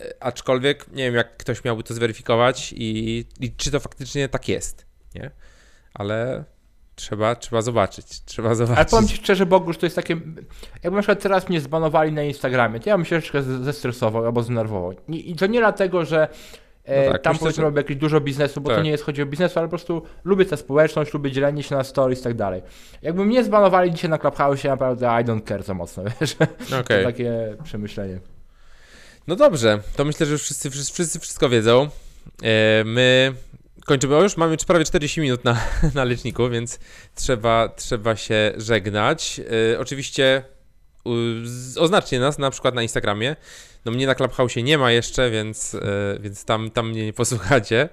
E, 0.00 0.14
Aczkolwiek 0.20 0.88
nie 0.92 1.04
wiem, 1.04 1.14
jak 1.14 1.36
ktoś 1.36 1.64
miałby 1.64 1.82
to 1.82 1.94
zweryfikować 1.94 2.72
i, 2.76 3.24
i 3.40 3.52
czy 3.56 3.70
to 3.70 3.80
faktycznie 3.80 4.28
tak 4.28 4.48
jest, 4.48 4.86
nie? 5.14 5.30
Ale 5.94 6.44
trzeba, 6.94 7.34
trzeba 7.36 7.62
zobaczyć, 7.62 8.24
trzeba 8.24 8.48
Ale 8.48 8.56
zobaczyć. 8.56 8.90
powiem 8.90 9.08
Ci 9.08 9.16
szczerze, 9.16 9.46
Bogusz, 9.46 9.78
to 9.78 9.86
jest 9.86 9.96
takie... 9.96 10.14
Jakby 10.82 10.96
na 10.96 11.02
przykład 11.02 11.22
teraz 11.22 11.48
mnie 11.48 11.60
zbanowali 11.60 12.12
na 12.12 12.22
Instagramie, 12.22 12.80
to 12.80 12.88
ja 12.90 12.96
bym 12.96 13.04
się 13.04 13.10
troszeczkę 13.10 13.42
zestresował 13.42 14.26
albo 14.26 14.42
zdenerwował. 14.42 14.92
I, 15.08 15.36
to 15.36 15.46
nie 15.46 15.58
dlatego, 15.58 16.04
że 16.04 16.28
No 16.88 17.12
tak, 17.12 17.22
tam 17.22 17.38
powiedzmy 17.38 17.62
robię 17.64 17.76
jakieś 17.80 17.96
dużo 17.96 18.20
biznesu, 18.20 18.60
bo 18.60 18.70
to 18.70 18.76
Tak. 18.76 18.84
nie 18.84 18.90
jest 18.90 19.04
chodzi 19.04 19.22
o 19.22 19.26
biznesu, 19.26 19.58
ale 19.58 19.68
po 19.68 19.70
prostu 19.70 20.02
lubię 20.24 20.44
tę 20.44 20.56
społeczność, 20.56 21.14
lubię 21.14 21.30
dzielenie 21.32 21.62
się 21.62 21.74
na 21.76 21.84
stories 21.84 22.20
i 22.20 22.24
tak 22.24 22.34
dalej. 22.34 22.62
Jakby 23.02 23.24
mnie 23.24 23.44
zbanowali 23.44 23.92
dzisiaj 23.92 24.10
na 24.10 24.18
Clubhouse, 24.18 24.64
naprawdę 24.64 25.06
I 25.06 25.24
don't 25.24 25.48
care 25.48 25.62
za 25.62 25.74
mocno, 25.74 26.02
wiesz? 26.20 26.36
Okej. 26.80 27.04
To 27.04 27.10
takie 27.10 27.56
przemyślenie. 27.64 28.20
No 29.26 29.36
dobrze, 29.36 29.78
to 29.96 30.04
myślę, 30.04 30.26
że 30.26 30.32
już 30.32 30.42
wszyscy, 30.42 30.70
wszyscy, 30.70 31.20
wszystko 31.20 31.48
wiedzą. 31.48 31.88
E, 32.42 32.84
My 32.84 33.32
kończymy 33.86 34.16
już, 34.16 34.36
mamy 34.36 34.56
prawie 34.66 34.84
40 34.84 35.20
minut 35.20 35.44
na, 35.44 35.56
na 35.94 36.04
leczniku, 36.04 36.48
więc 36.50 36.78
trzeba, 37.14 37.68
trzeba 37.68 38.16
się 38.16 38.52
żegnać. 38.56 39.40
E, 39.74 39.78
Oczywiście 39.78 40.42
oznaczcie 41.78 42.20
nas 42.20 42.38
na 42.38 42.50
przykład 42.50 42.74
na 42.74 42.82
Instagramie. 42.82 43.36
No 43.84 43.92
mnie 43.92 44.06
na 44.06 44.14
Clubhouse 44.14 44.56
nie 44.56 44.78
ma 44.78 44.90
jeszcze, 44.90 45.30
więc, 45.30 45.74
e, 45.74 45.80
więc 46.20 46.44
tam, 46.44 46.70
tam 46.70 46.88
mnie 46.90 47.04
nie 47.04 47.12
posłuchacie. 47.12 47.88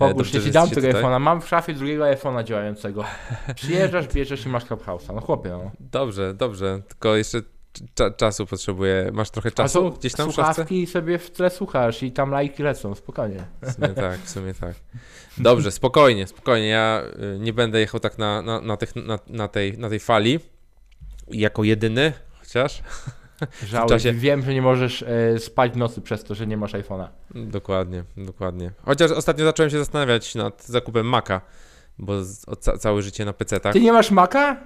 E, 0.00 0.14
dobrze, 0.14 0.38
ja 0.38 0.44
ci 0.44 0.50
dam 0.50 0.70
tego 0.70 0.86
tutaj. 0.86 1.02
iPhone'a, 1.02 1.20
mam 1.20 1.40
w 1.40 1.48
szafie 1.48 1.74
drugiego 1.74 2.04
iPhone'a 2.04 2.44
działającego. 2.44 3.04
Przyjeżdżasz, 3.54 4.08
bierzesz 4.08 4.46
i 4.46 4.48
masz 4.48 4.64
Clubhouse'a. 4.64 5.14
No 5.14 5.20
chłopie, 5.20 5.50
no. 5.50 5.70
Dobrze, 5.80 6.34
dobrze, 6.34 6.82
tylko 6.88 7.16
jeszcze 7.16 7.42
cza- 7.94 8.16
czasu 8.16 8.46
potrzebuję. 8.46 9.10
Masz 9.12 9.30
trochę 9.30 9.48
A 9.48 9.52
czasu 9.52 9.90
to 9.90 9.98
gdzieś 9.98 10.12
tam 10.12 10.32
w 10.32 10.34
szafce? 10.34 10.54
Słuchawki 10.54 10.86
sobie 10.86 11.18
w 11.18 11.30
tle 11.30 11.50
słuchasz 11.50 12.02
i 12.02 12.12
tam 12.12 12.30
lajki 12.30 12.62
lecą, 12.62 12.94
spokojnie. 12.94 13.44
W 13.62 13.72
sumie 13.72 13.88
tak, 13.88 14.20
w 14.20 14.30
sumie 14.30 14.54
tak. 14.54 14.74
Dobrze, 15.38 15.70
spokojnie, 15.70 16.26
spokojnie. 16.26 16.68
Ja 16.68 17.02
y, 17.36 17.38
nie 17.38 17.52
będę 17.52 17.80
jechał 17.80 18.00
tak 18.00 18.18
na, 18.18 18.42
na, 18.42 18.60
na, 18.60 18.76
tych, 18.76 18.96
na, 18.96 19.18
na, 19.26 19.48
tej, 19.48 19.78
na 19.78 19.88
tej 19.88 20.00
fali 20.00 20.40
jako 21.28 21.64
jedyny, 21.64 22.12
chociaż. 22.40 22.82
Żałuję, 23.66 23.96
czasie- 23.96 24.12
wiem, 24.12 24.42
że 24.42 24.54
nie 24.54 24.62
możesz 24.62 25.02
e, 25.02 25.38
spać 25.38 25.72
w 25.72 25.76
nocy 25.76 26.00
przez 26.00 26.24
to, 26.24 26.34
że 26.34 26.46
nie 26.46 26.56
masz 26.56 26.72
iPhone'a. 26.72 27.08
Dokładnie, 27.34 28.04
dokładnie. 28.16 28.70
Chociaż 28.84 29.10
ostatnio 29.10 29.44
zacząłem 29.44 29.70
się 29.70 29.78
zastanawiać 29.78 30.34
nad 30.34 30.66
zakupem 30.66 31.06
Maca. 31.06 31.40
bo 31.98 32.24
z, 32.24 32.44
ca, 32.60 32.78
całe 32.78 33.02
życie 33.02 33.24
na 33.24 33.32
PC, 33.32 33.60
tak? 33.60 33.72
Ty 33.72 33.80
nie 33.80 33.92
masz 33.92 34.10
Maca? 34.10 34.56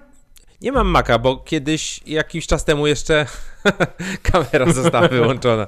Nie 0.61 0.73
mam 0.73 0.87
Maca, 0.87 1.19
bo 1.19 1.37
kiedyś, 1.37 2.01
jakiś 2.07 2.47
czas 2.47 2.65
temu 2.65 2.87
jeszcze 2.87 3.27
kamera 4.33 4.73
została 4.73 5.09
wyłączona. 5.09 5.67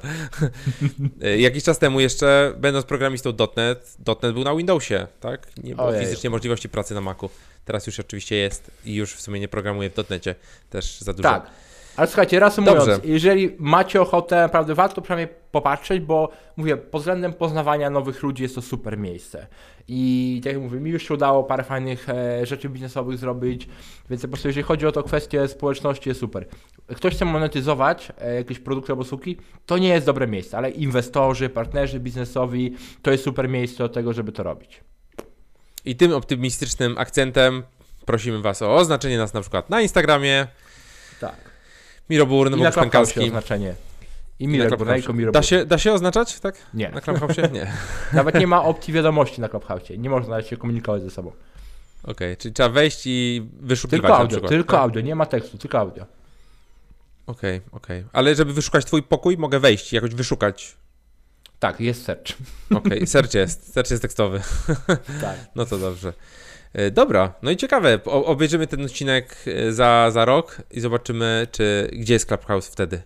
E, 1.23 1.39
jakiś 1.39 1.65
czas 1.65 1.79
temu 1.79 2.01
jeszcze, 2.01 2.53
będąc 2.57 2.87
programistą 2.87 3.33
.NET, 3.57 3.97
.NET 4.23 4.33
był 4.35 4.45
na 4.45 4.55
Windowsie, 4.57 5.07
tak? 5.21 5.47
Nie 5.57 5.75
było 5.75 5.89
Ojej. 5.89 6.05
fizycznie 6.05 6.31
możliwości 6.31 6.69
pracy 6.69 6.95
na 6.95 7.01
Macu. 7.01 7.31
Teraz 7.65 7.87
już 7.87 8.01
oczywiście 8.01 8.37
jest 8.37 8.71
i 8.85 8.95
już 8.95 9.15
w 9.15 9.21
sumie 9.21 9.41
nie 9.41 9.49
programuję 9.49 9.91
w 9.91 10.11
.NETcie 10.11 10.35
też 10.71 11.01
za 11.01 11.13
dużo. 11.13 11.29
Tak. 11.29 11.51
Ale 11.97 12.07
słuchajcie, 12.07 12.41
reasumując, 12.41 12.79
Dobrze. 12.79 13.01
jeżeli 13.05 13.57
macie 13.59 14.03
ochotę, 14.03 14.37
naprawdę 14.37 14.75
warto 14.75 15.03
przynajmniej 15.03 15.37
popatrzeć, 15.51 16.01
bo 16.01 16.29
mówię, 16.57 16.77
pod 16.77 17.01
względem 17.01 17.33
poznawania 17.33 17.91
nowych 17.91 18.23
ludzi 18.23 18.43
jest 18.43 18.55
to 18.55 18.63
super 18.63 18.99
miejsce. 18.99 19.47
I 19.89 20.41
tak 20.45 20.53
jak 20.53 20.63
mówię, 20.63 20.81
mi 20.81 20.91
już 20.91 21.09
się 21.09 21.15
udało 21.15 21.45
parę 21.45 21.65
fajnych 21.65 22.09
e, 22.09 22.47
rzeczy 22.47 22.69
biznesowych 22.69 23.19
zrobić, 23.19 23.69
więc 24.11 24.23
po 24.23 24.29
prostu 24.29 24.49
jeżeli 24.49 24.65
chodzi 24.65 24.87
o 24.87 24.93
to 24.93 25.03
kwestię 25.03 25.49
społeczności 25.49 26.09
jest 26.09 26.21
super. 26.21 26.47
Ktoś 26.87 27.15
chce 27.15 27.25
monetyzować 27.25 28.13
e, 28.19 28.35
jakieś 28.35 28.59
produkty 28.59 28.93
albo 28.93 29.03
usługi, 29.03 29.37
to 29.67 29.79
nie 29.79 29.89
jest 29.89 30.07
dobre 30.07 30.27
miejsce, 30.27 30.57
ale 30.57 30.71
inwestorzy, 30.71 31.49
partnerzy 31.49 32.01
biznesowi, 32.01 32.77
to 33.03 33.11
jest 33.11 33.25
super 33.25 33.49
miejsce 33.49 33.79
do 33.79 33.89
tego, 33.89 34.13
żeby 34.13 34.33
to 34.33 34.43
robić. 34.43 34.81
I 35.85 35.97
tym 35.97 36.13
optymistycznym 36.13 36.99
akcentem 36.99 37.63
prosimy 38.07 38.43
Was 38.43 38.63
o 38.63 38.75
oznaczenie 38.75 39.19
nas 39.19 39.35
na 39.35 39.41
przykład 39.41 39.71
na 39.71 39.81
Instagramie, 39.81 40.47
Tak. 41.21 41.54
Miroburn, 42.11 42.55
I 42.55 42.57
na 42.57 42.63
bądź 42.63 42.75
Clubhouse 42.75 42.93
Pękowski. 42.93 43.21
oznaczenie. 43.21 43.75
I. 44.39 44.49
Bornejko, 44.79 45.13
Mirek 45.13 45.35
Da 45.35 45.43
się, 45.43 45.65
da 45.67 45.79
się 45.79 45.93
oznaczać, 45.93 46.41
tak? 46.41 46.57
Nie. 46.75 46.89
Na 46.89 47.01
Clubhouse? 47.01 47.37
Nie. 47.53 47.73
Nawet 48.13 48.35
nie 48.35 48.47
ma 48.47 48.63
opcji 48.73 48.93
wiadomości 48.93 49.41
na 49.41 49.49
Clubhouse. 49.49 49.83
Nie 49.99 50.11
można 50.11 50.43
się 50.43 50.57
komunikować 50.57 51.03
ze 51.03 51.11
sobą. 51.11 51.33
Okej, 52.03 52.37
czyli 52.37 52.55
trzeba 52.55 52.69
wejść 52.69 53.03
i 53.07 53.47
wyszukiwać 53.61 54.01
Tylko 54.03 54.17
audio, 54.17 54.29
przykład. 54.29 54.51
tylko 54.51 54.73
tak? 54.73 54.81
audio, 54.83 55.01
nie 55.03 55.15
ma 55.15 55.27
tekstu, 55.27 55.59
tylko 55.59 55.79
audio. 55.79 56.07
Okej, 57.27 57.61
okej. 57.73 58.05
Ale 58.13 58.35
żeby 58.35 58.53
wyszukać 58.53 58.85
twój 58.85 59.03
pokój, 59.03 59.37
mogę 59.39 59.61
wejść 59.61 59.93
i 59.93 59.97
jakoś 59.97 60.15
wyszukać. 60.15 60.77
Tak, 61.59 61.81
jest 61.81 62.05
search. 62.05 62.33
Okej, 62.75 63.07
search 63.07 63.35
jest, 63.35 63.73
search 63.73 63.91
jest 63.91 64.03
tekstowy. 64.03 64.41
Tak. 65.21 65.37
No 65.57 65.67
to 65.67 65.79
dobrze. 65.79 66.13
E, 66.75 66.91
Dobra, 66.91 67.35
no 67.43 67.51
i 67.51 67.57
ciekawe. 67.57 68.01
O, 68.05 68.25
obejrzymy 68.25 68.67
ten 68.67 68.85
odcinek 68.85 69.37
e, 69.47 69.73
za, 69.73 70.11
za 70.11 70.25
rok 70.25 70.63
i 70.71 70.81
zobaczymy, 70.81 71.47
czy 71.51 71.91
gdzie 71.93 72.15
jest 72.15 72.27
Clubhouse 72.27 72.69
wtedy. 72.69 73.03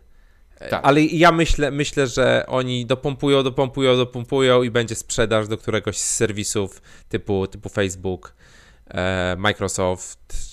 E, 0.61 0.69
Tak. 0.69 0.81
Ale 0.85 1.03
ja 1.03 1.33
myślę, 1.33 1.71
myślę, 1.71 2.07
że 2.07 2.45
oni 2.47 2.87
dopompują, 2.87 3.43
dopompują, 3.43 3.97
dopompują 3.97 4.63
i 4.63 4.71
będzie 4.71 4.95
sprzedaż 4.95 5.49
do 5.49 5.59
któregoś 5.59 5.99
z 5.99 6.15
serwisów 6.17 6.83
typu, 7.09 7.47
typu 7.47 7.69
Facebook, 7.69 8.35
Microsoft 9.37 10.48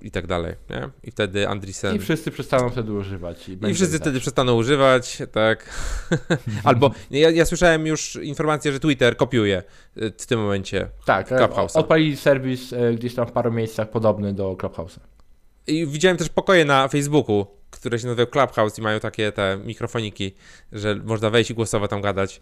i 0.00 0.10
tak 0.10 0.26
dalej. 0.26 0.54
Nie? 0.70 0.88
I 1.04 1.10
wtedy 1.10 1.48
Andreessen. 1.48 1.96
I 1.96 1.98
wszyscy 1.98 2.30
przestaną 2.30 2.70
wtedy 2.70 2.92
używać. 2.92 3.48
I, 3.48 3.58
I 3.70 3.74
wszyscy 3.74 3.98
wtedy 3.98 4.20
przestaną 4.20 4.54
używać, 4.54 5.22
tak. 5.32 5.70
Albo 6.64 6.90
ja, 7.10 7.30
ja 7.30 7.44
słyszałem 7.44 7.86
już 7.86 8.16
informację, 8.16 8.72
że 8.72 8.80
Twitter 8.80 9.16
kopiuje 9.16 9.62
y, 9.96 10.12
w 10.18 10.26
tym 10.26 10.40
momencie. 10.40 10.88
Tak, 11.04 11.32
e, 11.32 11.36
Clubhouse'a. 11.36 11.78
odpalili 11.78 12.16
serwis 12.16 12.72
e, 12.72 12.94
gdzieś 12.94 13.14
tam 13.14 13.26
w 13.26 13.32
paru 13.32 13.52
miejscach 13.52 13.90
podobny 13.90 14.32
do 14.32 14.52
Clubhouse'a. 14.52 14.98
I 15.66 15.86
widziałem 15.86 16.16
też 16.16 16.28
pokoje 16.28 16.64
na 16.64 16.88
Facebooku, 16.88 17.46
które 17.70 17.98
się 17.98 18.06
nazywają 18.06 18.26
Clubhouse 18.26 18.78
i 18.78 18.82
mają 18.82 19.00
takie 19.00 19.32
te 19.32 19.58
mikrofoniki, 19.64 20.34
że 20.72 20.94
można 20.94 21.30
wejść 21.30 21.50
i 21.50 21.54
głosowo 21.54 21.88
tam 21.88 22.00
gadać. 22.00 22.40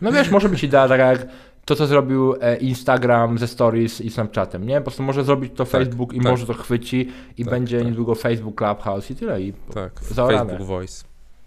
No 0.00 0.12
wiesz, 0.12 0.30
może 0.30 0.48
być 0.48 0.64
idea 0.64 0.88
tak 0.88 0.98
jak 0.98 1.26
to, 1.64 1.76
co 1.76 1.86
zrobił 1.86 2.34
e, 2.40 2.56
Instagram 2.56 3.38
ze 3.38 3.48
Stories 3.48 4.00
i 4.00 4.10
Snapchatem, 4.10 4.66
nie? 4.66 4.76
Po 4.76 4.82
prostu 4.82 5.02
może 5.02 5.24
zrobić 5.24 5.52
to 5.56 5.64
Facebook 5.64 6.12
i 6.12 6.16
tak. 6.20 6.30
może 6.30 6.46
to 6.46 6.54
chwyci 6.54 7.12
i 7.38 7.44
Tak, 7.44 7.50
będzie 7.54 7.78
tak. 7.78 7.86
niedługo 7.86 8.14
Facebook 8.14 8.58
Clubhouse 8.58 9.10
i 9.10 9.14
tyle. 9.16 9.42
I 9.42 9.52
Tak, 9.74 9.92
Zaorane. 10.10 10.44
Facebook 10.50 10.68
Voice. 10.68 11.04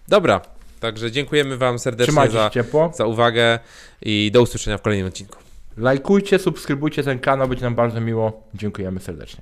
Dobra, 0.08 0.42
także 0.80 1.12
dziękujemy 1.12 1.58
Wam 1.58 1.80
serdecznie 1.80 2.30
za, 2.30 2.50
za 2.94 3.06
uwagę 3.06 3.60
i 4.02 4.32
do 4.34 4.42
usłyszenia 4.42 4.78
w 4.78 4.82
kolejnym 4.82 5.08
odcinku. 5.08 5.38
Lajkujcie, 5.78 6.40
subskrybujcie 6.40 7.04
ten 7.04 7.20
kanał, 7.20 7.48
będzie 7.48 7.64
nam 7.66 7.76
bardzo 7.76 8.02
miło. 8.02 8.44
Dziękujemy 8.54 9.00
serdecznie. 9.00 9.42